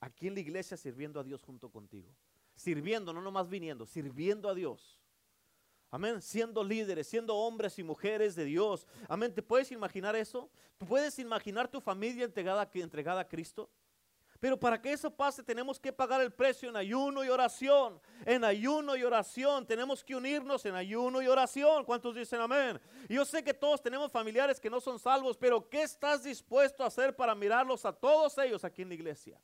aquí 0.00 0.26
en 0.26 0.34
la 0.34 0.40
iglesia 0.40 0.76
sirviendo 0.76 1.18
a 1.18 1.24
Dios 1.24 1.42
junto 1.42 1.70
contigo. 1.70 2.14
sirviendo, 2.54 3.12
no 3.12 3.20
nomás 3.20 3.48
viniendo, 3.48 3.84
sirviendo 3.86 4.48
a 4.48 4.54
Dios. 4.54 4.98
Amén, 5.90 6.20
siendo 6.20 6.62
líderes, 6.64 7.06
siendo 7.06 7.34
hombres 7.34 7.78
y 7.78 7.82
mujeres 7.82 8.34
de 8.34 8.44
Dios. 8.44 8.86
Amén, 9.08 9.34
¿te 9.34 9.42
puedes 9.42 9.70
imaginar 9.72 10.14
eso? 10.14 10.50
¿Puedes 10.88 11.18
imaginar 11.18 11.68
tu 11.68 11.80
familia 11.80 12.24
entregada, 12.24 12.68
entregada 12.74 13.20
a 13.20 13.28
Cristo? 13.28 13.70
Pero 14.40 14.58
para 14.58 14.80
que 14.80 14.92
eso 14.92 15.10
pase 15.10 15.42
tenemos 15.42 15.80
que 15.80 15.92
pagar 15.92 16.20
el 16.20 16.32
precio 16.32 16.68
en 16.68 16.76
ayuno 16.76 17.24
y 17.24 17.28
oración. 17.28 18.00
En 18.24 18.44
ayuno 18.44 18.96
y 18.96 19.02
oración. 19.02 19.66
Tenemos 19.66 20.04
que 20.04 20.14
unirnos 20.14 20.64
en 20.66 20.74
ayuno 20.74 21.22
y 21.22 21.26
oración. 21.26 21.84
¿Cuántos 21.84 22.14
dicen 22.14 22.40
amén? 22.40 22.80
yo 23.08 23.24
sé 23.24 23.42
que 23.42 23.54
todos 23.54 23.82
tenemos 23.82 24.12
familiares 24.12 24.60
que 24.60 24.70
no 24.70 24.80
son 24.80 24.98
salvos, 24.98 25.36
pero 25.36 25.68
¿qué 25.68 25.82
estás 25.82 26.22
dispuesto 26.22 26.84
a 26.84 26.88
hacer 26.88 27.14
para 27.14 27.34
mirarlos 27.34 27.84
a 27.84 27.92
todos 27.92 28.36
ellos 28.38 28.64
aquí 28.64 28.82
en 28.82 28.88
la 28.88 28.94
iglesia? 28.94 29.40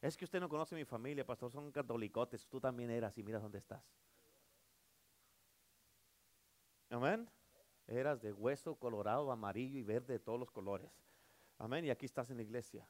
Es 0.00 0.16
que 0.16 0.24
usted 0.24 0.40
no 0.40 0.48
conoce 0.48 0.74
mi 0.74 0.84
familia, 0.84 1.26
pastor, 1.26 1.50
son 1.50 1.70
catolicotes. 1.70 2.46
Tú 2.46 2.60
también 2.60 2.90
eras 2.90 3.16
y 3.18 3.22
mira 3.22 3.38
dónde 3.38 3.58
estás. 3.58 3.82
Amén. 6.88 7.28
Eras 7.86 8.20
de 8.20 8.32
hueso 8.32 8.74
colorado, 8.76 9.30
amarillo 9.30 9.78
y 9.78 9.82
verde 9.82 10.14
de 10.14 10.18
todos 10.18 10.38
los 10.38 10.50
colores. 10.50 10.90
Amén. 11.58 11.84
Y 11.84 11.90
aquí 11.90 12.06
estás 12.06 12.30
en 12.30 12.36
la 12.36 12.42
iglesia. 12.42 12.86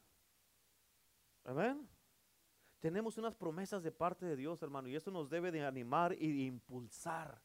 Amén. 1.44 1.88
Tenemos 2.80 3.18
unas 3.18 3.34
promesas 3.34 3.82
de 3.82 3.92
parte 3.92 4.24
de 4.24 4.36
Dios, 4.36 4.62
hermano, 4.62 4.88
y 4.88 4.96
eso 4.96 5.10
nos 5.10 5.28
debe 5.28 5.50
de 5.50 5.64
animar 5.64 6.14
y 6.18 6.32
de 6.32 6.42
impulsar. 6.44 7.40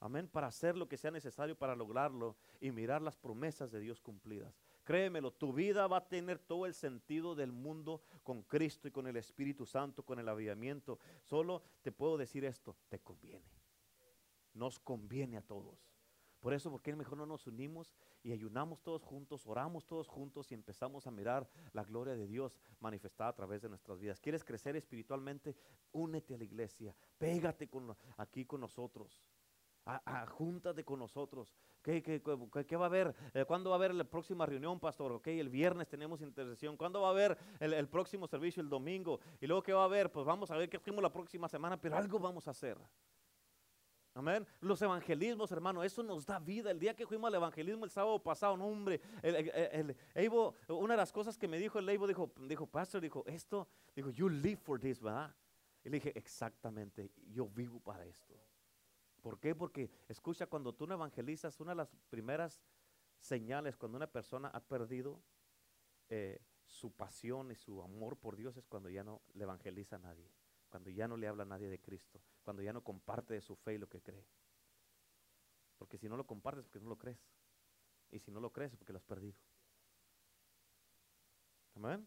Amén, 0.00 0.28
para 0.28 0.48
hacer 0.48 0.76
lo 0.76 0.88
que 0.88 0.98
sea 0.98 1.10
necesario 1.10 1.56
para 1.56 1.76
lograrlo 1.76 2.36
y 2.60 2.70
mirar 2.72 3.00
las 3.00 3.16
promesas 3.16 3.70
de 3.70 3.80
Dios 3.80 4.00
cumplidas. 4.00 4.60
Créemelo, 4.82 5.32
tu 5.32 5.52
vida 5.52 5.86
va 5.86 5.98
a 5.98 6.08
tener 6.08 6.38
todo 6.38 6.66
el 6.66 6.74
sentido 6.74 7.34
del 7.34 7.52
mundo 7.52 8.02
con 8.22 8.42
Cristo 8.42 8.88
y 8.88 8.90
con 8.90 9.06
el 9.06 9.16
Espíritu 9.16 9.64
Santo, 9.64 10.04
con 10.04 10.18
el 10.18 10.28
avivamiento. 10.28 10.98
Solo 11.22 11.62
te 11.80 11.90
puedo 11.90 12.18
decir 12.18 12.44
esto, 12.44 12.76
te 12.88 12.98
conviene. 12.98 13.48
Nos 14.52 14.78
conviene 14.78 15.38
a 15.38 15.42
todos. 15.42 15.93
Por 16.44 16.52
eso, 16.52 16.70
¿por 16.70 16.82
qué 16.82 16.94
mejor 16.94 17.16
no 17.16 17.24
nos 17.24 17.46
unimos 17.46 17.94
y 18.22 18.30
ayunamos 18.30 18.82
todos 18.82 19.02
juntos, 19.02 19.46
oramos 19.46 19.86
todos 19.86 20.08
juntos 20.08 20.52
y 20.52 20.54
empezamos 20.54 21.06
a 21.06 21.10
mirar 21.10 21.48
la 21.72 21.84
gloria 21.84 22.14
de 22.14 22.26
Dios 22.26 22.60
manifestada 22.80 23.30
a 23.30 23.32
través 23.34 23.62
de 23.62 23.70
nuestras 23.70 23.98
vidas? 23.98 24.20
¿Quieres 24.20 24.44
crecer 24.44 24.76
espiritualmente? 24.76 25.56
Únete 25.92 26.34
a 26.34 26.36
la 26.36 26.44
iglesia, 26.44 26.94
pégate 27.16 27.66
con, 27.66 27.96
aquí 28.18 28.44
con 28.44 28.60
nosotros. 28.60 29.26
Júntate 30.32 30.84
con 30.84 30.98
nosotros. 30.98 31.54
¿Qué, 31.80 32.02
qué, 32.02 32.20
qué, 32.20 32.76
va 32.76 32.84
a 32.84 32.88
haber? 32.88 33.14
Eh, 33.32 33.46
¿Cuándo 33.46 33.70
va 33.70 33.76
a 33.76 33.78
haber 33.78 33.94
la 33.94 34.04
próxima 34.04 34.44
reunión, 34.44 34.78
pastor? 34.78 35.12
Ok, 35.12 35.28
el 35.28 35.48
viernes 35.48 35.88
tenemos 35.88 36.20
intercesión. 36.20 36.76
¿Cuándo 36.76 37.00
va 37.00 37.08
a 37.08 37.12
haber 37.12 37.38
el, 37.58 37.72
el, 37.72 37.88
próximo 37.88 38.26
servicio 38.26 38.62
el 38.62 38.68
domingo? 38.68 39.18
Y 39.40 39.46
luego, 39.46 39.62
¿qué 39.62 39.72
va 39.72 39.80
a 39.80 39.86
haber? 39.86 40.12
Pues 40.12 40.26
vamos 40.26 40.50
a 40.50 40.58
ver 40.58 40.68
qué 40.68 40.76
hacemos 40.76 41.02
la 41.02 41.10
próxima 41.10 41.48
semana, 41.48 41.80
pero 41.80 41.96
algo 41.96 42.18
vamos 42.18 42.46
a 42.48 42.50
hacer. 42.50 42.76
Amén. 44.14 44.46
Los 44.60 44.80
evangelismos, 44.80 45.50
hermano, 45.50 45.82
eso 45.82 46.00
nos 46.04 46.24
da 46.24 46.38
vida. 46.38 46.70
El 46.70 46.78
día 46.78 46.94
que 46.94 47.04
fuimos 47.04 47.26
al 47.26 47.34
evangelismo 47.34 47.84
el 47.84 47.90
sábado 47.90 48.22
pasado, 48.22 48.56
no, 48.56 48.66
hombre, 48.66 49.00
el, 49.22 49.96
una 50.68 50.94
de 50.94 50.98
las 50.98 51.12
cosas 51.12 51.36
que 51.36 51.48
me 51.48 51.58
dijo 51.58 51.80
el 51.80 51.88
Evo, 51.88 52.06
dijo, 52.06 52.32
dijo, 52.48 52.64
pastor, 52.64 53.00
dijo, 53.00 53.24
esto, 53.26 53.66
dijo, 53.94 54.10
you 54.10 54.28
live 54.28 54.56
for 54.58 54.78
this, 54.78 55.02
¿verdad? 55.02 55.34
Y 55.82 55.88
le 55.88 55.96
dije, 55.96 56.16
exactamente, 56.16 57.10
yo 57.26 57.48
vivo 57.48 57.80
para 57.80 58.06
esto. 58.06 58.34
¿Por 59.20 59.40
qué? 59.40 59.52
Porque, 59.56 59.90
escucha, 60.06 60.46
cuando 60.46 60.72
tú 60.72 60.86
no 60.86 60.94
evangelizas, 60.94 61.58
una 61.58 61.72
de 61.72 61.76
las 61.76 61.88
primeras 62.08 62.62
señales 63.18 63.76
cuando 63.76 63.96
una 63.96 64.06
persona 64.06 64.48
ha 64.48 64.60
perdido 64.60 65.20
eh, 66.08 66.40
su 66.66 66.92
pasión 66.92 67.50
y 67.50 67.56
su 67.56 67.82
amor 67.82 68.16
por 68.16 68.36
Dios 68.36 68.56
es 68.56 68.66
cuando 68.66 68.90
ya 68.90 69.02
no 69.02 69.22
le 69.32 69.44
evangeliza 69.44 69.96
a 69.96 69.98
nadie 69.98 70.30
cuando 70.74 70.90
ya 70.90 71.06
no 71.06 71.16
le 71.16 71.28
habla 71.28 71.44
a 71.44 71.46
nadie 71.46 71.68
de 71.68 71.80
Cristo, 71.80 72.20
cuando 72.42 72.60
ya 72.60 72.72
no 72.72 72.82
comparte 72.82 73.32
de 73.32 73.40
su 73.40 73.54
fe 73.54 73.74
y 73.74 73.78
lo 73.78 73.88
que 73.88 74.02
cree. 74.02 74.26
Porque 75.78 75.96
si 75.96 76.08
no 76.08 76.16
lo 76.16 76.26
compartes, 76.26 76.64
porque 76.64 76.80
no 76.80 76.88
lo 76.88 76.98
crees. 76.98 77.20
Y 78.10 78.18
si 78.18 78.32
no 78.32 78.40
lo 78.40 78.50
crees, 78.50 78.74
porque 78.74 78.92
lo 78.92 78.96
has 78.96 79.04
perdido. 79.04 79.38
Amén. 81.76 82.04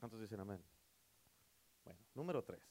¿Cuántos 0.00 0.20
dicen 0.20 0.40
amén? 0.40 0.60
Bueno, 1.84 2.00
número 2.14 2.42
tres. 2.42 2.68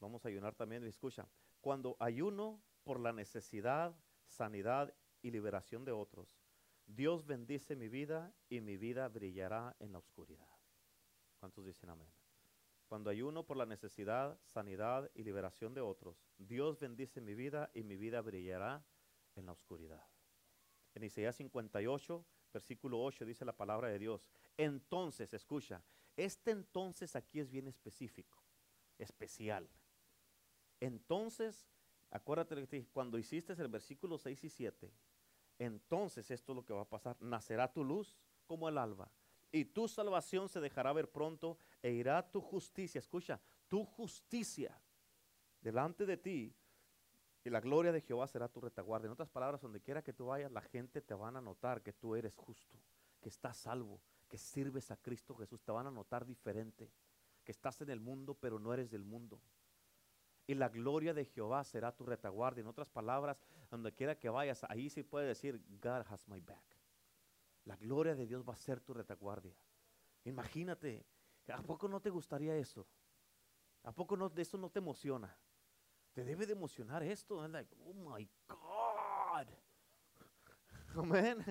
Vamos 0.00 0.24
a 0.24 0.28
ayunar 0.28 0.54
también. 0.54 0.82
Escucha, 0.84 1.28
cuando 1.60 1.94
ayuno 2.00 2.62
por 2.84 2.98
la 2.98 3.12
necesidad, 3.12 3.94
sanidad 4.24 4.94
y 5.20 5.30
liberación 5.30 5.84
de 5.84 5.92
otros, 5.92 6.40
Dios 6.86 7.26
bendice 7.26 7.76
mi 7.76 7.90
vida 7.90 8.32
y 8.48 8.62
mi 8.62 8.78
vida 8.78 9.06
brillará 9.08 9.76
en 9.78 9.92
la 9.92 9.98
oscuridad. 9.98 10.48
¿Cuántos 11.38 11.66
dicen 11.66 11.90
amén? 11.90 12.08
Cuando 12.86 13.10
ayuno 13.10 13.44
por 13.44 13.56
la 13.56 13.66
necesidad, 13.66 14.38
sanidad 14.44 15.10
y 15.14 15.24
liberación 15.24 15.74
de 15.74 15.80
otros, 15.80 16.24
Dios 16.38 16.78
bendice 16.78 17.20
mi 17.20 17.34
vida 17.34 17.70
y 17.74 17.82
mi 17.82 17.96
vida 17.96 18.20
brillará 18.20 18.84
en 19.34 19.46
la 19.46 19.52
oscuridad. 19.52 20.04
En 20.94 21.02
Isaías 21.02 21.36
58, 21.36 22.24
versículo 22.52 23.02
8 23.02 23.24
dice 23.24 23.44
la 23.44 23.56
palabra 23.56 23.88
de 23.88 23.98
Dios. 23.98 24.30
Entonces, 24.56 25.34
escucha, 25.34 25.82
este 26.16 26.52
entonces 26.52 27.16
aquí 27.16 27.40
es 27.40 27.50
bien 27.50 27.66
específico, 27.66 28.42
especial. 28.98 29.68
Entonces, 30.78 31.68
acuérdate 32.10 32.66
que 32.68 32.86
cuando 32.86 33.18
hiciste 33.18 33.52
el 33.54 33.68
versículo 33.68 34.16
6 34.16 34.44
y 34.44 34.48
7, 34.48 34.92
entonces 35.58 36.30
esto 36.30 36.52
es 36.52 36.56
lo 36.56 36.64
que 36.64 36.72
va 36.72 36.82
a 36.82 36.88
pasar. 36.88 37.16
Nacerá 37.20 37.72
tu 37.72 37.82
luz 37.82 38.16
como 38.46 38.68
el 38.68 38.78
alba 38.78 39.10
y 39.52 39.64
tu 39.64 39.88
salvación 39.88 40.48
se 40.48 40.60
dejará 40.60 40.92
ver 40.92 41.10
pronto 41.10 41.58
e 41.82 41.92
irá 41.92 42.30
tu 42.30 42.40
justicia, 42.40 42.98
escucha, 42.98 43.40
tu 43.68 43.84
justicia 43.84 44.78
delante 45.60 46.06
de 46.06 46.16
ti 46.16 46.54
y 47.44 47.50
la 47.50 47.60
gloria 47.60 47.92
de 47.92 48.00
Jehová 48.00 48.26
será 48.26 48.48
tu 48.48 48.60
retaguardia. 48.60 49.06
En 49.06 49.12
otras 49.12 49.28
palabras, 49.28 49.60
donde 49.60 49.80
quiera 49.80 50.02
que 50.02 50.12
tú 50.12 50.26
vayas, 50.26 50.50
la 50.50 50.62
gente 50.62 51.00
te 51.00 51.14
van 51.14 51.36
a 51.36 51.40
notar 51.40 51.80
que 51.80 51.92
tú 51.92 52.16
eres 52.16 52.34
justo, 52.34 52.76
que 53.20 53.28
estás 53.28 53.56
salvo, 53.56 54.00
que 54.28 54.36
sirves 54.36 54.90
a 54.90 54.96
Cristo 54.96 55.36
Jesús, 55.36 55.62
te 55.62 55.70
van 55.70 55.86
a 55.86 55.92
notar 55.92 56.26
diferente, 56.26 56.90
que 57.44 57.52
estás 57.52 57.80
en 57.82 57.90
el 57.90 58.00
mundo 58.00 58.34
pero 58.34 58.58
no 58.58 58.74
eres 58.74 58.90
del 58.90 59.04
mundo. 59.04 59.40
Y 60.48 60.54
la 60.54 60.68
gloria 60.68 61.14
de 61.14 61.24
Jehová 61.24 61.62
será 61.64 61.94
tu 61.94 62.04
retaguardia. 62.04 62.62
En 62.62 62.68
otras 62.68 62.88
palabras, 62.88 63.36
donde 63.70 63.92
quiera 63.92 64.18
que 64.18 64.28
vayas, 64.28 64.64
ahí 64.68 64.90
sí 64.90 65.02
puede 65.02 65.26
decir, 65.26 65.60
God 65.80 66.02
has 66.08 66.26
my 66.28 66.40
back. 66.40 66.75
La 67.66 67.76
gloria 67.76 68.14
de 68.14 68.26
Dios 68.26 68.44
va 68.48 68.54
a 68.54 68.56
ser 68.56 68.80
tu 68.80 68.94
retaguardia. 68.94 69.54
Imagínate, 70.24 71.04
¿a 71.48 71.62
poco 71.62 71.88
no 71.88 72.00
te 72.00 72.10
gustaría 72.10 72.56
eso? 72.56 72.86
¿A 73.82 73.92
poco 73.92 74.16
no, 74.16 74.28
de 74.28 74.42
eso 74.42 74.56
no 74.56 74.70
te 74.70 74.78
emociona? 74.78 75.36
Te 76.12 76.24
debe 76.24 76.46
de 76.46 76.52
emocionar 76.52 77.02
esto. 77.02 77.36
oh 77.36 77.92
my 77.92 78.28
God. 78.48 79.46
Amén. 80.96 81.44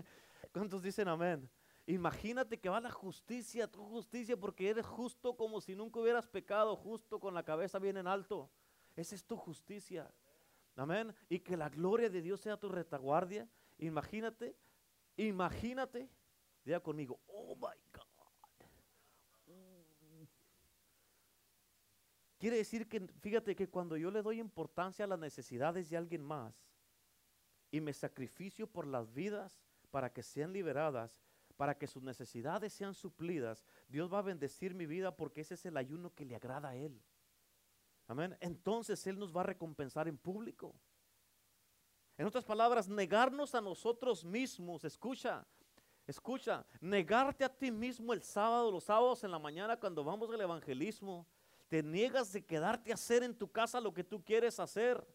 ¿Cuántos 0.52 0.82
dicen 0.82 1.08
amén? 1.08 1.50
Imagínate 1.86 2.60
que 2.60 2.70
va 2.70 2.80
la 2.80 2.92
justicia, 2.92 3.68
tu 3.68 3.84
justicia, 3.84 4.36
porque 4.36 4.70
eres 4.70 4.86
justo 4.86 5.36
como 5.36 5.62
si 5.62 5.76
nunca 5.76 6.00
hubieras 6.00 6.28
pecado, 6.28 6.76
justo 6.76 7.20
con 7.20 7.34
la 7.34 7.44
cabeza 7.44 7.78
bien 7.78 7.98
en 7.98 8.08
alto. 8.08 8.50
Esa 8.96 9.16
es 9.16 9.24
tu 9.26 9.36
justicia. 9.36 10.12
Amén. 10.76 11.14
Y 11.30 11.40
que 11.40 11.58
la 11.58 11.70
gloria 11.70 12.10
de 12.10 12.22
Dios 12.22 12.42
sea 12.42 12.58
tu 12.58 12.70
retaguardia. 12.70 13.48
Imagínate 13.78 14.56
Imagínate, 15.18 16.10
diga 16.64 16.80
conmigo, 16.80 17.20
oh 17.28 17.56
my 17.56 17.78
God. 17.94 18.06
Quiere 22.38 22.58
decir 22.58 22.88
que, 22.88 23.00
fíjate 23.22 23.56
que 23.56 23.70
cuando 23.70 23.98
yo 23.98 24.12
le 24.12 24.22
doy 24.22 24.40
importancia 24.40 25.06
a 25.06 25.08
las 25.08 25.20
necesidades 25.20 25.90
de 25.90 25.98
alguien 25.98 26.22
más 26.22 26.54
y 27.72 27.82
me 27.82 27.94
sacrificio 27.94 28.68
por 28.68 28.86
las 28.86 29.14
vidas 29.14 29.60
para 29.90 30.12
que 30.12 30.22
sean 30.22 30.54
liberadas, 30.54 31.18
para 31.56 31.78
que 31.78 31.88
sus 31.88 32.04
necesidades 32.04 32.74
sean 32.74 32.94
suplidas, 32.94 33.66
Dios 33.88 34.14
va 34.14 34.20
a 34.20 34.24
bendecir 34.24 34.76
mi 34.76 34.86
vida 34.86 35.16
porque 35.16 35.42
ese 35.42 35.54
es 35.54 35.66
el 35.66 35.78
ayuno 35.78 36.14
que 36.14 36.26
le 36.26 36.36
agrada 36.36 36.70
a 36.70 36.76
Él. 36.76 37.02
Amén. 38.08 38.38
Entonces 38.42 39.08
Él 39.08 39.18
nos 39.18 39.36
va 39.36 39.42
a 39.42 39.46
recompensar 39.46 40.08
en 40.08 40.18
público. 40.18 40.76
En 42.18 42.26
otras 42.26 42.46
palabras, 42.46 42.88
negarnos 42.88 43.56
a 43.56 43.62
nosotros 43.62 44.24
mismos, 44.24 44.86
escucha, 44.86 45.46
escucha, 46.08 46.66
negarte 46.80 47.44
a 47.44 47.50
ti 47.50 47.72
mismo 47.72 48.14
el 48.14 48.24
sábado, 48.24 48.72
los 48.72 48.86
sábados 48.86 49.24
en 49.24 49.32
la 49.32 49.40
mañana 49.40 49.78
cuando 49.78 50.04
vamos 50.04 50.30
al 50.32 50.40
evangelismo, 50.40 51.28
te 51.68 51.84
niegas 51.84 52.32
de 52.32 52.46
quedarte 52.46 52.92
a 52.92 52.96
hacer 52.96 53.24
en 53.24 53.36
tu 53.36 53.52
casa 53.52 53.82
lo 53.82 53.94
que 53.94 54.04
tú 54.04 54.24
quieres 54.24 54.60
hacer, 54.60 55.06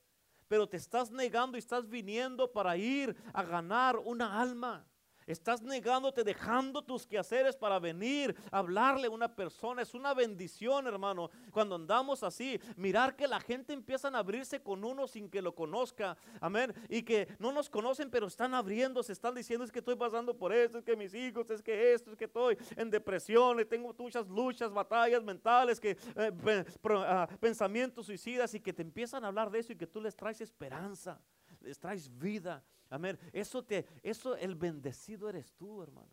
pero 0.46 0.68
te 0.68 0.76
estás 0.76 1.10
negando 1.10 1.56
y 1.56 1.60
estás 1.60 1.88
viniendo 1.88 2.52
para 2.52 2.76
ir 2.76 3.16
a 3.32 3.42
ganar 3.44 3.96
una 3.96 4.38
alma. 4.40 4.86
Estás 5.32 5.62
negándote, 5.62 6.24
dejando 6.24 6.82
tus 6.82 7.06
quehaceres 7.06 7.56
para 7.56 7.78
venir 7.78 8.34
a 8.50 8.58
hablarle 8.58 9.06
a 9.06 9.10
una 9.10 9.34
persona. 9.34 9.82
Es 9.82 9.94
una 9.94 10.14
bendición, 10.14 10.86
hermano, 10.86 11.30
cuando 11.50 11.76
andamos 11.76 12.22
así. 12.22 12.60
Mirar 12.76 13.16
que 13.16 13.26
la 13.26 13.40
gente 13.40 13.72
empieza 13.72 14.08
a 14.08 14.18
abrirse 14.18 14.62
con 14.62 14.84
uno 14.84 15.06
sin 15.06 15.28
que 15.28 15.42
lo 15.42 15.54
conozca. 15.54 16.16
Amén. 16.40 16.74
Y 16.88 17.02
que 17.02 17.28
no 17.38 17.52
nos 17.52 17.70
conocen, 17.70 18.10
pero 18.10 18.26
están 18.26 18.54
abriendo, 18.54 19.02
se 19.02 19.12
están 19.12 19.34
diciendo 19.34 19.64
es 19.64 19.72
que 19.72 19.80
estoy 19.80 19.96
pasando 19.96 20.36
por 20.36 20.52
esto, 20.52 20.78
es 20.78 20.84
que 20.84 20.96
mis 20.96 21.14
hijos, 21.14 21.50
es 21.50 21.62
que 21.62 21.92
esto, 21.92 22.10
es 22.10 22.16
que 22.16 22.24
estoy 22.24 22.56
en 22.76 22.90
depresión, 22.90 23.58
tengo 23.68 23.94
muchas 23.98 24.28
luchas, 24.28 24.72
batallas 24.72 25.22
mentales, 25.22 25.78
que 25.78 25.96
eh, 26.16 26.64
ah, 26.84 27.28
pensamientos 27.40 28.06
suicidas 28.06 28.54
y 28.54 28.60
que 28.60 28.72
te 28.72 28.82
empiezan 28.82 29.24
a 29.24 29.28
hablar 29.28 29.50
de 29.50 29.58
eso 29.58 29.72
y 29.72 29.76
que 29.76 29.86
tú 29.86 30.00
les 30.00 30.16
traes 30.16 30.40
esperanza, 30.40 31.20
les 31.60 31.78
traes 31.78 32.10
vida. 32.18 32.62
Amén. 32.90 33.18
Eso 33.32 33.64
te, 33.64 33.86
eso 34.02 34.36
el 34.36 34.54
bendecido 34.56 35.28
eres 35.28 35.52
tú, 35.54 35.82
hermano. 35.82 36.08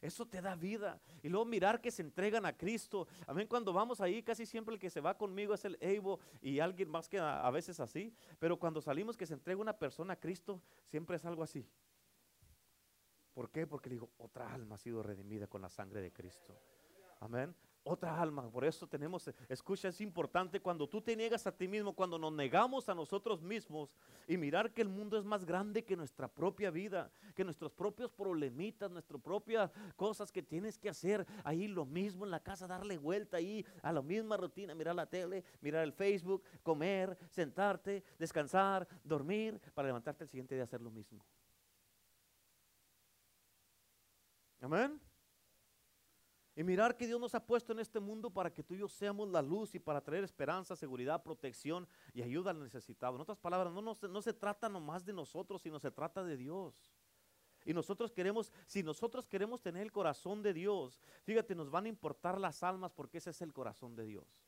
Eso 0.00 0.26
te 0.26 0.42
da 0.42 0.54
vida. 0.54 1.00
Y 1.22 1.30
luego 1.30 1.46
mirar 1.46 1.80
que 1.80 1.90
se 1.90 2.02
entregan 2.02 2.44
a 2.44 2.54
Cristo. 2.54 3.08
Amén. 3.26 3.46
Cuando 3.48 3.72
vamos 3.72 4.02
ahí, 4.02 4.22
casi 4.22 4.44
siempre 4.44 4.74
el 4.74 4.80
que 4.80 4.90
se 4.90 5.00
va 5.00 5.16
conmigo 5.16 5.54
es 5.54 5.64
el 5.64 5.78
Evo 5.80 6.20
y 6.42 6.58
alguien 6.58 6.90
más 6.90 7.08
que 7.08 7.18
a, 7.18 7.48
veces 7.50 7.80
así. 7.80 8.12
Pero 8.38 8.58
cuando 8.58 8.82
salimos 8.82 9.16
que 9.16 9.24
se 9.24 9.32
entrega 9.32 9.60
una 9.60 9.78
persona 9.78 10.12
a 10.12 10.20
Cristo, 10.20 10.60
siempre 10.84 11.16
es 11.16 11.24
algo 11.24 11.42
así. 11.42 11.66
¿Por 13.32 13.50
qué? 13.50 13.66
Porque 13.66 13.88
le 13.88 13.94
digo, 13.94 14.10
otra 14.18 14.52
alma 14.52 14.74
ha 14.74 14.78
sido 14.78 15.02
redimida 15.02 15.46
con 15.46 15.62
la 15.62 15.70
sangre 15.70 16.02
de 16.02 16.12
Cristo. 16.12 16.54
Amén 17.20 17.54
otra 17.84 18.20
alma. 18.20 18.50
Por 18.50 18.64
eso 18.64 18.86
tenemos, 18.86 19.30
escucha, 19.48 19.88
es 19.88 20.00
importante 20.00 20.58
cuando 20.58 20.88
tú 20.88 21.00
te 21.00 21.14
niegas 21.14 21.46
a 21.46 21.52
ti 21.52 21.68
mismo, 21.68 21.94
cuando 21.94 22.18
nos 22.18 22.32
negamos 22.32 22.88
a 22.88 22.94
nosotros 22.94 23.42
mismos 23.42 23.94
y 24.26 24.36
mirar 24.36 24.72
que 24.72 24.82
el 24.82 24.88
mundo 24.88 25.18
es 25.18 25.24
más 25.24 25.44
grande 25.44 25.84
que 25.84 25.96
nuestra 25.96 26.26
propia 26.26 26.70
vida, 26.70 27.12
que 27.34 27.44
nuestros 27.44 27.72
propios 27.72 28.10
problemitas, 28.10 28.90
nuestras 28.90 29.20
propias 29.20 29.70
cosas 29.96 30.32
que 30.32 30.42
tienes 30.42 30.78
que 30.78 30.88
hacer. 30.88 31.26
Ahí 31.44 31.68
lo 31.68 31.84
mismo 31.84 32.24
en 32.24 32.30
la 32.30 32.40
casa, 32.40 32.66
darle 32.66 32.96
vuelta 32.98 33.36
ahí 33.36 33.64
a 33.82 33.92
la 33.92 34.02
misma 34.02 34.36
rutina, 34.36 34.74
mirar 34.74 34.94
la 34.94 35.06
tele, 35.06 35.44
mirar 35.60 35.84
el 35.84 35.92
Facebook, 35.92 36.42
comer, 36.62 37.16
sentarte, 37.30 38.02
descansar, 38.18 38.88
dormir, 39.04 39.60
para 39.74 39.86
levantarte 39.86 40.24
el 40.24 40.30
siguiente 40.30 40.54
día 40.54 40.62
a 40.62 40.64
hacer 40.64 40.80
lo 40.80 40.90
mismo. 40.90 41.24
Amén. 44.60 44.98
Y 46.56 46.62
mirar 46.62 46.96
que 46.96 47.06
Dios 47.06 47.20
nos 47.20 47.34
ha 47.34 47.44
puesto 47.44 47.72
en 47.72 47.80
este 47.80 47.98
mundo 47.98 48.30
para 48.30 48.52
que 48.52 48.62
tú 48.62 48.74
y 48.74 48.78
yo 48.78 48.88
seamos 48.88 49.28
la 49.28 49.42
luz 49.42 49.74
y 49.74 49.80
para 49.80 50.00
traer 50.00 50.22
esperanza, 50.22 50.76
seguridad, 50.76 51.22
protección 51.22 51.88
y 52.12 52.22
ayuda 52.22 52.52
al 52.52 52.60
necesitado. 52.60 53.16
En 53.16 53.22
otras 53.22 53.38
palabras, 53.38 53.72
no, 53.72 53.82
no, 53.82 53.96
no 54.08 54.22
se 54.22 54.32
trata 54.32 54.68
nomás 54.68 55.04
de 55.04 55.12
nosotros, 55.12 55.62
sino 55.62 55.80
se 55.80 55.90
trata 55.90 56.22
de 56.22 56.36
Dios. 56.36 56.92
Y 57.64 57.72
nosotros 57.72 58.12
queremos, 58.12 58.52
si 58.66 58.82
nosotros 58.82 59.26
queremos 59.26 59.62
tener 59.62 59.82
el 59.82 59.90
corazón 59.90 60.42
de 60.42 60.52
Dios, 60.52 61.00
fíjate, 61.24 61.54
nos 61.54 61.70
van 61.70 61.86
a 61.86 61.88
importar 61.88 62.38
las 62.38 62.62
almas 62.62 62.92
porque 62.92 63.18
ese 63.18 63.30
es 63.30 63.40
el 63.42 63.52
corazón 63.52 63.96
de 63.96 64.04
Dios. 64.04 64.46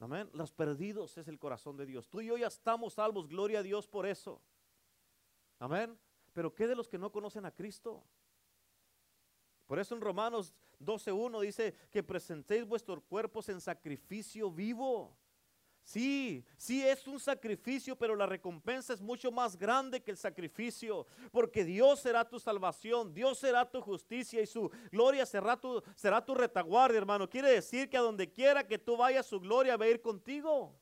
Amén. 0.00 0.28
Los 0.32 0.50
perdidos 0.50 1.16
es 1.18 1.28
el 1.28 1.38
corazón 1.38 1.76
de 1.76 1.86
Dios. 1.86 2.08
Tú 2.08 2.20
y 2.20 2.26
yo 2.26 2.36
ya 2.36 2.48
estamos 2.48 2.94
salvos, 2.94 3.28
gloria 3.28 3.60
a 3.60 3.62
Dios 3.62 3.86
por 3.86 4.06
eso. 4.06 4.40
Amén. 5.58 5.98
Pero 6.32 6.54
¿qué 6.54 6.66
de 6.66 6.74
los 6.74 6.88
que 6.88 6.98
no 6.98 7.12
conocen 7.12 7.46
a 7.46 7.50
Cristo? 7.50 8.02
Por 9.66 9.78
eso 9.78 9.94
en 9.94 10.00
Romanos 10.00 10.54
12.1 10.80 11.40
dice 11.40 11.74
que 11.90 12.02
presentéis 12.02 12.64
vuestros 12.64 13.02
cuerpos 13.04 13.48
en 13.48 13.60
sacrificio 13.60 14.50
vivo. 14.50 15.16
Sí, 15.86 16.44
sí 16.56 16.84
es 16.84 17.06
un 17.06 17.20
sacrificio, 17.20 17.94
pero 17.94 18.16
la 18.16 18.26
recompensa 18.26 18.92
es 18.92 19.00
mucho 19.00 19.30
más 19.30 19.56
grande 19.56 20.02
que 20.02 20.10
el 20.10 20.16
sacrificio, 20.16 21.06
porque 21.30 21.64
Dios 21.64 22.00
será 22.00 22.28
tu 22.28 22.40
salvación, 22.40 23.14
Dios 23.14 23.38
será 23.38 23.70
tu 23.70 23.80
justicia 23.80 24.42
y 24.42 24.46
su 24.46 24.68
gloria 24.90 25.24
será 25.24 25.56
tu, 25.56 25.80
será 25.94 26.24
tu 26.24 26.34
retaguardia, 26.34 26.98
hermano. 26.98 27.30
Quiere 27.30 27.52
decir 27.52 27.88
que 27.88 27.96
a 27.96 28.00
donde 28.00 28.32
quiera 28.32 28.66
que 28.66 28.78
tú 28.78 28.96
vayas, 28.96 29.26
su 29.26 29.38
gloria 29.38 29.76
va 29.76 29.84
a 29.84 29.88
ir 29.88 30.00
contigo. 30.00 30.74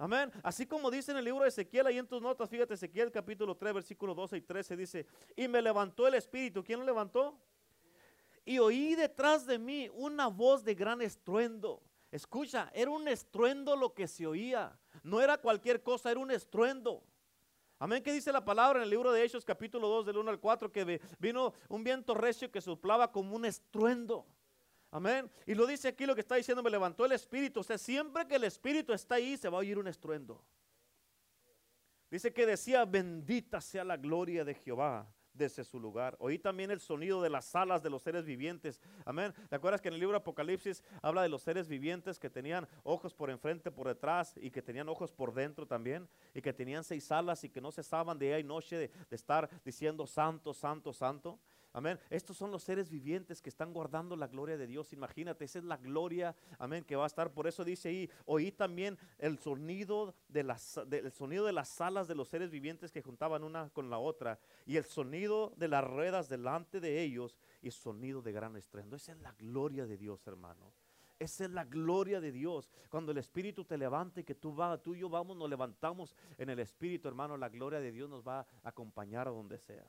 Amén. 0.00 0.30
Así 0.44 0.64
como 0.64 0.88
dice 0.88 1.10
en 1.10 1.18
el 1.18 1.24
libro 1.24 1.42
de 1.42 1.48
Ezequiel, 1.48 1.88
ahí 1.88 1.98
en 1.98 2.06
tus 2.06 2.22
notas, 2.22 2.48
fíjate, 2.48 2.74
Ezequiel 2.74 3.10
capítulo 3.10 3.56
3, 3.56 3.74
versículo 3.74 4.14
12 4.14 4.36
y 4.36 4.40
13 4.42 4.76
dice, 4.76 5.06
y 5.34 5.48
me 5.48 5.60
levantó 5.60 6.06
el 6.06 6.14
Espíritu. 6.14 6.62
¿Quién 6.62 6.78
lo 6.78 6.86
levantó? 6.86 7.36
Y 8.48 8.58
oí 8.60 8.94
detrás 8.94 9.44
de 9.44 9.58
mí 9.58 9.90
una 9.92 10.28
voz 10.28 10.64
de 10.64 10.74
gran 10.74 11.02
estruendo. 11.02 11.82
Escucha, 12.10 12.70
era 12.72 12.90
un 12.90 13.06
estruendo 13.06 13.76
lo 13.76 13.92
que 13.92 14.08
se 14.08 14.26
oía. 14.26 14.74
No 15.02 15.20
era 15.20 15.36
cualquier 15.36 15.82
cosa, 15.82 16.10
era 16.10 16.18
un 16.18 16.30
estruendo. 16.30 17.04
Amén, 17.78 18.02
¿qué 18.02 18.10
dice 18.10 18.32
la 18.32 18.42
palabra 18.42 18.78
en 18.78 18.84
el 18.84 18.90
libro 18.90 19.12
de 19.12 19.22
Hechos 19.22 19.44
capítulo 19.44 19.86
2 19.88 20.06
del 20.06 20.16
1 20.16 20.30
al 20.30 20.40
4 20.40 20.72
que 20.72 20.98
vino 21.18 21.52
un 21.68 21.84
viento 21.84 22.14
recio 22.14 22.50
que 22.50 22.62
soplaba 22.62 23.12
como 23.12 23.36
un 23.36 23.44
estruendo. 23.44 24.26
Amén. 24.90 25.30
Y 25.44 25.54
lo 25.54 25.66
dice 25.66 25.88
aquí 25.88 26.06
lo 26.06 26.14
que 26.14 26.22
está 26.22 26.36
diciendo, 26.36 26.62
me 26.62 26.70
levantó 26.70 27.04
el 27.04 27.12
espíritu. 27.12 27.60
O 27.60 27.62
sea, 27.62 27.76
siempre 27.76 28.26
que 28.26 28.36
el 28.36 28.44
espíritu 28.44 28.94
está 28.94 29.16
ahí 29.16 29.36
se 29.36 29.50
va 29.50 29.58
a 29.58 29.60
oír 29.60 29.78
un 29.78 29.88
estruendo. 29.88 30.42
Dice 32.10 32.32
que 32.32 32.46
decía, 32.46 32.86
bendita 32.86 33.60
sea 33.60 33.84
la 33.84 33.98
gloria 33.98 34.42
de 34.42 34.54
Jehová 34.54 35.06
desde 35.38 35.64
su 35.64 35.80
lugar. 35.80 36.16
Oí 36.18 36.38
también 36.38 36.70
el 36.70 36.80
sonido 36.80 37.22
de 37.22 37.30
las 37.30 37.54
alas 37.54 37.82
de 37.82 37.88
los 37.88 38.02
seres 38.02 38.26
vivientes. 38.26 38.80
Amén. 39.06 39.32
¿Te 39.48 39.56
acuerdas 39.56 39.80
que 39.80 39.88
en 39.88 39.94
el 39.94 40.00
libro 40.00 40.16
Apocalipsis 40.16 40.82
habla 41.00 41.22
de 41.22 41.28
los 41.28 41.42
seres 41.42 41.68
vivientes 41.68 42.18
que 42.18 42.28
tenían 42.28 42.68
ojos 42.82 43.14
por 43.14 43.30
enfrente, 43.30 43.70
por 43.70 43.88
detrás 43.88 44.34
y 44.36 44.50
que 44.50 44.60
tenían 44.60 44.88
ojos 44.88 45.12
por 45.12 45.32
dentro 45.32 45.66
también? 45.66 46.08
Y 46.34 46.42
que 46.42 46.52
tenían 46.52 46.84
seis 46.84 47.10
alas 47.10 47.42
y 47.44 47.48
que 47.48 47.60
no 47.60 47.72
cesaban 47.72 48.18
de 48.18 48.26
día 48.26 48.38
y 48.38 48.44
noche 48.44 48.76
de, 48.76 48.88
de 48.88 49.16
estar 49.16 49.48
diciendo 49.64 50.06
santo, 50.06 50.52
santo, 50.52 50.92
santo. 50.92 51.38
Amén. 51.78 51.96
Estos 52.10 52.36
son 52.36 52.50
los 52.50 52.64
seres 52.64 52.90
vivientes 52.90 53.40
que 53.40 53.48
están 53.48 53.72
guardando 53.72 54.16
la 54.16 54.26
gloria 54.26 54.58
de 54.58 54.66
Dios. 54.66 54.92
Imagínate, 54.92 55.44
esa 55.44 55.60
es 55.60 55.64
la 55.64 55.76
gloria, 55.76 56.34
amén, 56.58 56.82
que 56.82 56.96
va 56.96 57.04
a 57.04 57.06
estar. 57.06 57.30
Por 57.30 57.46
eso 57.46 57.64
dice 57.64 57.88
ahí, 57.88 58.10
oí 58.24 58.50
también 58.50 58.98
el 59.16 59.38
sonido 59.38 60.16
de 60.26 60.42
las, 60.42 60.80
sonido 61.12 61.46
de 61.46 61.52
las 61.52 61.80
alas 61.80 62.08
de 62.08 62.16
los 62.16 62.26
seres 62.26 62.50
vivientes 62.50 62.90
que 62.90 63.00
juntaban 63.00 63.44
una 63.44 63.68
con 63.68 63.90
la 63.90 63.98
otra 63.98 64.40
y 64.66 64.76
el 64.76 64.86
sonido 64.86 65.52
de 65.56 65.68
las 65.68 65.84
ruedas 65.84 66.28
delante 66.28 66.80
de 66.80 67.00
ellos 67.00 67.38
y 67.62 67.70
sonido 67.70 68.22
de 68.22 68.32
gran 68.32 68.56
estruendo. 68.56 68.96
Esa 68.96 69.12
es 69.12 69.20
la 69.20 69.30
gloria 69.38 69.86
de 69.86 69.96
Dios, 69.96 70.26
hermano. 70.26 70.72
Esa 71.20 71.44
es 71.44 71.50
la 71.52 71.64
gloria 71.64 72.20
de 72.20 72.32
Dios. 72.32 72.72
Cuando 72.88 73.12
el 73.12 73.18
Espíritu 73.18 73.64
te 73.64 73.78
levanta 73.78 74.18
y 74.18 74.24
que 74.24 74.34
tú, 74.34 74.52
vas, 74.52 74.82
tú 74.82 74.96
y 74.96 74.98
yo 74.98 75.08
vamos, 75.08 75.36
nos 75.36 75.48
levantamos 75.48 76.16
en 76.38 76.50
el 76.50 76.58
Espíritu, 76.58 77.06
hermano, 77.06 77.36
la 77.36 77.48
gloria 77.48 77.78
de 77.78 77.92
Dios 77.92 78.10
nos 78.10 78.26
va 78.26 78.40
a 78.40 78.46
acompañar 78.64 79.28
a 79.28 79.30
donde 79.30 79.58
sea. 79.58 79.88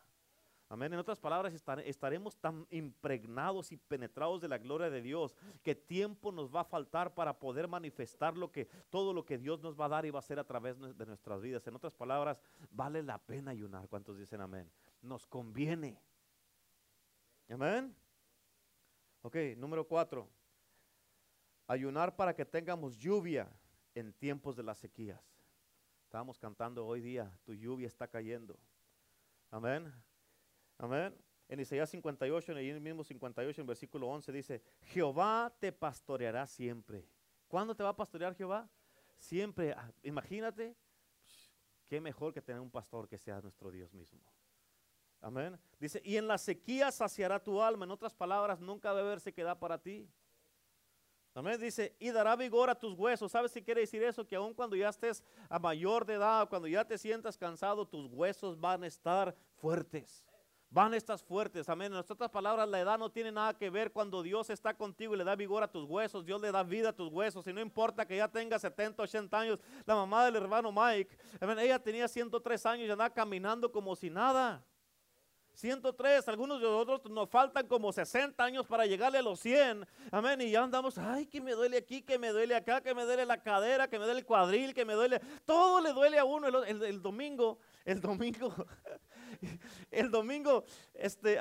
Amén. 0.71 0.93
En 0.93 0.99
otras 0.99 1.19
palabras, 1.19 1.51
estaremos 1.83 2.37
tan 2.37 2.67
impregnados 2.69 3.71
y 3.71 3.77
penetrados 3.77 4.39
de 4.39 4.47
la 4.47 4.59
gloria 4.59 4.91
de 4.91 5.01
Dios 5.01 5.35
que 5.63 5.73
tiempo 5.73 6.31
nos 6.31 6.53
va 6.53 6.61
a 6.61 6.63
faltar 6.63 7.15
para 7.15 7.39
poder 7.39 7.67
manifestar 7.67 8.35
todo 8.91 9.11
lo 9.11 9.25
que 9.25 9.39
Dios 9.39 9.61
nos 9.61 9.79
va 9.79 9.85
a 9.85 9.89
dar 9.89 10.05
y 10.05 10.11
va 10.11 10.19
a 10.19 10.21
hacer 10.21 10.37
a 10.37 10.43
través 10.43 10.77
de 10.79 11.05
nuestras 11.07 11.41
vidas. 11.41 11.65
En 11.65 11.75
otras 11.75 11.95
palabras, 11.95 12.39
vale 12.69 13.01
la 13.01 13.17
pena 13.17 13.49
ayunar. 13.49 13.87
¿Cuántos 13.87 14.19
dicen 14.19 14.41
amén? 14.41 14.69
Nos 15.01 15.25
conviene. 15.25 15.99
Amén. 17.49 17.95
Ok, 19.23 19.35
número 19.57 19.87
cuatro. 19.87 20.29
Ayunar 21.65 22.15
para 22.15 22.35
que 22.35 22.45
tengamos 22.45 22.95
lluvia 22.95 23.49
en 23.95 24.13
tiempos 24.13 24.55
de 24.55 24.61
las 24.61 24.77
sequías. 24.77 25.19
Estábamos 26.03 26.37
cantando 26.37 26.85
hoy 26.85 27.01
día, 27.01 27.31
tu 27.43 27.55
lluvia 27.55 27.87
está 27.87 28.07
cayendo. 28.07 28.55
Amén. 29.49 29.91
Amén. 30.79 31.13
En 31.49 31.59
Isaías 31.59 31.89
58, 31.89 32.53
en 32.53 32.57
el 32.57 32.79
mismo 32.79 33.03
58, 33.03 33.61
en 33.61 33.67
versículo 33.67 34.07
11, 34.07 34.31
dice, 34.31 34.61
Jehová 34.81 35.53
te 35.59 35.71
pastoreará 35.71 36.47
siempre. 36.47 37.05
¿Cuándo 37.47 37.75
te 37.75 37.83
va 37.83 37.89
a 37.89 37.95
pastorear 37.95 38.33
Jehová? 38.33 38.69
Siempre. 39.17 39.73
Ah, 39.73 39.91
imagínate, 40.03 40.75
qué 41.87 41.99
mejor 41.99 42.33
que 42.33 42.41
tener 42.41 42.61
un 42.61 42.71
pastor 42.71 43.09
que 43.09 43.17
sea 43.17 43.41
nuestro 43.41 43.71
Dios 43.71 43.91
mismo. 43.93 44.21
Amén. 45.21 45.59
Dice, 45.79 46.01
y 46.05 46.15
en 46.15 46.27
la 46.27 46.37
sequía 46.37 46.91
saciará 46.91 47.43
tu 47.43 47.61
alma. 47.61 47.83
En 47.83 47.91
otras 47.91 48.13
palabras, 48.13 48.61
nunca 48.61 48.93
beber 48.93 49.19
se 49.19 49.33
queda 49.33 49.59
para 49.59 49.77
ti. 49.77 50.07
Amén. 51.33 51.59
Dice, 51.59 51.95
y 51.99 52.11
dará 52.11 52.35
vigor 52.37 52.69
a 52.69 52.75
tus 52.75 52.93
huesos. 52.93 53.31
¿Sabes 53.31 53.51
si 53.51 53.61
quiere 53.61 53.81
decir 53.81 54.01
eso? 54.03 54.25
Que 54.25 54.35
aun 54.35 54.53
cuando 54.53 54.77
ya 54.77 54.89
estés 54.89 55.23
a 55.49 55.59
mayor 55.59 56.05
de 56.05 56.13
edad, 56.13 56.47
cuando 56.47 56.67
ya 56.69 56.85
te 56.85 56.97
sientas 56.97 57.37
cansado, 57.37 57.85
tus 57.85 58.05
huesos 58.13 58.57
van 58.57 58.83
a 58.83 58.87
estar 58.87 59.35
fuertes. 59.55 60.28
Van 60.71 60.93
estas 60.93 61.23
fuertes, 61.23 61.67
amén. 61.67 61.91
En 61.91 61.97
otras 61.97 62.29
palabras, 62.29 62.69
la 62.69 62.79
edad 62.79 62.99
no 62.99 63.09
tiene 63.09 63.31
nada 63.31 63.55
que 63.55 63.71
ver 63.71 63.91
cuando 63.91 64.21
Dios 64.21 64.51
está 64.51 64.75
contigo 64.75 65.15
y 65.15 65.17
le 65.17 65.23
da 65.23 65.35
vigor 65.35 65.63
a 65.63 65.67
tus 65.67 65.83
huesos, 65.85 66.23
Dios 66.23 66.39
le 66.39 66.51
da 66.51 66.61
vida 66.61 66.89
a 66.89 66.93
tus 66.93 67.11
huesos. 67.11 67.47
Y 67.47 67.53
no 67.53 67.59
importa 67.59 68.05
que 68.05 68.15
ya 68.15 68.27
tenga 68.27 68.59
70, 68.59 69.01
80 69.01 69.39
años, 69.39 69.59
la 69.83 69.95
mamá 69.95 70.25
del 70.25 70.35
hermano 70.35 70.71
Mike, 70.71 71.17
ella 71.59 71.79
tenía 71.79 72.07
103 72.07 72.65
años 72.67 72.87
y 72.87 72.91
andaba 72.91 73.09
caminando 73.09 73.71
como 73.71 73.95
si 73.95 74.11
nada. 74.11 74.63
103, 75.55 76.25
algunos 76.29 76.61
de 76.61 76.67
nosotros 76.67 77.11
nos 77.11 77.29
faltan 77.29 77.67
como 77.67 77.91
60 77.91 78.41
años 78.41 78.65
para 78.67 78.85
llegarle 78.85 79.17
a 79.17 79.21
los 79.23 79.39
100. 79.39 79.85
Amén. 80.11 80.39
Y 80.39 80.51
ya 80.51 80.63
andamos, 80.63 80.99
ay, 80.99 81.25
que 81.25 81.41
me 81.41 81.51
duele 81.51 81.77
aquí, 81.77 82.03
que 82.03 82.19
me 82.19 82.29
duele 82.29 82.55
acá, 82.55 82.79
que 82.79 82.93
me 82.93 83.03
duele 83.03 83.25
la 83.25 83.41
cadera, 83.41 83.89
que 83.89 83.97
me 83.97 84.05
duele 84.05 84.19
el 84.19 84.25
cuadril, 84.25 84.73
que 84.75 84.85
me 84.85 84.93
duele. 84.93 85.19
Todo 85.45 85.81
le 85.81 85.91
duele 85.93 86.19
a 86.19 86.23
uno 86.23 86.47
el, 86.47 86.83
el 86.83 87.01
domingo. 87.01 87.57
El 87.83 87.99
domingo 87.99 88.53
El 89.91 90.11
domingo, 90.11 90.63
este, 90.93 91.37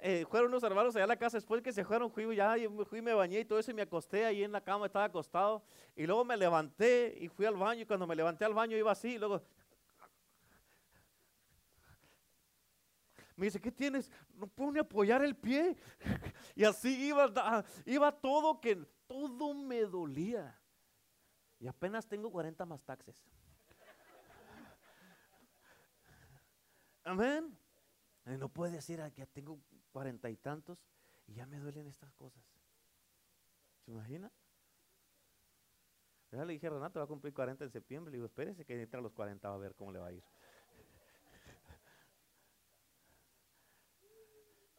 eh, 0.00 0.26
fueron 0.28 0.50
unos 0.50 0.62
hermanos 0.62 0.94
allá 0.94 1.04
a 1.04 1.08
la 1.08 1.16
casa, 1.16 1.36
después 1.36 1.62
que 1.62 1.72
se 1.72 1.84
fueron, 1.84 2.10
fui, 2.10 2.36
ya, 2.36 2.54
fui, 2.88 3.00
me 3.00 3.14
bañé 3.14 3.40
y 3.40 3.44
todo 3.44 3.58
eso, 3.58 3.70
y 3.70 3.74
me 3.74 3.82
acosté 3.82 4.24
ahí 4.24 4.42
en 4.42 4.52
la 4.52 4.60
cama, 4.60 4.86
estaba 4.86 5.06
acostado, 5.06 5.62
y 5.96 6.06
luego 6.06 6.24
me 6.24 6.36
levanté 6.36 7.16
y 7.20 7.28
fui 7.28 7.46
al 7.46 7.56
baño, 7.56 7.82
y 7.82 7.86
cuando 7.86 8.06
me 8.06 8.16
levanté 8.16 8.44
al 8.44 8.54
baño 8.54 8.76
iba 8.76 8.92
así, 8.92 9.14
y 9.14 9.18
luego... 9.18 9.42
Me 13.36 13.46
dice, 13.46 13.60
¿qué 13.60 13.72
tienes? 13.72 14.10
No 14.34 14.46
puedo 14.46 14.70
ni 14.70 14.78
apoyar 14.78 15.24
el 15.24 15.34
pie. 15.34 15.76
Y 16.56 16.62
así 16.62 17.06
iba, 17.06 17.64
iba 17.84 18.12
todo 18.12 18.60
que 18.60 18.76
todo 19.08 19.54
me 19.54 19.80
dolía. 19.80 20.56
Y 21.58 21.66
apenas 21.66 22.06
tengo 22.06 22.30
40 22.30 22.64
más 22.64 22.80
taxes. 22.84 23.24
Amén. 27.04 27.56
no 28.24 28.48
puede 28.48 28.72
decir 28.72 28.98
que 29.12 29.20
ya 29.20 29.26
tengo 29.26 29.60
cuarenta 29.92 30.30
y 30.30 30.36
tantos 30.36 30.78
y 31.26 31.34
ya 31.34 31.46
me 31.46 31.58
duelen 31.58 31.86
estas 31.86 32.12
cosas. 32.14 32.42
¿Se 33.84 33.90
imagina? 33.90 34.30
Ya 36.32 36.44
le 36.44 36.54
dije 36.54 36.68
Renato, 36.68 36.98
va 36.98 37.04
a 37.04 37.08
cumplir 37.08 37.32
40 37.32 37.64
en 37.64 37.70
septiembre. 37.70 38.10
Le 38.10 38.16
digo, 38.16 38.26
espérese 38.26 38.64
que 38.64 38.80
entre 38.80 38.98
a 38.98 39.02
los 39.02 39.12
40 39.12 39.48
va 39.48 39.54
a 39.54 39.58
ver 39.58 39.74
cómo 39.74 39.92
le 39.92 40.00
va 40.00 40.08
a 40.08 40.12
ir. 40.12 40.24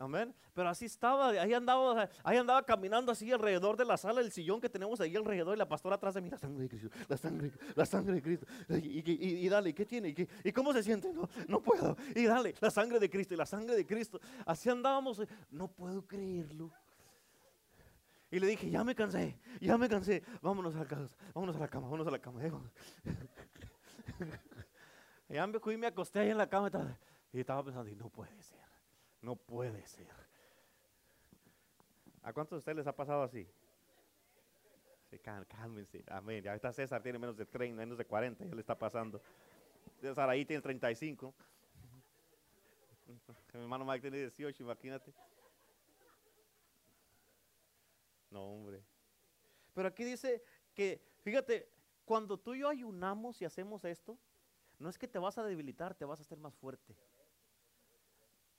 Amén. 0.06 0.34
Pero 0.54 0.70
así 0.70 0.86
estaba, 0.86 1.30
ahí 1.30 1.54
andaba, 1.54 2.08
ahí 2.24 2.38
andaba 2.38 2.64
caminando 2.64 3.12
así 3.12 3.32
alrededor 3.32 3.76
de 3.76 3.86
la 3.86 3.98
sala, 3.98 4.22
el 4.22 4.32
sillón 4.32 4.62
que 4.62 4.70
tenemos 4.70 5.02
ahí 5.02 5.16
alrededor 5.16 5.56
y 5.56 5.58
la 5.58 5.68
pastora 5.68 5.96
atrás 5.96 6.14
de 6.14 6.22
mí, 6.22 6.30
la 6.30 6.38
sangre 6.38 6.62
de 6.64 6.70
Cristo, 6.70 6.90
la 7.10 7.18
sangre, 7.18 7.52
la 7.76 7.86
sangre 7.86 8.14
de 8.14 8.22
Cristo. 8.22 8.46
Y, 8.70 9.50
dale, 9.50 9.74
¿qué 9.74 9.86
tiene? 9.86 10.16
¿Y, 10.44 10.52
cómo 10.52 10.74
se 10.74 10.84
siente? 10.84 11.12
No, 11.48 11.60
puedo. 11.60 11.98
Y 12.16 12.26
dale, 12.26 12.54
la 12.62 12.70
sangre 12.70 13.00
de 13.00 13.10
Cristo 13.10 13.34
y 13.34 13.38
la 13.38 13.48
sangre 13.48 13.76
de 13.76 13.86
Cristo. 13.86 14.22
Así 14.46 14.70
andábamos, 14.70 15.22
no 15.50 15.68
puedo 15.68 16.06
creerlo. 16.06 16.72
Y 18.30 18.40
le 18.40 18.48
dije, 18.48 18.70
ya 18.70 18.84
me 18.84 18.94
cansé, 18.94 19.40
ya 19.60 19.78
me 19.78 19.90
cansé, 19.90 20.22
vámonos 20.42 20.76
a 20.76 20.80
la 20.80 20.86
casa, 20.86 21.10
vámonos 21.34 21.56
a 21.56 21.60
la 21.60 21.68
cama, 21.68 21.86
vámonos 21.86 22.08
a 22.08 22.12
la 22.12 22.20
cama. 22.20 22.42
ya 25.30 25.48
me 25.48 25.60
fui 25.60 25.74
y 25.74 25.78
me 25.78 25.88
acosté 25.88 26.20
ahí 26.20 26.30
en 26.30 26.38
la 26.38 26.48
cama 26.48 26.70
y 27.34 27.40
estaba 27.40 27.64
pensando, 27.64 27.90
y 27.90 27.96
no 27.96 28.10
puede 28.10 28.44
ser. 28.44 28.65
No 29.26 29.36
puede 29.36 29.84
ser. 29.88 30.08
¿A 32.22 32.32
cuántos 32.32 32.58
de 32.58 32.60
ustedes 32.60 32.78
les 32.78 32.86
ha 32.86 32.96
pasado 32.96 33.24
así? 33.24 33.50
Sí, 35.10 35.18
cálmense. 35.18 36.04
Amén. 36.06 36.44
Ya 36.44 36.54
está 36.54 36.72
César, 36.72 37.02
tiene 37.02 37.18
menos 37.18 37.36
de 37.36 37.48
30, 37.48 37.76
menos 37.76 37.98
de 37.98 38.06
40, 38.06 38.46
ya 38.46 38.54
le 38.54 38.62
está 38.62 38.78
pasando. 38.78 39.20
César 40.00 40.30
ahí 40.30 40.46
tiene 40.46 40.62
35. 40.62 41.34
Mi 43.56 43.62
hermano 43.62 43.84
Mike 43.84 44.02
tiene 44.02 44.18
18, 44.20 44.62
imagínate. 44.62 45.12
No, 48.30 48.44
hombre. 48.44 48.84
Pero 49.74 49.88
aquí 49.88 50.04
dice 50.04 50.44
que, 50.76 51.02
fíjate, 51.24 51.68
cuando 52.06 52.38
tú 52.38 52.54
y 52.54 52.60
yo 52.60 52.70
ayunamos 52.70 53.42
y 53.42 53.46
hacemos 53.46 53.86
esto, 53.86 54.20
no 54.78 54.88
es 54.88 55.00
que 55.00 55.08
te 55.08 55.18
vas 55.18 55.40
a 55.40 55.44
debilitar, 55.44 55.96
te 55.96 56.06
vas 56.06 56.20
a 56.20 56.22
hacer 56.22 56.38
más 56.38 56.54
fuerte. 56.54 56.96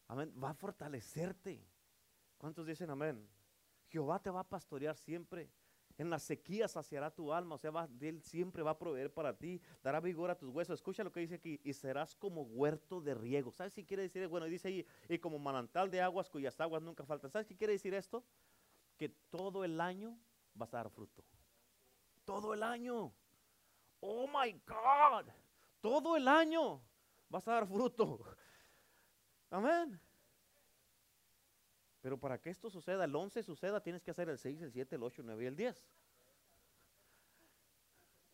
Amén. 0.09 0.33
Va 0.43 0.51
a 0.51 0.55
fortalecerte. 0.55 1.67
¿Cuántos 2.39 2.67
dicen 2.67 2.91
amén? 2.91 3.29
Jehová 3.89 4.21
te 4.21 4.31
va 4.31 4.41
a 4.41 4.49
pastorear 4.49 4.97
siempre. 4.97 5.51
En 5.99 6.11
la 6.11 6.19
sequía 6.19 6.69
saciará 6.69 7.11
tu 7.11 7.33
alma, 7.33 7.55
o 7.55 7.59
sea, 7.59 7.73
Él 8.01 8.21
siempre 8.21 8.63
va 8.63 8.73
a 8.73 8.79
proveer 8.79 9.13
para 9.13 9.35
ti, 9.35 9.63
dará 9.83 9.99
vigor 9.99 10.31
a 10.31 10.37
tus 10.37 10.51
huesos. 10.51 10.75
Escucha 10.75 11.03
lo 11.03 11.11
que 11.11 11.21
dice 11.21 11.37
aquí, 11.37 11.59
y 11.65 11.73
serás 11.73 12.15
como 12.15 12.43
huerto 12.43 13.01
de 13.01 13.15
riego. 13.15 13.51
¿Sabes 13.51 13.73
qué 13.73 13.87
quiere 13.87 14.03
decir? 14.03 14.29
Bueno, 14.29 14.45
dice 14.45 14.69
ahí, 14.69 14.87
y 15.09 15.19
como 15.19 15.39
manantal 15.39 15.91
de 15.91 16.03
aguas 16.03 16.29
cuyas 16.29 16.61
aguas 16.61 16.83
nunca 16.83 17.07
faltan. 17.07 17.31
¿Sabes 17.31 17.47
qué 17.47 17.57
quiere 17.57 17.73
decir 17.73 17.95
esto? 17.95 18.23
Que 18.99 19.09
todo 19.09 19.65
el 19.65 19.81
año 19.81 20.19
vas 20.53 20.75
a 20.75 20.79
dar 20.79 20.91
fruto. 20.91 21.25
Todo 22.27 22.53
el 22.53 22.63
año. 22.63 23.15
Oh 24.01 24.27
my 24.27 24.53
God. 24.67 25.31
Todo 25.81 26.17
el 26.17 26.29
año 26.29 26.83
vas 27.31 27.49
a 27.49 27.53
dar 27.53 27.67
fruto. 27.67 28.21
Amén. 29.51 30.01
Pero 32.01 32.19
para 32.19 32.39
que 32.39 32.51
esto 32.51 32.71
suceda, 32.71 33.05
el 33.05 33.15
11 33.15 33.43
suceda, 33.43 33.83
tienes 33.83 34.03
que 34.03 34.11
hacer 34.11 34.29
el 34.29 34.39
6, 34.39 34.63
el 34.63 34.73
7, 34.73 34.97
el 34.97 35.03
8, 35.03 35.23
el 35.23 35.27
9 35.27 35.45
y 35.45 35.47
el 35.47 35.57
10. 35.57 35.87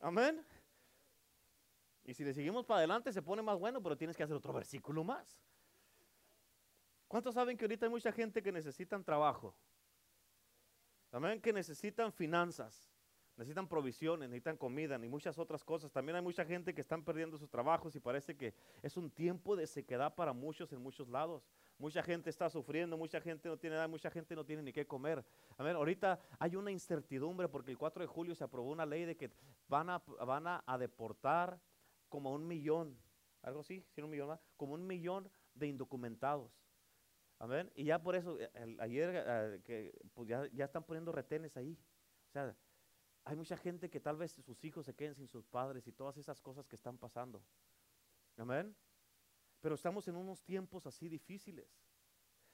Amén. 0.01 0.45
Y 2.05 2.15
si 2.15 2.25
le 2.25 2.35
seguimos 2.35 2.67
para 2.67 2.79
adelante 2.79 3.13
se 3.13 3.23
pone 3.23 3.41
más 3.43 3.59
bueno, 3.59 3.83
pero 3.83 3.97
tienes 3.97 4.17
que 4.17 4.23
hacer 4.23 4.37
otro 4.37 4.53
versículo 4.53 5.05
más. 5.05 5.41
¿Cuántos 7.09 7.35
saben 7.35 7.57
que 7.57 7.65
ahorita 7.65 7.87
hay 7.87 7.91
mucha 7.91 8.13
gente 8.13 8.43
que 8.43 8.53
necesitan 8.53 9.05
trabajo? 9.05 9.55
Amén, 11.13 11.41
que 11.41 11.53
necesitan 11.53 12.13
finanzas 12.13 12.92
necesitan 13.43 13.69
provisiones, 13.69 14.29
necesitan 14.29 14.57
comida 14.57 14.99
y 15.03 15.09
muchas 15.09 15.39
otras 15.39 15.65
cosas. 15.65 15.91
También 15.91 16.17
hay 16.17 16.23
mucha 16.23 16.45
gente 16.45 16.75
que 16.75 16.81
están 16.81 17.05
perdiendo 17.05 17.37
sus 17.37 17.51
trabajos 17.51 17.95
y 17.97 18.01
parece 18.01 18.37
que 18.37 18.55
es 18.83 18.97
un 18.97 19.11
tiempo 19.11 19.57
de 19.57 19.67
sequedad 19.67 20.15
para 20.15 20.33
muchos 20.33 20.73
en 20.73 20.81
muchos 20.81 21.09
lados. 21.09 21.45
Mucha 21.79 22.03
gente 22.03 22.31
está 22.31 22.49
sufriendo, 22.49 22.97
mucha 22.97 23.21
gente 23.21 23.49
no 23.49 23.57
tiene 23.59 23.77
nada, 23.77 23.89
mucha 23.89 24.11
gente 24.11 24.37
no 24.37 24.45
tiene 24.45 24.63
ni 24.63 24.73
qué 24.73 24.87
comer. 24.87 25.25
A 25.59 25.63
ver, 25.63 25.75
ahorita 25.75 26.21
hay 26.39 26.55
una 26.55 26.71
incertidumbre 26.71 27.49
porque 27.49 27.73
el 27.73 27.79
4 27.79 28.03
de 28.03 28.07
julio 28.07 28.35
se 28.35 28.45
aprobó 28.45 28.71
una 28.71 28.87
ley 28.87 29.05
de 29.05 29.17
que 29.17 29.31
van 29.69 29.91
a, 29.91 29.99
van 30.25 30.47
a, 30.47 30.79
deportar 30.79 31.61
como 32.09 32.33
un 32.33 32.47
millón, 32.47 32.97
algo 33.43 33.61
así, 33.61 33.85
un 33.97 34.11
millón 34.11 34.39
como 34.57 34.75
un 34.75 34.87
millón 34.87 35.29
de 35.55 35.67
indocumentados. 35.67 36.53
Amén. 37.41 37.73
Y 37.75 37.85
ya 37.85 38.01
por 38.01 38.15
eso, 38.15 38.39
eh, 38.39 38.77
ayer 38.79 39.25
eh, 39.27 39.61
que, 39.65 39.93
pues 40.15 40.29
ya, 40.29 40.47
ya 40.53 40.67
están 40.67 40.85
poniendo 40.85 41.11
retenes 41.11 41.57
ahí. 41.57 41.77
O 42.29 42.33
sea, 42.33 42.55
hay 43.25 43.37
mucha 43.37 43.57
gente 43.57 43.89
que 43.89 44.01
tal 44.01 44.17
vez 44.17 44.33
sus 44.33 44.65
hijos 44.65 44.87
se 44.87 44.95
queden 44.95 45.15
sin 45.15 45.29
sus 45.29 45.47
padres 45.47 45.87
y 45.87 45.93
todas 45.93 46.17
esas 46.17 46.41
cosas 46.41 46.67
que 46.67 46.77
están 46.77 46.99
pasando. 46.99 47.43
Amén. 48.37 48.77
Pero 49.61 49.77
estamos 49.77 50.09
en 50.09 50.17
unos 50.17 50.43
tiempos 50.43 50.87
así 50.87 51.09
difíciles. 51.09 51.69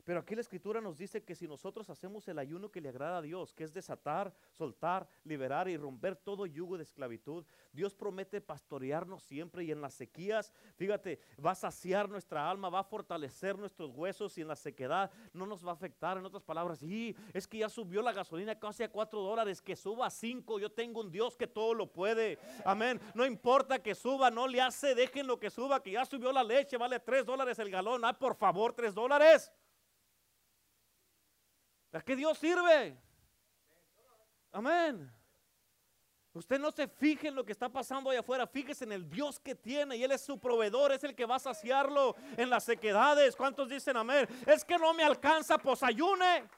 Pero 0.09 0.21
aquí 0.21 0.35
la 0.35 0.41
escritura 0.41 0.81
nos 0.81 0.97
dice 0.97 1.23
que 1.23 1.35
si 1.35 1.47
nosotros 1.47 1.91
hacemos 1.91 2.27
el 2.29 2.39
ayuno 2.39 2.71
que 2.71 2.81
le 2.81 2.89
agrada 2.89 3.19
a 3.19 3.21
Dios, 3.21 3.53
que 3.53 3.63
es 3.63 3.75
desatar, 3.75 4.33
soltar, 4.57 5.07
liberar 5.23 5.69
y 5.69 5.77
romper 5.77 6.17
todo 6.17 6.47
yugo 6.47 6.79
de 6.79 6.85
esclavitud, 6.85 7.45
Dios 7.75 7.95
promete 7.95 8.41
pastorearnos 8.41 9.23
siempre 9.23 9.65
y 9.65 9.71
en 9.71 9.83
las 9.83 9.93
sequías, 9.93 10.51
fíjate, 10.77 11.21
va 11.45 11.51
a 11.51 11.55
saciar 11.55 12.09
nuestra 12.09 12.49
alma, 12.51 12.71
va 12.71 12.79
a 12.79 12.85
fortalecer 12.85 13.59
nuestros 13.59 13.91
huesos 13.91 14.39
y 14.39 14.41
en 14.41 14.49
la 14.49 14.57
sequedad 14.57 15.11
no 15.35 15.45
nos 15.45 15.63
va 15.63 15.73
a 15.73 15.75
afectar. 15.75 16.17
En 16.17 16.25
otras 16.25 16.43
palabras, 16.43 16.83
y 16.83 17.15
es 17.35 17.47
que 17.47 17.59
ya 17.59 17.69
subió 17.69 18.01
la 18.01 18.15
gasolina 18.15 18.59
casi 18.59 18.85
a 18.85 18.91
cuatro 18.91 19.21
dólares, 19.21 19.61
que 19.61 19.77
suba 19.77 20.07
a 20.07 20.11
cinco, 20.11 20.59
yo 20.59 20.73
tengo 20.73 21.03
un 21.03 21.13
Dios 21.13 21.37
que 21.37 21.47
todo 21.47 21.75
lo 21.75 21.87
puede. 21.87 22.39
Amén. 22.65 22.99
No 23.13 23.27
importa 23.27 23.83
que 23.83 23.95
suba, 23.95 24.31
no 24.31 24.49
le 24.49 24.63
hace, 24.63 24.95
dejen 24.95 25.27
lo 25.27 25.39
que 25.39 25.51
suba, 25.51 25.83
que 25.83 25.91
ya 25.91 26.07
subió 26.07 26.33
la 26.33 26.43
leche, 26.43 26.79
vale 26.79 26.99
tres 26.99 27.27
dólares 27.27 27.59
el 27.59 27.71
galón. 27.71 28.07
Ah, 28.07 28.19
por 28.19 28.37
favor, 28.37 28.73
tres 28.73 28.95
dólares. 28.95 29.53
¿A 31.93 32.01
qué 32.01 32.14
Dios 32.14 32.39
sirve? 32.39 32.97
Amén. 34.53 35.12
Usted 36.32 36.61
no 36.61 36.70
se 36.70 36.86
fije 36.86 37.28
en 37.28 37.34
lo 37.34 37.45
que 37.45 37.53
está 37.53 37.68
pasando 37.68 38.11
allá 38.11 38.20
afuera, 38.20 38.47
fíjese 38.47 38.84
en 38.84 38.93
el 38.93 39.09
Dios 39.09 39.41
que 39.41 39.55
tiene 39.55 39.97
y 39.97 40.05
Él 40.05 40.12
es 40.12 40.20
su 40.20 40.39
proveedor, 40.39 40.93
es 40.93 41.03
el 41.03 41.14
que 41.14 41.24
va 41.24 41.36
a 41.36 41.41
saciarlo 41.41 42.14
en 42.36 42.51
las 42.51 42.64
sequedades. 42.64 43.34
¿Cuántos 43.34 43.68
dicen 43.68 43.97
amén? 43.97 44.28
Es 44.47 44.64
que 44.64 44.78
no 44.78 44.95
me 44.95 45.03
alcanza, 45.03 45.59
pues. 45.59 45.80
¿Sabe 45.80 46.49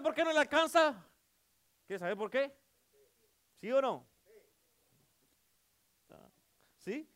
por 0.00 0.14
qué 0.14 0.24
no 0.24 0.32
le 0.32 0.38
alcanza? 0.38 1.04
¿Quiere 1.86 1.98
saber 1.98 2.16
por 2.16 2.30
qué? 2.30 2.56
¿Sí 3.60 3.70
o 3.72 3.82
no? 3.82 4.06
¿Sí? 6.78 7.06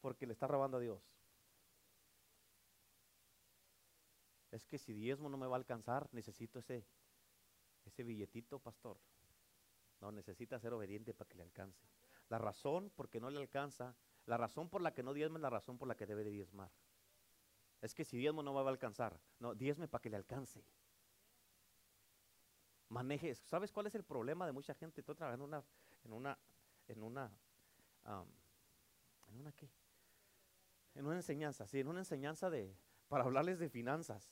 Porque 0.00 0.26
le 0.26 0.34
está 0.34 0.46
robando 0.46 0.76
a 0.76 0.80
Dios. 0.80 1.00
Es 4.56 4.66
que 4.66 4.78
si 4.78 4.94
diezmo 4.94 5.28
no 5.28 5.36
me 5.36 5.46
va 5.46 5.56
a 5.56 5.58
alcanzar, 5.58 6.08
necesito 6.12 6.58
ese, 6.58 6.86
ese 7.84 8.02
billetito, 8.02 8.58
pastor. 8.58 8.98
No, 10.00 10.10
necesita 10.10 10.58
ser 10.58 10.72
obediente 10.72 11.14
para 11.14 11.28
que 11.28 11.36
le 11.36 11.42
alcance. 11.42 11.86
La 12.28 12.38
razón 12.38 12.90
por 12.90 13.08
que 13.08 13.20
no 13.20 13.30
le 13.30 13.38
alcanza, 13.38 13.94
la 14.24 14.36
razón 14.36 14.68
por 14.68 14.80
la 14.80 14.92
que 14.92 15.02
no 15.02 15.12
diezma 15.12 15.38
es 15.38 15.42
la 15.42 15.50
razón 15.50 15.78
por 15.78 15.88
la 15.88 15.94
que 15.94 16.06
debe 16.06 16.24
de 16.24 16.30
diezmar. 16.30 16.70
Es 17.82 17.94
que 17.94 18.04
si 18.04 18.16
diezmo 18.16 18.42
no 18.42 18.52
me 18.52 18.62
va 18.62 18.70
a 18.70 18.72
alcanzar, 18.72 19.20
no, 19.38 19.54
diezme 19.54 19.88
para 19.88 20.02
que 20.02 20.10
le 20.10 20.16
alcance. 20.16 20.64
Maneje, 22.88 23.34
¿sabes 23.34 23.72
cuál 23.72 23.86
es 23.86 23.94
el 23.94 24.04
problema 24.04 24.46
de 24.46 24.52
mucha 24.52 24.74
gente? 24.74 25.00
Estoy 25.00 25.14
trabajando 25.14 25.44
en 25.44 25.50
una, 25.50 25.64
en 26.04 26.12
una, 26.12 26.38
en 26.88 27.02
una, 27.02 27.30
en 29.28 29.40
una 29.40 29.52
qué? 29.52 29.68
En 30.94 31.06
una 31.06 31.16
enseñanza, 31.16 31.66
sí, 31.66 31.80
en 31.80 31.88
una 31.88 32.00
enseñanza 32.00 32.48
de, 32.48 32.74
para 33.08 33.24
hablarles 33.24 33.58
de 33.58 33.68
finanzas. 33.68 34.30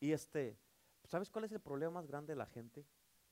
Y 0.00 0.12
este, 0.12 0.58
¿sabes 1.04 1.30
cuál 1.30 1.44
es 1.44 1.52
el 1.52 1.60
problema 1.60 1.92
más 1.92 2.06
grande 2.06 2.32
de 2.32 2.38
la 2.38 2.46
gente? 2.46 2.86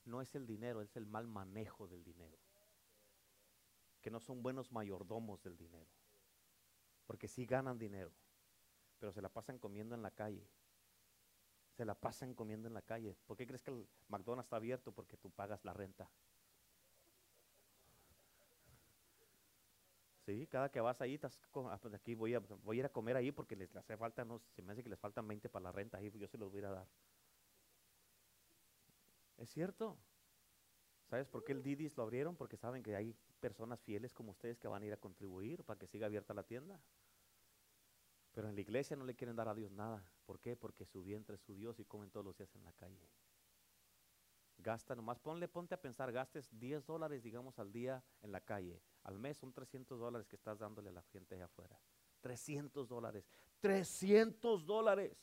No 0.05 0.21
es 0.21 0.35
el 0.35 0.47
dinero, 0.47 0.83
es 0.83 0.97
el 0.97 1.07
mal 1.07 1.27
manejo 1.27 1.89
del 1.89 2.05
dinero. 2.05 2.39
Que 4.01 4.11
no 4.11 4.21
son 4.21 4.43
buenos 4.43 4.71
mayordomos 4.71 5.43
del 5.43 5.57
dinero. 5.57 5.91
porque 7.07 7.27
sí 7.27 7.47
ganan 7.47 7.79
dinero, 7.79 8.13
pero 8.99 9.13
se 9.13 9.23
la 9.23 9.31
pasan 9.31 9.59
comiendo 9.59 9.95
en 9.95 10.03
la 10.03 10.11
calle. 10.11 10.47
Se 11.73 11.87
la 11.87 11.95
pasan 11.95 12.35
comiendo 12.35 12.69
en 12.69 12.75
la 12.75 12.83
calle. 12.83 13.17
¿Por 13.27 13.35
qué 13.35 13.47
crees 13.47 13.63
que 13.63 13.71
el 13.71 13.89
McDonald's 14.09 14.45
está 14.45 14.57
abierto? 14.57 14.93
Porque 14.93 15.17
tú 15.17 15.31
pagas 15.31 15.65
la 15.65 15.73
renta. 15.73 16.11
Cada 20.51 20.71
que 20.71 20.81
vas 20.81 21.01
ahí, 21.01 21.15
estás 21.15 21.41
ah, 21.55 21.79
pues 21.81 21.95
aquí 21.95 22.15
voy 22.15 22.35
a, 22.35 22.41
voy 22.41 22.77
a 22.77 22.81
ir 22.81 22.87
a 22.87 22.91
comer 22.91 23.17
ahí 23.17 23.33
porque 23.33 23.57
les, 23.57 23.75
hace 23.75 23.97
falta, 23.97 24.25
no, 24.25 24.41
se 24.55 24.63
me 24.63 24.73
hace 24.73 24.83
que 24.83 24.91
les 24.91 24.99
faltan 24.99 25.27
20 25.27 25.49
para 25.49 25.65
la 25.65 25.73
renta 25.73 25.99
ahí, 25.99 26.11
yo 26.11 26.29
se 26.29 26.37
los 26.37 26.51
voy 26.51 26.63
a 26.65 26.71
dar. 26.71 26.89
Es 29.39 29.51
cierto. 29.51 29.97
¿Sabes 31.09 31.27
por 31.27 31.45
qué 31.45 31.53
el 31.53 31.63
Didis 31.63 31.97
lo 31.97 32.03
abrieron? 32.03 32.37
Porque 32.37 32.59
saben 32.59 32.83
que 32.83 32.95
hay 32.95 33.17
personas 33.41 33.81
fieles 33.81 34.13
como 34.13 34.33
ustedes 34.33 34.59
que 34.59 34.69
van 34.69 34.83
a 34.83 34.87
ir 34.87 34.93
a 34.93 34.99
contribuir 34.99 35.65
para 35.65 35.79
que 35.79 35.87
siga 35.87 36.07
abierta 36.07 36.35
la 36.35 36.43
tienda. 36.43 36.79
Pero 38.33 38.49
en 38.49 38.55
la 38.55 38.61
iglesia 38.61 38.97
no 38.97 39.05
le 39.05 39.15
quieren 39.15 39.37
dar 39.37 39.49
a 39.49 39.55
Dios 39.55 39.73
nada. 39.73 40.05
¿Por 40.27 40.39
qué? 40.41 40.57
Porque 40.57 40.85
su 40.85 41.03
vientre 41.03 41.37
es 41.37 41.41
su 41.41 41.55
Dios 41.55 41.81
y 41.81 41.85
comen 41.85 42.11
todos 42.11 42.27
los 42.27 42.37
días 42.37 42.55
en 42.55 42.65
la 42.65 42.73
calle. 42.73 43.09
Gasta 44.59 44.97
nomás, 44.97 45.21
ponle, 45.21 45.47
ponte 45.47 45.75
a 45.75 45.81
pensar, 45.81 46.11
gastes 46.11 46.49
10 46.59 46.85
dólares, 46.85 47.23
digamos, 47.23 47.59
al 47.61 47.73
día 47.73 48.03
en 48.23 48.33
la 48.33 48.41
calle. 48.41 48.83
Al 49.05 49.19
mes 49.19 49.37
son 49.37 49.53
300 49.53 49.99
dólares 50.01 50.27
que 50.27 50.35
estás 50.35 50.59
dándole 50.59 50.89
a 50.89 50.93
la 50.93 51.03
gente 51.03 51.37
allá 51.37 51.45
afuera. 51.45 51.81
300 52.21 52.89
dólares. 52.89 53.25
300 53.61 54.67
dólares. 54.67 55.17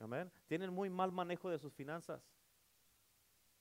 Amén. 0.00 0.32
Tienen 0.46 0.72
muy 0.72 0.90
mal 0.90 1.12
manejo 1.12 1.48
de 1.48 1.58
sus 1.58 1.72
finanzas. 1.72 2.20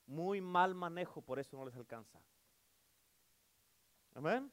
Muy 0.08 0.42
mal 0.42 0.74
manejo, 0.74 1.22
por 1.22 1.38
eso 1.38 1.56
no 1.56 1.66
les 1.66 1.76
alcanza. 1.76 2.20
Amén. 4.16 4.52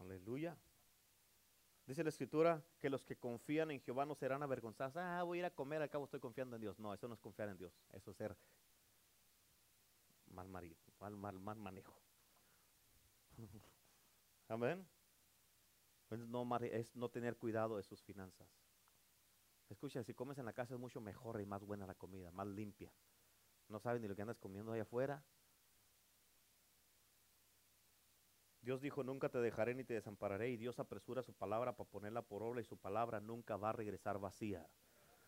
Aleluya. 0.00 0.56
Dice 1.92 2.04
la 2.04 2.08
escritura 2.08 2.64
que 2.78 2.88
los 2.88 3.04
que 3.04 3.16
confían 3.16 3.70
en 3.70 3.78
Jehová 3.78 4.06
no 4.06 4.14
serán 4.14 4.42
avergonzados. 4.42 4.96
Ah, 4.96 5.22
voy 5.24 5.36
a 5.36 5.40
ir 5.40 5.44
a 5.44 5.50
comer, 5.50 5.82
al 5.82 5.90
cabo 5.90 6.06
estoy 6.06 6.20
confiando 6.20 6.56
en 6.56 6.62
Dios. 6.62 6.78
No, 6.78 6.94
eso 6.94 7.06
no 7.06 7.12
es 7.12 7.20
confiar 7.20 7.50
en 7.50 7.58
Dios. 7.58 7.70
Eso 7.92 8.12
es 8.12 8.16
ser 8.16 8.34
mal 10.28 10.48
marido, 10.48 10.78
mal, 11.00 11.14
mal, 11.14 11.58
manejo. 11.58 12.00
Amén. 14.48 14.88
Pues 16.08 16.18
no, 16.18 16.48
es 16.62 16.96
no 16.96 17.10
tener 17.10 17.36
cuidado 17.36 17.76
de 17.76 17.82
sus 17.82 18.02
finanzas. 18.02 18.48
Escucha, 19.68 20.02
si 20.02 20.14
comes 20.14 20.38
en 20.38 20.46
la 20.46 20.54
casa 20.54 20.72
es 20.72 20.80
mucho 20.80 21.02
mejor 21.02 21.42
y 21.42 21.44
más 21.44 21.62
buena 21.62 21.86
la 21.86 21.94
comida, 21.94 22.30
más 22.30 22.46
limpia. 22.46 22.90
No 23.68 23.78
sabes 23.78 24.00
ni 24.00 24.08
lo 24.08 24.16
que 24.16 24.22
andas 24.22 24.38
comiendo 24.38 24.72
allá 24.72 24.84
afuera. 24.84 25.22
Dios 28.62 28.80
dijo, 28.80 29.02
nunca 29.02 29.28
te 29.28 29.38
dejaré 29.38 29.74
ni 29.74 29.84
te 29.84 29.94
desampararé. 29.94 30.50
Y 30.50 30.56
Dios 30.56 30.78
apresura 30.78 31.22
su 31.22 31.34
palabra 31.34 31.76
para 31.76 31.90
ponerla 31.90 32.22
por 32.22 32.42
obra 32.42 32.60
y 32.60 32.64
su 32.64 32.76
palabra 32.76 33.20
nunca 33.20 33.56
va 33.56 33.70
a 33.70 33.72
regresar 33.72 34.18
vacía. 34.18 34.66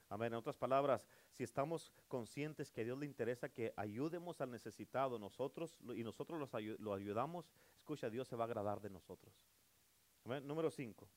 Amén. 0.08 0.32
En 0.32 0.38
otras 0.38 0.56
palabras, 0.56 1.08
si 1.32 1.42
estamos 1.42 1.92
conscientes 2.08 2.70
que 2.70 2.82
a 2.82 2.84
Dios 2.84 2.98
le 2.98 3.06
interesa 3.06 3.48
que 3.48 3.72
ayudemos 3.76 4.40
al 4.40 4.50
necesitado 4.50 5.18
nosotros 5.18 5.76
y 5.96 6.04
nosotros 6.04 6.48
lo 6.78 6.94
ayudamos, 6.94 7.50
escucha, 7.76 8.08
Dios 8.08 8.28
se 8.28 8.36
va 8.36 8.44
a 8.44 8.46
agradar 8.46 8.80
de 8.80 8.90
nosotros. 8.90 9.34
Amén. 10.24 10.46
Número 10.46 10.70
5. 10.70 11.08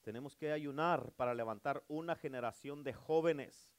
Tenemos 0.00 0.36
que 0.36 0.52
ayunar 0.52 1.12
para 1.12 1.34
levantar 1.34 1.84
una 1.88 2.16
generación 2.16 2.82
de 2.84 2.94
jóvenes, 2.94 3.70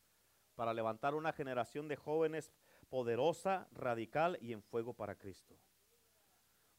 para 0.56 0.74
levantar 0.74 1.16
una 1.16 1.34
generación 1.34 1.88
de 1.88 1.96
jóvenes 1.96 2.54
poderosa, 2.90 3.68
radical 3.72 4.38
y 4.42 4.54
en 4.54 4.62
fuego 4.62 4.94
para 4.94 5.16
Cristo. 5.16 5.56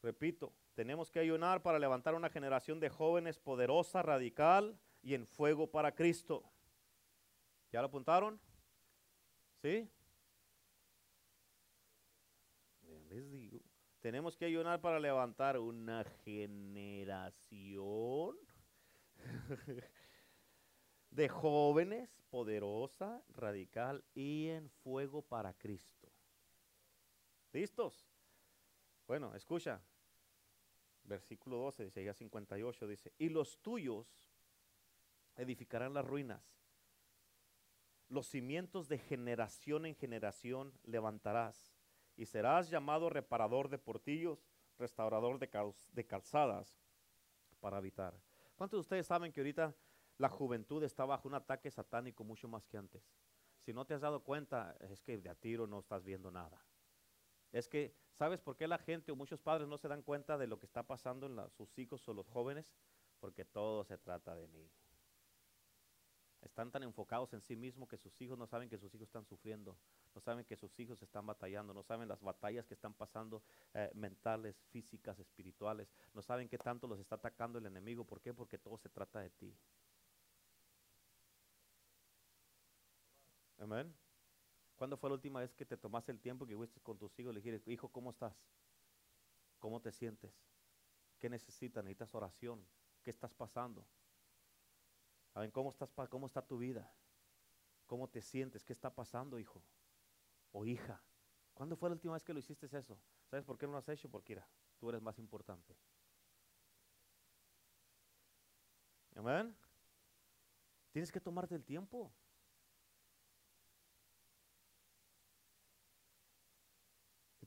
Repito, 0.01 0.53
tenemos 0.75 1.11
que 1.11 1.19
ayunar 1.19 1.61
para 1.61 1.77
levantar 1.77 2.15
una 2.15 2.29
generación 2.29 2.79
de 2.79 2.89
jóvenes 2.89 3.37
poderosa, 3.37 4.01
radical 4.01 4.79
y 5.01 5.13
en 5.13 5.27
fuego 5.27 5.69
para 5.69 5.93
Cristo. 5.93 6.43
¿Ya 7.71 7.81
lo 7.81 7.87
apuntaron? 7.87 8.39
¿Sí? 9.61 9.89
Les 13.09 13.31
digo, 13.31 13.59
tenemos 13.99 14.37
que 14.37 14.45
ayunar 14.45 14.79
para 14.79 14.99
levantar 14.99 15.59
una 15.59 16.05
generación 16.23 18.37
de 21.09 21.27
jóvenes 21.27 22.09
poderosa, 22.29 23.21
radical 23.29 24.03
y 24.13 24.47
en 24.47 24.69
fuego 24.69 25.21
para 25.21 25.53
Cristo. 25.53 26.07
¿Listos? 27.51 28.07
Bueno, 29.07 29.33
escucha. 29.33 29.81
Versículo 31.09 31.57
12 31.57 31.85
dice, 31.85 32.03
ya 32.03 32.13
58 32.13 32.87
dice, 32.87 33.11
y 33.17 33.29
los 33.29 33.57
tuyos 33.63 34.07
edificarán 35.35 35.95
las 35.95 36.05
ruinas. 36.05 36.43
Los 38.09 38.27
cimientos 38.27 38.87
de 38.87 38.99
generación 38.99 39.87
en 39.87 39.95
generación 39.95 40.71
levantarás 40.83 41.73
y 42.15 42.27
serás 42.27 42.69
llamado 42.69 43.09
reparador 43.09 43.69
de 43.69 43.79
portillos, 43.79 44.45
restaurador 44.77 45.39
de, 45.39 45.49
de 45.93 46.05
calzadas 46.05 46.79
para 47.59 47.77
habitar. 47.77 48.13
¿Cuántos 48.55 48.77
de 48.77 48.81
ustedes 48.81 49.07
saben 49.07 49.31
que 49.31 49.39
ahorita 49.39 49.73
la 50.19 50.29
juventud 50.29 50.83
está 50.83 51.05
bajo 51.05 51.27
un 51.27 51.33
ataque 51.33 51.71
satánico 51.71 52.23
mucho 52.23 52.47
más 52.47 52.67
que 52.67 52.77
antes? 52.77 53.01
Si 53.57 53.73
no 53.73 53.83
te 53.83 53.95
has 53.95 54.01
dado 54.01 54.21
cuenta, 54.23 54.77
es 54.79 55.01
que 55.01 55.17
de 55.17 55.29
a 55.29 55.35
tiro 55.35 55.65
no 55.65 55.79
estás 55.79 56.03
viendo 56.03 56.29
nada. 56.29 56.63
Es 57.51 57.67
que, 57.67 57.95
¿sabes 58.13 58.39
por 58.39 58.55
qué 58.55 58.67
la 58.67 58.77
gente 58.77 59.11
o 59.11 59.15
muchos 59.15 59.41
padres 59.41 59.67
no 59.67 59.77
se 59.77 59.87
dan 59.87 60.03
cuenta 60.03 60.37
de 60.37 60.47
lo 60.47 60.59
que 60.59 60.65
está 60.65 60.83
pasando 60.83 61.27
en 61.27 61.49
sus 61.51 61.77
hijos 61.79 62.07
o 62.07 62.13
los 62.13 62.27
jóvenes? 62.27 62.65
Porque 63.19 63.45
todo 63.45 63.83
se 63.83 63.97
trata 63.97 64.35
de 64.35 64.47
mí. 64.47 64.69
Están 66.41 66.71
tan 66.71 66.83
enfocados 66.83 67.33
en 67.33 67.41
sí 67.41 67.55
mismos 67.55 67.89
que 67.89 67.97
sus 67.97 68.21
hijos 68.21 68.37
no 68.37 68.47
saben 68.47 68.69
que 68.69 68.77
sus 68.77 68.93
hijos 68.95 69.07
están 69.07 69.25
sufriendo, 69.25 69.77
no 70.15 70.21
saben 70.21 70.45
que 70.45 70.55
sus 70.55 70.79
hijos 70.79 71.01
están 71.01 71.25
batallando, 71.25 71.73
no 71.73 71.83
saben 71.83 72.07
las 72.07 72.21
batallas 72.21 72.65
que 72.65 72.75
están 72.75 72.93
pasando 72.93 73.43
eh, 73.73 73.91
mentales, 73.93 74.55
físicas, 74.69 75.19
espirituales, 75.19 75.91
no 76.13 76.21
saben 76.21 76.47
qué 76.47 76.57
tanto 76.57 76.87
los 76.87 76.99
está 76.99 77.15
atacando 77.15 77.59
el 77.59 77.65
enemigo. 77.65 78.05
¿Por 78.05 78.21
qué? 78.21 78.33
Porque 78.33 78.57
todo 78.57 78.77
se 78.77 78.87
trata 78.89 79.19
de 79.19 79.29
ti. 79.31 79.53
Amén. 83.59 83.93
¿Cuándo 84.79 84.95
fue 84.95 85.09
la 85.09 85.15
última 85.15 85.41
vez 85.41 85.53
que 85.53 85.65
te 85.65 85.75
tomaste 85.75 86.13
el 86.13 86.21
tiempo 86.21 86.47
que 86.47 86.55
fuiste 86.55 86.79
con 86.79 86.97
tus 86.97 87.11
hijos 87.19 87.31
y 87.31 87.35
le 87.35 87.41
dijiste, 87.41 87.69
hijo, 87.69 87.89
¿cómo 87.89 88.11
estás? 88.11 88.33
¿Cómo 89.59 89.81
te 89.81 89.91
sientes? 89.91 90.31
¿Qué 91.19 91.29
necesitas? 91.29 91.83
¿Necesitas 91.83 92.15
oración? 92.15 92.65
¿Qué 93.03 93.11
estás 93.11 93.33
pasando? 93.33 93.85
¿Saben 95.33 95.51
cómo, 95.51 95.71
estás, 95.71 95.89
cómo 96.09 96.27
está 96.27 96.41
tu 96.41 96.59
vida? 96.59 96.89
¿Cómo 97.87 98.07
te 98.07 98.21
sientes? 98.21 98.63
¿Qué 98.63 98.71
está 98.71 98.89
pasando, 98.89 99.37
hijo? 99.37 99.61
O 100.53 100.63
hija. 100.63 101.03
¿Cuándo 101.53 101.75
fue 101.75 101.89
la 101.89 101.95
última 101.95 102.13
vez 102.13 102.23
que 102.23 102.31
lo 102.31 102.39
hiciste 102.39 102.65
eso? 102.71 102.97
¿Sabes 103.29 103.43
por 103.43 103.57
qué 103.57 103.65
no 103.65 103.73
lo 103.73 103.79
has 103.79 103.89
hecho? 103.89 104.09
Porque, 104.09 104.41
tú 104.79 104.87
eres 104.87 105.01
más 105.01 105.19
importante. 105.19 105.75
Amén. 109.13 109.53
Tienes 110.93 111.11
que 111.11 111.19
tomarte 111.19 111.55
el 111.55 111.65
tiempo. 111.65 112.13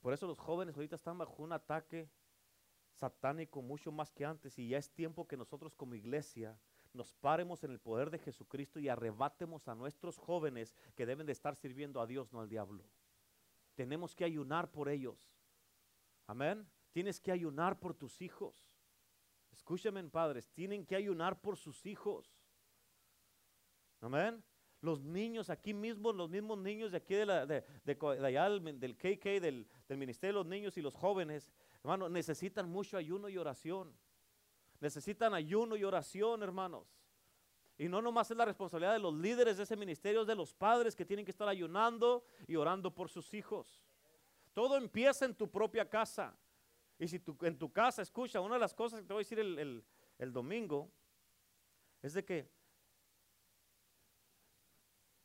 Por 0.02 0.12
eso 0.12 0.26
los 0.26 0.38
jóvenes 0.38 0.76
ahorita 0.76 0.96
están 0.96 1.16
bajo 1.16 1.42
un 1.42 1.52
ataque 1.52 2.10
satánico 2.90 3.62
mucho 3.62 3.92
más 3.92 4.12
que 4.12 4.24
antes 4.24 4.58
y 4.58 4.68
ya 4.68 4.78
es 4.78 4.90
tiempo 4.90 5.26
que 5.26 5.36
nosotros 5.36 5.74
como 5.74 5.94
iglesia 5.94 6.58
nos 6.92 7.14
paremos 7.14 7.64
en 7.64 7.70
el 7.70 7.78
poder 7.78 8.10
de 8.10 8.18
Jesucristo 8.18 8.80
y 8.80 8.88
arrebatemos 8.88 9.68
a 9.68 9.74
nuestros 9.74 10.18
jóvenes 10.18 10.74
que 10.94 11.06
deben 11.06 11.26
de 11.26 11.32
estar 11.32 11.56
sirviendo 11.56 12.00
a 12.00 12.06
Dios, 12.06 12.32
no 12.32 12.40
al 12.40 12.48
diablo. 12.48 12.84
Tenemos 13.74 14.14
que 14.14 14.24
ayunar 14.24 14.70
por 14.70 14.90
ellos. 14.90 15.32
Amén. 16.26 16.68
Tienes 16.90 17.18
que 17.18 17.32
ayunar 17.32 17.78
por 17.78 17.94
tus 17.94 18.20
hijos. 18.20 18.68
Escúchame, 19.52 20.02
padres, 20.04 20.50
tienen 20.50 20.84
que 20.84 20.96
ayunar 20.96 21.40
por 21.40 21.56
sus 21.56 21.86
hijos. 21.86 22.36
Amén 24.00 24.44
los 24.82 25.00
niños 25.00 25.48
aquí 25.48 25.72
mismo, 25.72 26.12
los 26.12 26.28
mismos 26.28 26.58
niños 26.58 26.90
de 26.90 26.98
aquí 26.98 27.14
de, 27.14 27.24
la, 27.24 27.46
de, 27.46 27.64
allá 28.20 28.50
del, 28.50 28.96
KK, 28.96 29.24
del, 29.40 29.66
del, 29.88 29.98
Ministerio 29.98 30.34
de 30.34 30.40
los 30.40 30.46
Niños 30.46 30.76
y 30.76 30.82
los 30.82 30.92
Jóvenes, 30.92 31.52
hermanos, 31.82 32.10
necesitan 32.10 32.68
mucho 32.68 32.96
ayuno 32.96 33.28
y 33.28 33.38
oración. 33.38 33.96
Necesitan 34.80 35.34
ayuno 35.34 35.76
y 35.76 35.84
oración, 35.84 36.42
hermanos. 36.42 36.88
Y 37.78 37.88
no 37.88 38.02
nomás 38.02 38.32
es 38.32 38.36
la 38.36 38.44
responsabilidad 38.44 38.92
de 38.92 38.98
los 38.98 39.14
líderes 39.14 39.56
de 39.56 39.62
ese 39.62 39.76
ministerio, 39.76 40.22
es 40.22 40.26
de 40.26 40.34
los 40.34 40.52
padres 40.52 40.96
que 40.96 41.04
tienen 41.04 41.24
que 41.24 41.30
estar 41.30 41.48
ayunando 41.48 42.24
y 42.48 42.56
orando 42.56 42.92
por 42.92 43.08
sus 43.08 43.32
hijos. 43.34 43.80
Todo 44.52 44.76
empieza 44.76 45.24
en 45.24 45.34
tu 45.34 45.48
propia 45.48 45.88
casa. 45.88 46.36
Y 46.98 47.06
si 47.06 47.20
tú, 47.20 47.36
en 47.42 47.56
tu 47.56 47.72
casa, 47.72 48.02
escucha, 48.02 48.40
una 48.40 48.54
de 48.54 48.60
las 48.60 48.74
cosas 48.74 49.00
que 49.00 49.06
te 49.06 49.12
voy 49.12 49.20
a 49.20 49.24
decir 49.24 49.38
el, 49.38 49.84
el 50.18 50.32
domingo 50.32 50.90
es 52.02 52.14
de 52.14 52.24
que 52.24 52.50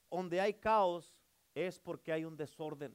donde 0.09 0.41
hay 0.41 0.53
caos 0.53 1.17
es 1.53 1.79
porque 1.79 2.11
hay 2.11 2.25
un 2.25 2.35
desorden. 2.35 2.93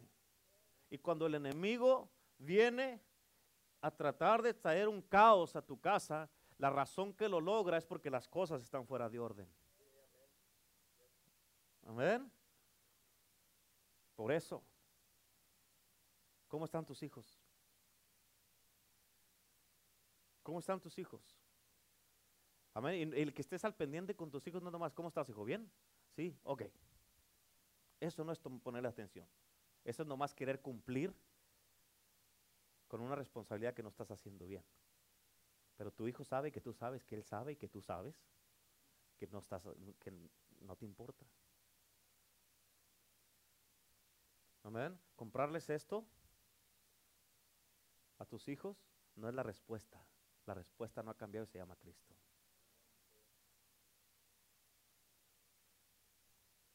Y 0.90 0.98
cuando 0.98 1.26
el 1.26 1.34
enemigo 1.34 2.08
viene 2.38 3.00
a 3.80 3.90
tratar 3.90 4.42
de 4.42 4.54
traer 4.54 4.88
un 4.88 5.02
caos 5.02 5.56
a 5.56 5.62
tu 5.62 5.80
casa, 5.80 6.30
la 6.58 6.70
razón 6.70 7.12
que 7.12 7.28
lo 7.28 7.40
logra 7.40 7.76
es 7.76 7.84
porque 7.84 8.10
las 8.10 8.28
cosas 8.28 8.62
están 8.62 8.86
fuera 8.86 9.08
de 9.08 9.18
orden. 9.18 9.48
Amén. 11.86 12.30
Por 14.14 14.30
eso, 14.30 14.62
¿cómo 16.46 16.64
están 16.64 16.84
tus 16.84 17.02
hijos? 17.02 17.40
¿Cómo 20.42 20.60
están 20.60 20.80
tus 20.80 20.98
hijos? 20.98 21.36
Amén. 22.74 23.12
el 23.14 23.34
que 23.34 23.42
estés 23.42 23.64
al 23.64 23.74
pendiente 23.74 24.14
con 24.14 24.30
tus 24.30 24.46
hijos, 24.46 24.62
no 24.62 24.70
nomás, 24.70 24.94
¿cómo 24.94 25.08
estás, 25.08 25.28
hijo? 25.28 25.44
¿Bien? 25.44 25.70
Sí, 26.14 26.36
ok. 26.44 26.62
Eso 28.02 28.24
no 28.24 28.32
es 28.32 28.40
ponerle 28.40 28.88
atención. 28.88 29.28
Eso 29.84 30.02
es 30.02 30.08
nomás 30.08 30.34
querer 30.34 30.60
cumplir 30.60 31.14
con 32.88 33.00
una 33.00 33.14
responsabilidad 33.14 33.74
que 33.74 33.82
no 33.84 33.90
estás 33.90 34.10
haciendo 34.10 34.44
bien. 34.44 34.64
Pero 35.76 35.92
tu 35.92 36.08
hijo 36.08 36.24
sabe 36.24 36.50
que 36.50 36.60
tú 36.60 36.72
sabes, 36.72 37.04
que 37.04 37.14
él 37.14 37.22
sabe 37.22 37.52
y 37.52 37.56
que 37.56 37.68
tú 37.68 37.80
sabes 37.80 38.20
que 39.18 39.28
no 39.28 39.38
estás, 39.38 39.68
que 40.00 40.12
no 40.62 40.74
te 40.74 40.84
importa. 40.84 41.24
Amén. 44.64 44.98
Comprarles 45.14 45.70
esto 45.70 46.04
a 48.18 48.24
tus 48.24 48.48
hijos 48.48 48.84
no 49.14 49.28
es 49.28 49.34
la 49.34 49.44
respuesta. 49.44 50.04
La 50.46 50.54
respuesta 50.54 51.04
no 51.04 51.12
ha 51.12 51.16
cambiado 51.16 51.44
y 51.44 51.50
se 51.50 51.58
llama 51.58 51.76
Cristo. 51.76 52.16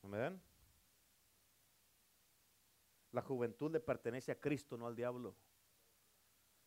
Amén. 0.03 0.41
La 3.17 3.23
juventud 3.23 3.71
le 3.71 3.79
pertenece 3.79 4.31
a 4.31 4.39
Cristo, 4.39 4.77
no 4.77 4.85
al 4.85 4.95
diablo. 4.95 5.33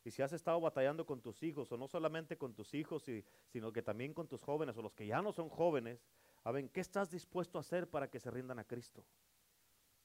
Y 0.02 0.10
si 0.10 0.20
has 0.20 0.32
estado 0.32 0.60
batallando 0.60 1.06
con 1.06 1.20
tus 1.20 1.44
hijos, 1.44 1.70
o 1.70 1.76
no 1.76 1.86
solamente 1.86 2.36
con 2.36 2.54
tus 2.54 2.74
hijos, 2.74 3.04
sino 3.46 3.72
que 3.72 3.82
también 3.82 4.12
con 4.12 4.26
tus 4.26 4.42
jóvenes, 4.42 4.76
o 4.76 4.82
los 4.82 4.92
que 4.92 5.06
ya 5.06 5.22
no 5.22 5.30
son 5.30 5.48
jóvenes, 5.48 6.04
a 6.42 6.50
ver, 6.50 6.68
¿qué 6.70 6.80
estás 6.80 7.08
dispuesto 7.08 7.56
a 7.56 7.60
hacer 7.60 7.88
para 7.88 8.10
que 8.10 8.18
se 8.18 8.32
rindan 8.32 8.58
a 8.58 8.64
Cristo? 8.64 9.04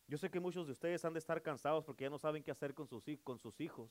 Yo 0.06 0.20
sé 0.20 0.30
que 0.30 0.40
muchos 0.40 0.68
de 0.68 0.74
ustedes 0.74 1.04
han 1.04 1.14
de 1.14 1.20
estar 1.20 1.42
cansados 1.42 1.84
porque 1.84 2.04
ya 2.04 2.12
no 2.12 2.20
saben 2.20 2.44
qué 2.44 2.52
hacer 2.52 2.76
con 2.76 2.88
sus, 2.88 3.04
con 3.24 3.40
sus 3.40 3.60
hijos. 3.60 3.90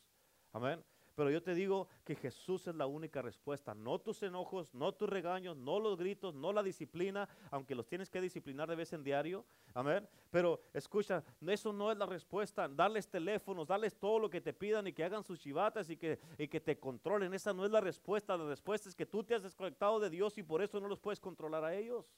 Amén. 0.52 0.80
Pero 1.14 1.30
yo 1.30 1.42
te 1.42 1.54
digo 1.54 1.88
que 2.04 2.16
Jesús 2.16 2.66
es 2.66 2.74
la 2.74 2.86
única 2.86 3.22
respuesta. 3.22 3.74
No 3.74 4.00
tus 4.00 4.22
enojos, 4.22 4.74
no 4.74 4.92
tus 4.92 5.08
regaños, 5.08 5.56
no 5.56 5.78
los 5.78 5.96
gritos, 5.96 6.34
no 6.34 6.52
la 6.52 6.62
disciplina, 6.62 7.28
aunque 7.50 7.74
los 7.74 7.86
tienes 7.86 8.10
que 8.10 8.20
disciplinar 8.20 8.68
de 8.68 8.74
vez 8.74 8.92
en 8.92 9.04
diario. 9.04 9.44
Amén. 9.74 10.08
Pero 10.30 10.60
escucha, 10.72 11.22
eso 11.46 11.72
no 11.72 11.92
es 11.92 11.98
la 11.98 12.06
respuesta. 12.06 12.68
Darles 12.68 13.08
teléfonos, 13.08 13.68
darles 13.68 13.94
todo 13.96 14.18
lo 14.18 14.28
que 14.28 14.40
te 14.40 14.52
pidan 14.52 14.88
y 14.88 14.92
que 14.92 15.04
hagan 15.04 15.22
sus 15.22 15.38
chivatas 15.38 15.88
y 15.88 15.96
que, 15.96 16.18
y 16.36 16.48
que 16.48 16.60
te 16.60 16.78
controlen. 16.78 17.32
Esa 17.32 17.52
no 17.52 17.64
es 17.64 17.70
la 17.70 17.80
respuesta. 17.80 18.36
La 18.36 18.46
respuesta 18.46 18.88
es 18.88 18.94
que 18.96 19.06
tú 19.06 19.22
te 19.22 19.36
has 19.36 19.42
desconectado 19.44 20.00
de 20.00 20.10
Dios 20.10 20.36
y 20.36 20.42
por 20.42 20.62
eso 20.62 20.80
no 20.80 20.88
los 20.88 20.98
puedes 20.98 21.20
controlar 21.20 21.64
a 21.64 21.74
ellos. 21.74 22.12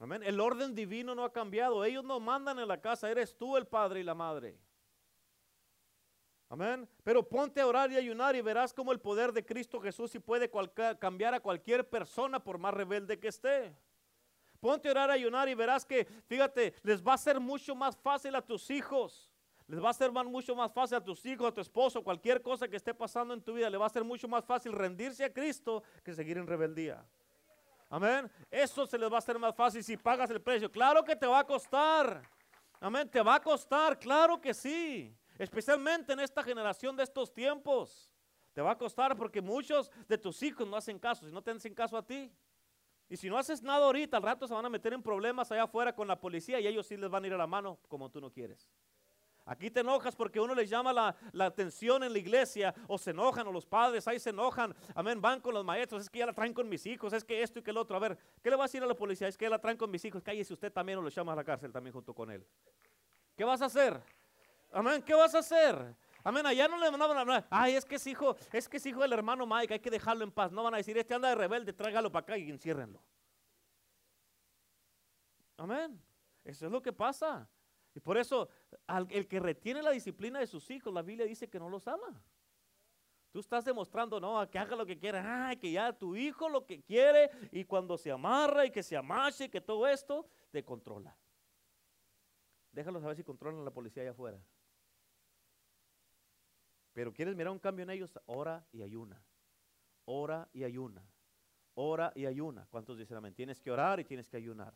Amén. 0.00 0.24
El 0.24 0.40
orden 0.40 0.74
divino 0.74 1.14
no 1.14 1.22
ha 1.22 1.32
cambiado. 1.32 1.84
Ellos 1.84 2.02
no 2.02 2.18
mandan 2.18 2.58
en 2.58 2.66
la 2.66 2.80
casa. 2.80 3.08
Eres 3.08 3.36
tú 3.36 3.56
el 3.56 3.68
padre 3.68 4.00
y 4.00 4.02
la 4.02 4.16
madre. 4.16 4.58
Amén. 6.52 6.86
Pero 7.02 7.26
ponte 7.26 7.62
a 7.62 7.66
orar 7.66 7.90
y 7.90 7.96
ayunar 7.96 8.36
y 8.36 8.42
verás 8.42 8.74
cómo 8.74 8.92
el 8.92 9.00
poder 9.00 9.32
de 9.32 9.42
Cristo 9.42 9.80
Jesús 9.80 10.14
y 10.14 10.18
puede 10.18 10.50
cambiar 10.98 11.32
a 11.32 11.40
cualquier 11.40 11.88
persona 11.88 12.44
por 12.44 12.58
más 12.58 12.74
rebelde 12.74 13.18
que 13.18 13.28
esté. 13.28 13.74
Ponte 14.60 14.86
a 14.86 14.90
orar 14.90 15.08
y 15.08 15.12
ayunar 15.14 15.48
y 15.48 15.54
verás 15.54 15.86
que, 15.86 16.04
fíjate, 16.26 16.74
les 16.82 17.02
va 17.02 17.14
a 17.14 17.16
ser 17.16 17.40
mucho 17.40 17.74
más 17.74 17.96
fácil 17.96 18.34
a 18.34 18.42
tus 18.42 18.70
hijos. 18.70 19.32
Les 19.66 19.82
va 19.82 19.88
a 19.88 19.94
ser 19.94 20.12
mucho 20.12 20.54
más 20.54 20.70
fácil 20.70 20.98
a 20.98 21.00
tus 21.02 21.24
hijos, 21.24 21.48
a 21.48 21.54
tu 21.54 21.62
esposo, 21.62 22.04
cualquier 22.04 22.42
cosa 22.42 22.68
que 22.68 22.76
esté 22.76 22.92
pasando 22.92 23.32
en 23.32 23.40
tu 23.40 23.54
vida. 23.54 23.70
Le 23.70 23.78
va 23.78 23.86
a 23.86 23.88
ser 23.88 24.04
mucho 24.04 24.28
más 24.28 24.44
fácil 24.44 24.72
rendirse 24.72 25.24
a 25.24 25.32
Cristo 25.32 25.82
que 26.04 26.12
seguir 26.12 26.36
en 26.36 26.46
rebeldía. 26.46 27.02
Amén. 27.88 28.30
Eso 28.50 28.86
se 28.86 28.98
les 28.98 29.10
va 29.10 29.14
a 29.14 29.20
hacer 29.20 29.38
más 29.38 29.54
fácil 29.54 29.82
si 29.82 29.96
pagas 29.96 30.28
el 30.28 30.42
precio. 30.42 30.70
Claro 30.70 31.02
que 31.02 31.16
te 31.16 31.26
va 31.26 31.38
a 31.38 31.46
costar. 31.46 32.22
Amén. 32.78 33.08
Te 33.08 33.22
va 33.22 33.36
a 33.36 33.40
costar. 33.40 33.98
Claro 33.98 34.38
que 34.38 34.52
sí 34.52 35.16
especialmente 35.38 36.12
en 36.12 36.20
esta 36.20 36.42
generación 36.42 36.96
de 36.96 37.02
estos 37.02 37.32
tiempos. 37.32 38.10
Te 38.52 38.60
va 38.60 38.72
a 38.72 38.78
costar 38.78 39.16
porque 39.16 39.40
muchos 39.40 39.90
de 40.08 40.18
tus 40.18 40.42
hijos 40.42 40.66
no 40.68 40.76
hacen 40.76 40.98
caso, 40.98 41.24
si 41.24 41.32
no 41.32 41.42
te 41.42 41.50
hacen 41.50 41.74
caso 41.74 41.96
a 41.96 42.04
ti. 42.04 42.30
Y 43.08 43.16
si 43.16 43.28
no 43.28 43.36
haces 43.36 43.62
nada 43.62 43.84
ahorita, 43.84 44.16
al 44.16 44.22
rato 44.22 44.46
se 44.46 44.54
van 44.54 44.64
a 44.64 44.70
meter 44.70 44.92
en 44.92 45.02
problemas 45.02 45.52
allá 45.52 45.64
afuera 45.64 45.94
con 45.94 46.08
la 46.08 46.18
policía 46.18 46.60
y 46.60 46.66
ellos 46.66 46.86
sí 46.86 46.96
les 46.96 47.10
van 47.10 47.24
a 47.24 47.26
ir 47.26 47.34
a 47.34 47.36
la 47.36 47.46
mano 47.46 47.78
como 47.88 48.10
tú 48.10 48.20
no 48.20 48.30
quieres. 48.30 48.70
Aquí 49.44 49.70
te 49.70 49.80
enojas 49.80 50.14
porque 50.14 50.38
uno 50.38 50.54
les 50.54 50.70
llama 50.70 50.92
la, 50.92 51.16
la, 51.32 51.46
atención 51.46 52.04
en 52.04 52.12
la 52.12 52.18
iglesia, 52.18 52.74
o 52.86 52.96
se 52.96 53.10
enojan, 53.10 53.46
o 53.46 53.52
los 53.52 53.66
padres 53.66 54.06
ahí 54.06 54.20
se 54.20 54.30
enojan, 54.30 54.74
amén, 54.94 55.20
van 55.20 55.40
con 55.40 55.52
los 55.52 55.64
maestros, 55.64 56.02
es 56.02 56.10
que 56.10 56.20
ya 56.20 56.26
la 56.26 56.32
traen 56.32 56.54
con 56.54 56.68
mis 56.68 56.86
hijos, 56.86 57.12
es 57.12 57.24
que 57.24 57.42
esto 57.42 57.58
y 57.58 57.62
que 57.62 57.72
el 57.72 57.76
otro. 57.76 57.96
A 57.96 58.00
ver, 58.00 58.16
¿qué 58.40 58.50
le 58.50 58.56
va 58.56 58.64
a 58.64 58.66
decir 58.66 58.82
a 58.82 58.86
la 58.86 58.94
policía? 58.94 59.26
Es 59.26 59.36
que 59.36 59.46
ya 59.46 59.50
la 59.50 59.58
traen 59.58 59.76
con 59.76 59.90
mis 59.90 60.04
hijos, 60.04 60.22
cállese 60.22 60.52
usted 60.52 60.72
también 60.72 60.98
o 60.98 61.02
lo 61.02 61.08
llama 61.08 61.32
a 61.32 61.36
la 61.36 61.44
cárcel 61.44 61.72
también 61.72 61.92
junto 61.92 62.14
con 62.14 62.30
él. 62.30 62.46
¿Qué 63.36 63.44
vas 63.44 63.60
a 63.62 63.64
hacer? 63.64 64.00
Amén, 64.72 65.02
¿qué 65.02 65.14
vas 65.14 65.34
a 65.34 65.38
hacer? 65.38 65.94
Amén, 66.24 66.46
allá 66.46 66.68
no 66.68 66.78
le 66.78 66.88
van 66.88 67.02
a 67.02 67.20
hablar, 67.20 67.46
ay, 67.50 67.74
es 67.74 67.84
que 67.84 67.96
es 67.96 68.06
hijo, 68.06 68.36
es 68.52 68.68
que 68.68 68.76
es 68.76 68.86
hijo 68.86 69.00
del 69.00 69.12
hermano 69.12 69.46
Mike, 69.46 69.74
hay 69.74 69.80
que 69.80 69.90
dejarlo 69.90 70.24
en 70.24 70.30
paz. 70.30 70.52
No 70.52 70.62
van 70.62 70.74
a 70.74 70.76
decir, 70.76 70.96
este 70.96 71.14
anda 71.14 71.28
de 71.28 71.34
rebelde, 71.34 71.72
tráigalo 71.72 72.10
para 72.10 72.22
acá 72.22 72.38
y 72.38 72.48
enciérrenlo. 72.48 73.02
Amén. 75.56 76.00
Eso 76.44 76.66
es 76.66 76.72
lo 76.72 76.80
que 76.80 76.92
pasa. 76.92 77.48
Y 77.94 78.00
por 78.00 78.16
eso, 78.16 78.48
el 79.10 79.28
que 79.28 79.38
retiene 79.38 79.82
la 79.82 79.90
disciplina 79.90 80.38
de 80.38 80.46
sus 80.46 80.70
hijos, 80.70 80.92
la 80.92 81.02
Biblia 81.02 81.26
dice 81.26 81.48
que 81.48 81.58
no 81.58 81.68
los 81.68 81.86
ama. 81.86 82.22
Tú 83.32 83.40
estás 83.40 83.64
demostrando, 83.64 84.20
no, 84.20 84.48
que 84.50 84.58
haga 84.58 84.76
lo 84.76 84.84
que 84.84 84.98
quiera, 84.98 85.48
ay, 85.48 85.56
que 85.56 85.72
ya 85.72 85.92
tu 85.92 86.14
hijo 86.14 86.48
lo 86.48 86.66
que 86.66 86.82
quiere 86.82 87.30
y 87.50 87.64
cuando 87.64 87.96
se 87.96 88.10
amarra 88.10 88.66
y 88.66 88.70
que 88.70 88.82
se 88.82 88.96
amache, 88.96 89.50
que 89.50 89.60
todo 89.60 89.86
esto 89.86 90.26
te 90.50 90.62
controla. 90.62 91.16
Déjalo 92.72 93.00
saber 93.00 93.16
si 93.16 93.24
controlan 93.24 93.60
a 93.60 93.64
la 93.64 93.70
policía 93.70 94.02
allá 94.02 94.12
afuera. 94.12 94.38
Pero 96.92 97.12
quieres 97.12 97.34
mirar 97.34 97.52
un 97.52 97.58
cambio 97.58 97.84
en 97.84 97.90
ellos, 97.90 98.18
ora 98.26 98.66
y 98.72 98.82
ayuna. 98.82 99.22
Ora 100.04 100.48
y 100.52 100.64
ayuna. 100.64 101.02
Ora 101.74 102.12
y 102.14 102.26
ayuna. 102.26 102.66
¿Cuántos 102.70 102.98
dicen 102.98 103.16
amén? 103.16 103.34
Tienes 103.34 103.60
que 103.60 103.70
orar 103.70 104.00
y 104.00 104.04
tienes 104.04 104.28
que 104.28 104.36
ayunar. 104.36 104.74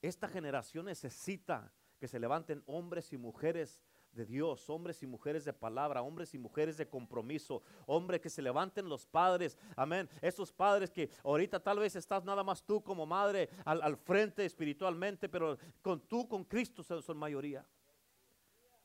Esta 0.00 0.28
generación 0.28 0.86
necesita 0.86 1.72
que 1.98 2.08
se 2.08 2.18
levanten 2.18 2.62
hombres 2.66 3.12
y 3.12 3.18
mujeres 3.18 3.82
de 4.12 4.26
Dios, 4.26 4.68
hombres 4.70 5.02
y 5.02 5.06
mujeres 5.06 5.44
de 5.44 5.52
palabra, 5.52 6.02
hombres 6.02 6.34
y 6.34 6.38
mujeres 6.38 6.76
de 6.76 6.88
compromiso, 6.88 7.62
hombres 7.86 8.20
que 8.20 8.30
se 8.30 8.42
levanten 8.42 8.88
los 8.88 9.06
padres, 9.06 9.56
amén. 9.76 10.08
Esos 10.20 10.52
padres 10.52 10.90
que 10.90 11.10
ahorita 11.22 11.60
tal 11.60 11.78
vez 11.78 11.94
estás 11.94 12.24
nada 12.24 12.42
más 12.42 12.64
tú 12.64 12.82
como 12.82 13.06
madre 13.06 13.50
al, 13.64 13.82
al 13.82 13.96
frente 13.96 14.44
espiritualmente, 14.44 15.28
pero 15.28 15.58
con 15.82 16.00
tú, 16.00 16.26
con 16.28 16.44
Cristo 16.44 16.82
son, 16.82 17.02
son 17.02 17.18
mayoría. 17.18 17.64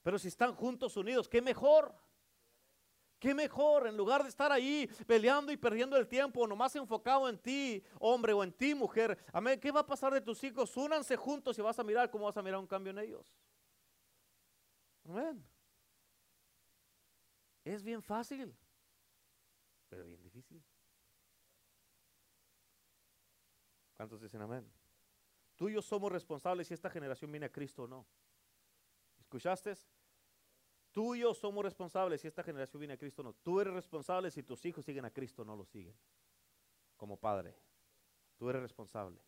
Pero 0.03 0.19
si 0.19 0.27
están 0.27 0.53
juntos 0.53 0.95
unidos, 0.97 1.27
qué 1.27 1.41
mejor. 1.41 1.95
Qué 3.19 3.33
mejor, 3.33 3.87
en 3.87 3.95
lugar 3.95 4.23
de 4.23 4.29
estar 4.29 4.51
ahí 4.51 4.87
peleando 5.07 5.51
y 5.51 5.57
perdiendo 5.57 5.97
el 5.97 6.07
tiempo, 6.07 6.45
nomás 6.45 6.75
enfocado 6.75 7.27
en 7.29 7.37
ti, 7.37 7.83
hombre, 7.99 8.33
o 8.33 8.43
en 8.43 8.51
ti, 8.51 8.75
mujer. 8.75 9.17
Amén. 9.31 9.59
¿Qué 9.59 9.71
va 9.71 9.79
a 9.81 9.85
pasar 9.85 10.13
de 10.13 10.21
tus 10.21 10.43
hijos? 10.43 10.75
Únanse 10.75 11.15
juntos 11.15 11.57
y 11.57 11.61
vas 11.61 11.79
a 11.79 11.83
mirar 11.83 12.11
cómo 12.11 12.25
vas 12.25 12.37
a 12.37 12.41
mirar 12.41 12.59
un 12.59 12.67
cambio 12.67 12.91
en 12.91 12.99
ellos. 12.99 13.33
Amén. 15.05 15.43
Es 17.63 17.81
bien 17.81 18.01
fácil, 18.01 18.55
pero 19.89 20.05
bien 20.05 20.21
difícil. 20.21 20.63
¿Cuántos 23.97 24.21
dicen 24.21 24.41
amén? 24.41 24.71
Tú 25.55 25.69
y 25.69 25.73
yo 25.73 25.81
somos 25.81 26.11
responsables 26.11 26.67
si 26.67 26.73
esta 26.73 26.89
generación 26.89 27.31
viene 27.31 27.45
a 27.45 27.51
Cristo 27.51 27.83
o 27.83 27.87
no. 27.87 28.05
¿Escuchaste? 29.19 29.73
Tú 30.95 31.13
y 31.13 31.19
yo 31.19 31.33
somos 31.33 31.61
responsables 31.61 32.21
si 32.21 32.29
esta 32.29 32.41
generación 32.41 32.79
viene 32.79 32.93
a 32.93 32.97
Cristo 32.97 33.21
o 33.21 33.25
no. 33.25 33.33
Tú 33.33 33.59
eres 33.59 33.73
responsable 33.73 34.31
si 34.31 34.43
tus 34.43 34.65
hijos 34.65 34.85
siguen 34.85 35.03
a 35.03 35.11
Cristo 35.11 35.41
o 35.41 35.45
no 35.45 35.53
lo 35.53 35.65
siguen. 35.65 35.93
Como 36.95 37.17
padre. 37.17 37.53
Tú 38.37 38.49
eres 38.49 38.61
responsable. 38.61 39.19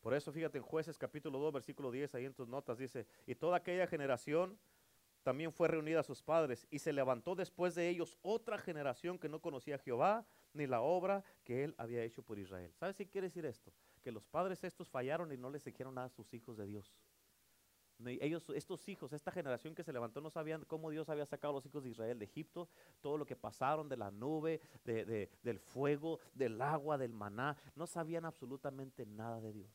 Por 0.00 0.14
eso 0.14 0.30
fíjate 0.30 0.58
en 0.58 0.62
jueces 0.62 0.96
capítulo 0.96 1.40
2, 1.40 1.54
versículo 1.54 1.90
10, 1.90 2.14
ahí 2.14 2.24
en 2.24 2.34
tus 2.34 2.46
notas 2.46 2.78
dice, 2.78 3.08
y 3.26 3.34
toda 3.34 3.56
aquella 3.56 3.88
generación 3.88 4.56
también 5.24 5.52
fue 5.52 5.66
reunida 5.66 5.98
a 5.98 6.04
sus 6.04 6.22
padres, 6.22 6.68
y 6.70 6.78
se 6.78 6.92
levantó 6.92 7.34
después 7.34 7.74
de 7.74 7.88
ellos 7.88 8.16
otra 8.22 8.58
generación 8.58 9.18
que 9.18 9.28
no 9.28 9.40
conocía 9.40 9.74
a 9.74 9.78
Jehová, 9.78 10.24
ni 10.52 10.68
la 10.68 10.82
obra 10.82 11.24
que 11.42 11.64
él 11.64 11.74
había 11.78 12.04
hecho 12.04 12.22
por 12.22 12.38
Israel. 12.38 12.72
¿Sabes 12.76 12.96
qué 12.96 13.08
quiere 13.08 13.26
decir 13.26 13.44
esto? 13.44 13.72
Que 14.04 14.12
los 14.12 14.24
padres 14.24 14.62
estos 14.62 14.88
fallaron 14.88 15.32
y 15.32 15.36
no 15.36 15.50
les 15.50 15.64
dijeron 15.64 15.96
nada 15.96 16.06
a 16.06 16.10
sus 16.10 16.32
hijos 16.32 16.56
de 16.56 16.66
Dios. 16.66 16.94
Ellos, 18.04 18.50
estos 18.50 18.88
hijos, 18.88 19.12
esta 19.12 19.30
generación 19.30 19.74
que 19.74 19.84
se 19.84 19.92
levantó, 19.92 20.20
no 20.20 20.28
sabían 20.28 20.64
cómo 20.64 20.90
Dios 20.90 21.08
había 21.08 21.26
sacado 21.26 21.52
a 21.52 21.54
los 21.54 21.66
hijos 21.66 21.84
de 21.84 21.90
Israel 21.90 22.18
de 22.18 22.24
Egipto, 22.24 22.68
todo 23.00 23.16
lo 23.16 23.24
que 23.24 23.36
pasaron 23.36 23.88
de 23.88 23.96
la 23.96 24.10
nube, 24.10 24.60
del 24.84 25.58
fuego, 25.60 26.18
del 26.34 26.60
agua, 26.60 26.98
del 26.98 27.12
maná, 27.12 27.56
no 27.76 27.86
sabían 27.86 28.24
absolutamente 28.24 29.06
nada 29.06 29.40
de 29.40 29.52
Dios. 29.52 29.70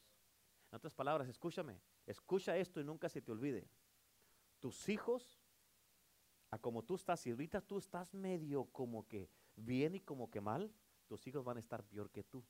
En 0.72 0.76
otras 0.76 0.94
palabras, 0.94 1.28
escúchame, 1.30 1.82
escucha 2.06 2.58
esto 2.58 2.80
y 2.82 2.84
nunca 2.84 3.08
se 3.10 3.22
te 3.22 3.32
olvide. 3.32 3.68
Tus 4.60 4.90
hijos 4.90 5.42
a 6.52 6.58
como 6.58 6.84
tú 6.84 6.96
estás, 6.96 7.20
si 7.22 7.32
ahorita 7.32 7.62
tú 7.62 7.78
estás 7.78 8.14
medio 8.14 8.66
como 8.66 9.08
que 9.08 9.30
bien 9.56 9.96
y 9.96 10.02
como 10.02 10.30
que 10.30 10.42
mal, 10.42 10.74
tus 11.08 11.26
hijos 11.28 11.44
van 11.44 11.58
a 11.58 11.60
estar 11.60 11.84
peor 11.84 12.10
que 12.10 12.24
tú. 12.24 12.44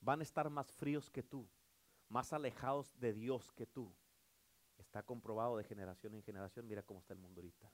Van 0.00 0.20
a 0.20 0.22
estar 0.22 0.50
más 0.50 0.70
fríos 0.70 1.08
que 1.10 1.22
tú, 1.22 1.48
más 2.08 2.32
alejados 2.32 2.98
de 2.98 3.12
Dios 3.12 3.52
que 3.52 3.66
tú. 3.66 3.92
Está 4.78 5.02
comprobado 5.02 5.56
de 5.56 5.64
generación 5.64 6.14
en 6.14 6.22
generación. 6.22 6.66
Mira 6.66 6.82
cómo 6.82 7.00
está 7.00 7.12
el 7.12 7.20
mundo 7.20 7.40
ahorita. 7.40 7.72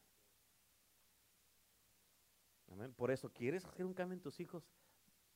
Amén. 2.69 2.95
Por 2.95 3.11
eso, 3.11 3.33
¿quieres 3.33 3.65
hacer 3.65 3.85
un 3.85 3.95
cambio 3.95 4.15
en 4.15 4.23
tus 4.23 4.39
hijos? 4.41 4.71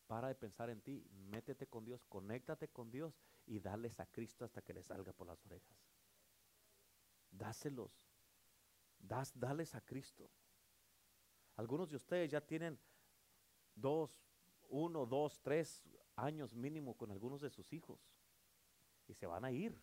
Para 0.07 0.28
de 0.28 0.34
pensar 0.34 0.70
en 0.70 0.80
ti, 0.80 1.05
métete 1.30 1.66
con 1.66 1.84
Dios, 1.84 2.05
conéctate 2.05 2.68
con 2.68 2.90
Dios 2.90 3.18
y 3.47 3.59
dales 3.59 3.99
a 3.99 4.07
Cristo 4.07 4.45
hasta 4.45 4.62
que 4.62 4.74
le 4.74 4.82
salga 4.82 5.12
por 5.12 5.26
las 5.26 5.45
orejas. 5.47 5.76
Dáselos. 7.30 8.07
Das, 8.99 9.32
dales 9.38 9.74
a 9.74 9.80
Cristo. 9.80 10.30
Algunos 11.57 11.90
de 11.90 11.97
ustedes 11.97 12.30
ya 12.30 12.40
tienen 12.40 12.78
dos, 13.74 14.22
uno, 14.68 15.07
dos, 15.07 15.40
tres 15.40 15.82
años 16.16 16.55
mínimo 16.55 16.97
con 16.97 17.11
algunos 17.11 17.40
de 17.40 17.51
sus 17.51 17.72
hijos 17.72 18.01
y 19.07 19.14
se 19.14 19.26
van 19.26 19.44
a 19.44 19.50
ir. 19.50 19.80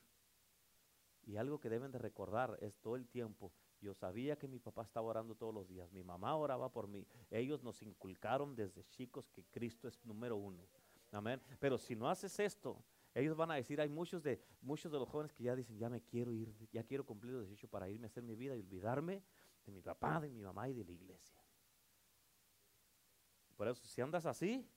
Y 1.24 1.38
algo 1.38 1.60
que 1.60 1.70
deben 1.70 1.92
de 1.92 2.00
recordar 2.00 2.58
es 2.62 2.80
todo 2.80 2.96
el 2.96 3.08
tiempo. 3.08 3.54
Yo 3.80 3.94
sabía 3.94 4.38
que 4.38 4.48
mi 4.48 4.60
papá 4.60 4.84
estaba 4.84 5.08
orando 5.08 5.36
todos 5.36 5.54
los 5.54 5.68
días. 5.68 5.92
Mi 5.92 6.04
mamá 6.04 6.36
oraba 6.36 6.72
por 6.72 6.88
mí. 6.88 7.08
Ellos 7.30 7.64
nos 7.64 7.82
inculcaron 7.82 8.56
desde 8.56 8.84
chicos 8.86 9.30
que 9.30 9.44
Cristo 9.46 9.88
es 9.88 10.04
número 10.06 10.36
uno. 10.36 10.68
Amén. 11.12 11.42
Pero 11.60 11.78
si 11.78 11.96
no 11.96 12.10
haces 12.10 12.40
esto, 12.40 12.84
ellos 13.14 13.36
van 13.36 13.52
a 13.52 13.56
decir, 13.56 13.82
hay 13.82 13.90
muchos 13.90 14.24
de, 14.24 14.42
muchos 14.62 14.92
de 14.92 14.98
los 14.98 15.10
jóvenes 15.10 15.34
que 15.34 15.44
ya 15.44 15.56
dicen, 15.56 15.78
ya 15.78 15.90
me 15.90 16.02
quiero 16.02 16.32
ir, 16.32 16.54
ya 16.72 16.84
quiero 16.84 17.06
cumplir 17.06 17.34
los 17.34 17.48
18 17.48 17.68
para 17.68 17.90
irme 17.90 18.06
a 18.06 18.08
hacer 18.08 18.24
mi 18.24 18.36
vida 18.36 18.56
y 18.56 18.62
olvidarme 18.62 19.24
de 19.66 19.72
mi 19.72 19.82
papá, 19.82 20.20
de 20.22 20.30
mi 20.30 20.42
mamá 20.42 20.70
y 20.70 20.74
de 20.74 20.86
la 20.86 20.92
iglesia. 20.92 21.44
Por 23.56 23.68
eso, 23.68 23.86
si 23.86 24.02
andas 24.02 24.26
así, 24.26 24.68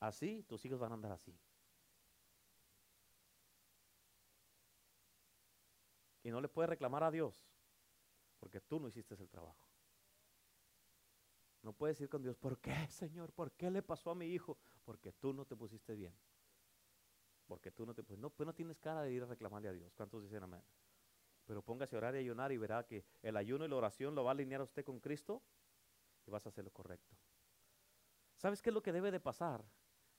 así, 0.00 0.42
tus 0.42 0.64
hijos 0.64 0.78
van 0.78 0.90
a 0.90 0.94
andar 0.94 1.12
así. 1.12 1.38
Y 6.24 6.30
no 6.30 6.40
le 6.40 6.48
puedes 6.48 6.68
reclamar 6.68 7.04
a 7.04 7.10
Dios, 7.12 7.46
porque 8.40 8.60
tú 8.60 8.80
no 8.80 8.88
hiciste 8.88 9.14
el 9.14 9.28
trabajo. 9.28 9.68
No 11.62 11.72
puedes 11.72 12.00
ir 12.00 12.08
con 12.08 12.22
Dios, 12.22 12.36
¿por 12.36 12.58
qué, 12.58 12.88
Señor? 12.88 13.32
¿Por 13.32 13.52
qué 13.52 13.70
le 13.70 13.82
pasó 13.82 14.10
a 14.10 14.14
mi 14.14 14.26
hijo? 14.26 14.58
Porque 14.84 15.12
tú 15.12 15.32
no 15.32 15.44
te 15.44 15.54
pusiste 15.54 15.94
bien. 15.94 16.14
Porque 17.46 17.70
tú 17.70 17.86
no 17.86 17.94
te 17.94 18.02
pusiste. 18.02 18.20
No, 18.20 18.30
pues 18.30 18.46
no 18.46 18.54
tienes 18.54 18.78
cara 18.78 19.02
de 19.02 19.12
ir 19.12 19.22
a 19.22 19.26
reclamarle 19.26 19.68
a 19.68 19.72
Dios. 19.72 19.94
¿Cuántos 19.94 20.22
dicen 20.22 20.42
amén? 20.42 20.62
Pero 21.46 21.62
póngase 21.62 21.94
a 21.94 21.98
orar 21.98 22.14
y 22.16 22.18
ayunar 22.18 22.52
y 22.52 22.56
verá 22.56 22.84
que 22.86 23.04
el 23.22 23.36
ayuno 23.36 23.64
y 23.66 23.68
la 23.68 23.76
oración 23.76 24.14
lo 24.14 24.24
va 24.24 24.30
a 24.30 24.32
alinear 24.32 24.62
a 24.62 24.64
usted 24.64 24.84
con 24.84 24.98
Cristo 24.98 25.42
y 26.26 26.30
vas 26.30 26.46
a 26.46 26.48
hacer 26.48 26.64
lo 26.64 26.70
correcto. 26.70 27.14
¿Sabes 28.36 28.62
qué 28.62 28.70
es 28.70 28.74
lo 28.74 28.82
que 28.82 28.92
debe 28.92 29.10
de 29.10 29.20
pasar? 29.20 29.64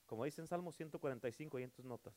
Como 0.06 0.24
dice 0.24 0.40
en 0.40 0.46
Salmo 0.46 0.70
145 0.70 1.58
y 1.58 1.62
en 1.64 1.70
tus 1.72 1.84
notas. 1.84 2.14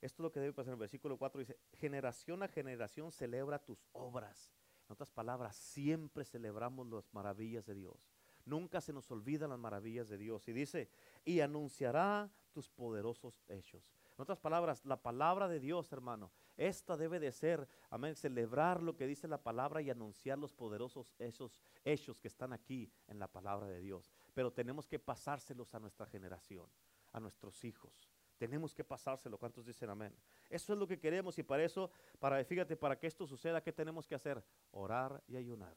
Esto 0.00 0.22
es 0.22 0.24
lo 0.24 0.32
que 0.32 0.40
debe 0.40 0.52
pasar 0.52 0.70
en 0.70 0.74
el 0.74 0.80
versículo 0.80 1.18
4. 1.18 1.40
Dice, 1.40 1.58
generación 1.74 2.42
a 2.42 2.48
generación 2.48 3.12
celebra 3.12 3.58
tus 3.58 3.86
obras. 3.92 4.50
En 4.88 4.92
otras 4.92 5.10
palabras, 5.10 5.56
siempre 5.56 6.24
celebramos 6.24 6.86
las 6.88 7.12
maravillas 7.12 7.66
de 7.66 7.74
Dios. 7.74 8.10
Nunca 8.44 8.80
se 8.80 8.92
nos 8.92 9.10
olvidan 9.10 9.50
las 9.50 9.58
maravillas 9.58 10.08
de 10.08 10.16
Dios. 10.16 10.48
Y 10.48 10.52
dice, 10.52 10.90
y 11.24 11.40
anunciará 11.40 12.30
tus 12.52 12.68
poderosos 12.68 13.44
hechos. 13.48 13.92
En 14.16 14.22
otras 14.22 14.38
palabras, 14.38 14.84
la 14.84 15.00
palabra 15.00 15.48
de 15.48 15.60
Dios, 15.60 15.92
hermano, 15.92 16.32
esta 16.56 16.96
debe 16.96 17.20
de 17.20 17.32
ser, 17.32 17.68
amén, 17.88 18.16
celebrar 18.16 18.82
lo 18.82 18.96
que 18.96 19.06
dice 19.06 19.28
la 19.28 19.42
palabra 19.42 19.80
y 19.80 19.90
anunciar 19.90 20.38
los 20.38 20.52
poderosos 20.52 21.14
hechos, 21.18 21.60
hechos 21.84 22.18
que 22.18 22.28
están 22.28 22.52
aquí 22.52 22.92
en 23.06 23.18
la 23.18 23.28
palabra 23.28 23.66
de 23.66 23.80
Dios. 23.80 24.12
Pero 24.34 24.52
tenemos 24.52 24.86
que 24.86 24.98
pasárselos 24.98 25.74
a 25.74 25.80
nuestra 25.80 26.06
generación, 26.06 26.66
a 27.12 27.20
nuestros 27.20 27.64
hijos. 27.64 28.10
Tenemos 28.40 28.74
que 28.74 28.82
pasárselo. 28.82 29.36
¿Cuántos 29.36 29.66
dicen 29.66 29.90
amén? 29.90 30.16
Eso 30.48 30.72
es 30.72 30.78
lo 30.78 30.86
que 30.86 30.98
queremos 30.98 31.38
y 31.38 31.42
para 31.42 31.62
eso, 31.62 31.90
para, 32.18 32.42
fíjate, 32.42 32.74
para 32.74 32.98
que 32.98 33.06
esto 33.06 33.26
suceda, 33.26 33.62
¿qué 33.62 33.70
tenemos 33.70 34.06
que 34.06 34.14
hacer? 34.14 34.42
Orar 34.70 35.22
y 35.28 35.36
ayunar. 35.36 35.76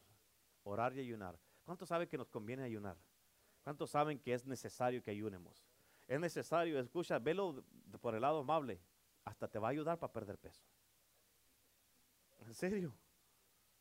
Orar 0.64 0.96
y 0.96 1.02
ayunar. 1.02 1.38
¿Cuántos 1.66 1.90
saben 1.90 2.08
que 2.08 2.18
nos 2.18 2.30
conviene 2.30 2.64
ayunar? 2.64 2.96
¿Cuántos 3.66 3.90
saben 3.90 4.18
que 4.18 4.34
es 4.34 4.46
necesario 4.46 5.04
que 5.04 5.12
ayunemos? 5.12 5.68
Es 6.08 6.18
necesario, 6.22 6.80
escucha, 6.80 7.20
velo 7.20 7.66
por 8.00 8.16
el 8.16 8.22
lado 8.22 8.40
amable. 8.40 8.80
Hasta 9.26 9.46
te 9.50 9.60
va 9.60 9.68
a 9.68 9.72
ayudar 9.72 10.00
para 10.00 10.14
perder 10.14 10.38
peso. 10.38 10.64
En 12.46 12.54
serio. 12.54 12.96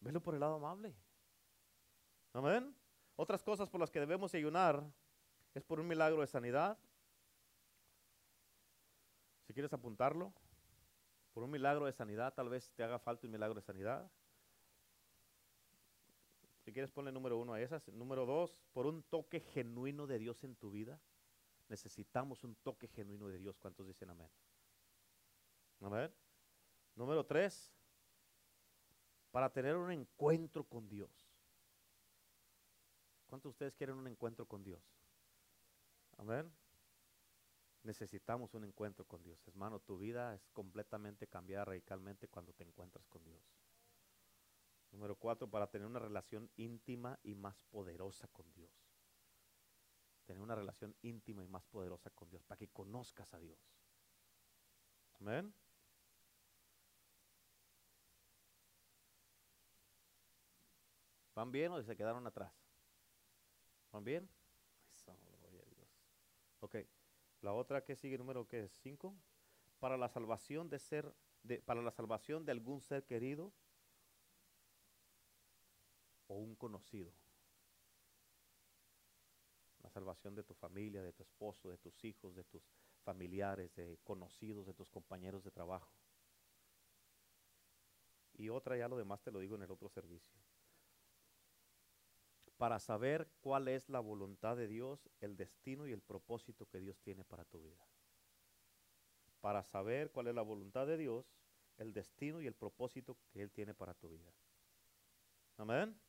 Velo 0.01 0.21
por 0.21 0.35
el 0.35 0.41
lado 0.41 0.57
amable. 0.57 0.93
Amén. 2.33 2.75
Otras 3.15 3.45
cosas 3.45 3.69
por 3.69 3.79
las 3.79 3.93
que 3.93 4.01
debemos 4.01 4.35
ayunar 4.35 4.83
es 5.55 5.63
por 5.63 5.79
un 5.79 5.87
milagro 5.87 6.21
de 6.21 6.27
sanidad, 6.27 6.77
si 9.53 9.55
quieres 9.55 9.75
apuntarlo, 9.75 10.33
por 11.35 11.43
un 11.43 11.51
milagro 11.51 11.85
de 11.85 11.93
sanidad, 11.93 12.33
tal 12.33 12.49
vez 12.49 12.71
te 12.71 12.83
haga 12.83 12.99
falta 12.99 13.27
un 13.27 13.33
milagro 13.33 13.57
de 13.57 13.61
sanidad. 13.61 14.11
Si 16.65 16.73
quieres 16.73 16.91
ponle 16.91 17.13
número 17.13 17.37
uno 17.37 17.53
a 17.53 17.61
esas. 17.61 17.87
Número 17.89 18.25
dos, 18.25 18.63
por 18.73 18.87
un 18.87 19.03
toque 19.03 19.41
genuino 19.41 20.07
de 20.07 20.19
Dios 20.19 20.43
en 20.45 20.57
tu 20.57 20.71
vida. 20.71 20.99
Necesitamos 21.69 22.45
un 22.45 22.55
toque 22.57 22.89
genuino 22.89 23.29
de 23.29 23.37
Dios. 23.37 23.59
¿Cuántos 23.59 23.87
dicen 23.87 24.09
amén? 24.09 24.31
Amén. 25.83 26.11
Número 26.95 27.27
tres, 27.27 27.75
para 29.33 29.53
tener 29.53 29.77
un 29.77 29.93
encuentro 29.93 30.65
con 30.65 30.89
Dios. 30.89 31.11
¿Cuántos 33.27 33.51
de 33.51 33.53
ustedes 33.53 33.75
quieren 33.75 33.97
un 33.97 34.07
encuentro 34.07 34.47
con 34.47 34.65
Dios? 34.65 34.83
Amén. 36.17 36.51
Necesitamos 37.83 38.55
un 38.55 38.65
encuentro 38.65 39.05
con 39.05 39.23
Dios. 39.23 39.47
Hermano, 39.49 39.81
tu 39.81 39.99
vida 39.99 40.35
es 40.35 40.49
completamente 40.53 41.27
cambiada 41.27 41.65
radicalmente 41.65 42.29
cuando 42.29 42.53
te 42.53 42.63
encuentras 42.63 43.07
con 43.09 43.25
Dios. 43.25 43.43
Número 44.93 45.17
cuatro, 45.17 45.49
para 45.49 45.69
tener 45.69 45.87
una 45.87 45.99
relación 45.99 46.51
íntima 46.57 47.19
y 47.23 47.35
más 47.35 47.57
poderosa 47.71 48.29
con 48.29 48.53
Dios. 48.53 48.71
Tener 50.27 50.41
una 50.41 50.55
relación 50.55 50.95
íntima 51.03 51.43
y 51.43 51.49
más 51.49 51.65
poderosa 51.65 52.11
con 52.11 52.31
Dios, 52.31 52.45
para 52.45 52.59
que 52.59 52.69
conozcas 52.69 53.35
a 53.35 53.39
Dios. 53.39 53.59
Amén. 55.15 55.53
¿Van 61.35 61.51
bien 61.51 61.73
o 61.73 61.83
se 61.83 61.97
quedaron 61.97 62.27
atrás? 62.27 62.53
¿Van 63.91 64.05
bien? 64.05 64.29
Ok. 66.61 66.77
La 67.43 67.53
otra 67.53 67.85
que 67.85 67.97
sigue, 67.97 68.17
número 68.17 68.47
que 68.47 68.65
es 68.65 68.73
5, 68.83 69.15
para 69.81 69.97
la 69.97 70.09
salvación 70.09 70.71
de 70.71 70.79
ser, 70.79 71.13
de, 71.43 71.61
para 71.61 71.83
la 71.83 71.91
salvación 71.91 72.45
de 72.45 72.53
algún 72.53 72.81
ser 72.81 73.05
querido 73.05 73.53
o 76.29 76.37
un 76.37 76.55
conocido. 76.55 77.13
La 79.83 79.91
salvación 79.91 80.37
de 80.37 80.45
tu 80.45 80.55
familia, 80.55 81.03
de 81.03 81.13
tu 81.13 81.25
esposo, 81.25 81.69
de 81.69 81.79
tus 81.79 82.05
hijos, 82.05 82.37
de 82.37 82.45
tus 82.45 82.63
familiares, 83.03 83.75
de 83.75 83.99
conocidos, 84.05 84.65
de 84.65 84.75
tus 84.75 84.89
compañeros 84.89 85.43
de 85.43 85.51
trabajo. 85.51 85.93
Y 88.35 88.49
otra 88.51 88.77
ya 88.77 88.87
lo 88.87 88.97
demás 88.97 89.21
te 89.21 89.33
lo 89.33 89.41
digo 89.41 89.57
en 89.57 89.63
el 89.63 89.71
otro 89.73 89.89
servicio 89.89 90.41
para 92.63 92.79
saber 92.79 93.29
cuál 93.41 93.67
es 93.67 93.89
la 93.89 93.99
voluntad 93.99 94.57
de 94.57 94.69
Dios, 94.69 95.11
el 95.19 95.37
destino 95.37 95.89
y 95.89 95.91
el 95.91 96.01
propósito 96.01 96.65
que 96.67 96.79
Dios 96.79 96.97
tiene 97.01 97.25
para 97.25 97.45
tu 97.45 97.61
vida. 97.61 97.85
Para 99.41 99.65
saber 99.65 100.13
cuál 100.13 100.29
es 100.29 100.35
la 100.37 100.43
voluntad 100.43 100.87
de 100.87 100.97
Dios, 100.97 101.27
el 101.77 101.93
destino 101.93 102.41
y 102.41 102.47
el 102.47 102.55
propósito 102.55 103.19
que 103.33 103.43
Él 103.43 103.51
tiene 103.51 103.75
para 103.75 103.95
tu 103.95 104.11
vida. 104.11 104.33
Amén. 105.57 106.01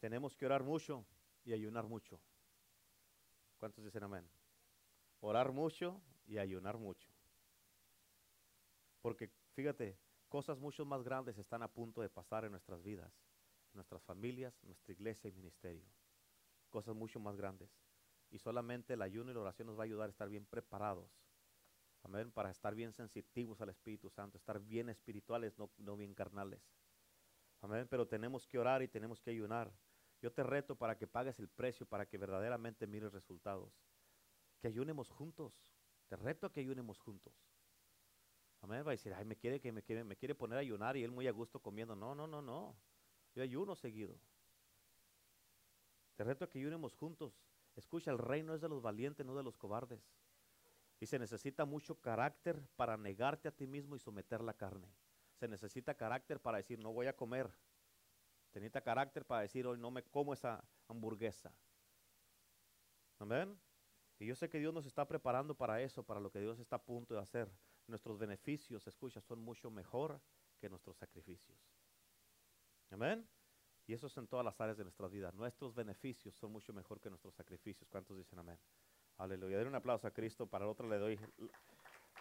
Tenemos 0.00 0.34
que 0.34 0.46
orar 0.46 0.62
mucho 0.62 1.04
y 1.44 1.52
ayunar 1.52 1.84
mucho. 1.84 2.18
¿Cuántos 3.58 3.84
dicen 3.84 4.02
amén? 4.02 4.26
Orar 5.20 5.52
mucho 5.52 6.00
y 6.24 6.38
ayunar 6.38 6.78
mucho. 6.78 7.10
Porque 9.02 9.30
fíjate, 9.52 9.98
cosas 10.30 10.58
mucho 10.58 10.86
más 10.86 11.02
grandes 11.02 11.36
están 11.36 11.62
a 11.62 11.68
punto 11.68 12.00
de 12.00 12.08
pasar 12.08 12.46
en 12.46 12.52
nuestras 12.52 12.82
vidas 12.82 13.12
nuestras 13.74 14.02
familias, 14.02 14.62
nuestra 14.64 14.92
iglesia 14.92 15.28
y 15.28 15.32
ministerio. 15.32 15.86
Cosas 16.70 16.94
mucho 16.94 17.20
más 17.20 17.36
grandes. 17.36 17.70
Y 18.30 18.38
solamente 18.38 18.94
el 18.94 19.02
ayuno 19.02 19.30
y 19.30 19.34
la 19.34 19.40
oración 19.40 19.66
nos 19.66 19.78
va 19.78 19.82
a 19.82 19.84
ayudar 19.84 20.08
a 20.08 20.10
estar 20.10 20.28
bien 20.28 20.46
preparados. 20.46 21.10
Amén. 22.02 22.32
Para 22.32 22.50
estar 22.50 22.74
bien 22.74 22.92
sensitivos 22.92 23.60
al 23.60 23.68
Espíritu 23.68 24.10
Santo, 24.10 24.36
estar 24.36 24.58
bien 24.58 24.88
espirituales, 24.88 25.56
no, 25.58 25.70
no 25.78 25.96
bien 25.96 26.14
carnales. 26.14 26.62
Amén. 27.60 27.86
Pero 27.88 28.08
tenemos 28.08 28.46
que 28.46 28.58
orar 28.58 28.82
y 28.82 28.88
tenemos 28.88 29.20
que 29.20 29.30
ayunar. 29.30 29.72
Yo 30.20 30.32
te 30.32 30.42
reto 30.42 30.76
para 30.76 30.96
que 30.96 31.06
pagues 31.06 31.38
el 31.38 31.48
precio, 31.48 31.86
para 31.86 32.06
que 32.06 32.18
verdaderamente 32.18 32.86
mires 32.86 33.12
resultados. 33.12 33.72
Que 34.60 34.68
ayunemos 34.68 35.10
juntos. 35.10 35.54
Te 36.08 36.16
reto 36.16 36.46
a 36.46 36.52
que 36.52 36.60
ayunemos 36.60 36.98
juntos. 36.98 37.34
Amén. 38.62 38.84
Va 38.86 38.90
a 38.90 38.92
decir, 38.92 39.12
ay, 39.14 39.24
me 39.24 39.36
quiere, 39.36 39.60
que 39.60 39.72
me 39.72 39.82
quiere, 39.82 40.04
me 40.04 40.16
quiere 40.16 40.34
poner 40.34 40.58
a 40.58 40.60
ayunar 40.60 40.96
y 40.96 41.04
él 41.04 41.10
muy 41.10 41.26
a 41.28 41.32
gusto 41.32 41.60
comiendo. 41.60 41.94
No, 41.94 42.14
no, 42.14 42.26
no, 42.26 42.40
no. 42.40 42.76
Yo 43.34 43.42
ayuno 43.42 43.74
seguido. 43.74 44.18
Te 46.16 46.24
reto 46.24 46.44
a 46.44 46.50
que 46.50 46.58
ayunemos 46.58 46.94
juntos. 46.94 47.42
Escucha, 47.74 48.10
el 48.10 48.18
reino 48.18 48.54
es 48.54 48.60
de 48.60 48.68
los 48.68 48.82
valientes, 48.82 49.24
no 49.24 49.34
de 49.34 49.42
los 49.42 49.56
cobardes. 49.56 50.02
Y 51.00 51.06
se 51.06 51.18
necesita 51.18 51.64
mucho 51.64 51.96
carácter 52.00 52.62
para 52.76 52.96
negarte 52.96 53.48
a 53.48 53.52
ti 53.52 53.66
mismo 53.66 53.96
y 53.96 53.98
someter 53.98 54.40
la 54.42 54.54
carne. 54.54 54.88
Se 55.34 55.48
necesita 55.48 55.94
carácter 55.94 56.40
para 56.40 56.58
decir, 56.58 56.78
no 56.78 56.92
voy 56.92 57.06
a 57.06 57.16
comer. 57.16 57.50
Se 58.52 58.60
necesita 58.60 58.82
carácter 58.82 59.24
para 59.24 59.40
decir, 59.40 59.66
hoy 59.66 59.78
no 59.78 59.90
me 59.90 60.04
como 60.04 60.34
esa 60.34 60.62
hamburguesa. 60.86 61.52
Amén. 63.18 63.58
Y 64.18 64.26
yo 64.26 64.36
sé 64.36 64.48
que 64.48 64.58
Dios 64.58 64.72
nos 64.72 64.86
está 64.86 65.08
preparando 65.08 65.56
para 65.56 65.80
eso, 65.80 66.04
para 66.04 66.20
lo 66.20 66.30
que 66.30 66.38
Dios 66.38 66.60
está 66.60 66.76
a 66.76 66.84
punto 66.84 67.14
de 67.14 67.20
hacer. 67.20 67.50
Nuestros 67.88 68.18
beneficios, 68.18 68.86
escucha, 68.86 69.20
son 69.20 69.40
mucho 69.40 69.70
mejor 69.70 70.20
que 70.60 70.68
nuestros 70.68 70.96
sacrificios. 70.96 71.58
Amén. 72.92 73.26
Y 73.86 73.94
eso 73.94 74.06
es 74.06 74.16
en 74.16 74.26
todas 74.26 74.44
las 74.44 74.60
áreas 74.60 74.76
de 74.76 74.84
nuestra 74.84 75.08
vida. 75.08 75.32
Nuestros 75.32 75.74
beneficios 75.74 76.34
son 76.34 76.52
mucho 76.52 76.72
mejor 76.72 77.00
que 77.00 77.08
nuestros 77.08 77.34
sacrificios. 77.34 77.88
¿Cuántos 77.90 78.16
dicen 78.16 78.38
amén? 78.38 78.58
Aleluya. 79.18 79.58
Den 79.58 79.68
un 79.68 79.74
aplauso 79.74 80.06
a 80.06 80.10
Cristo. 80.10 80.46
Para 80.46 80.64
el 80.64 80.70
otro 80.70 80.88
le 80.88 80.98
doy. 80.98 81.18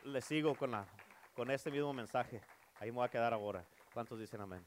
Le 0.03 0.22
sigo 0.22 0.55
con, 0.55 0.72
la, 0.72 0.88
con 1.36 1.51
este 1.51 1.69
mismo 1.69 1.93
mensaje. 1.93 2.41
Ahí 2.80 2.89
me 2.89 2.97
voy 2.97 3.05
a 3.05 3.09
quedar 3.09 3.34
ahora. 3.34 3.65
¿Cuántos 3.93 4.19
dicen 4.19 4.41
amén? 4.41 4.65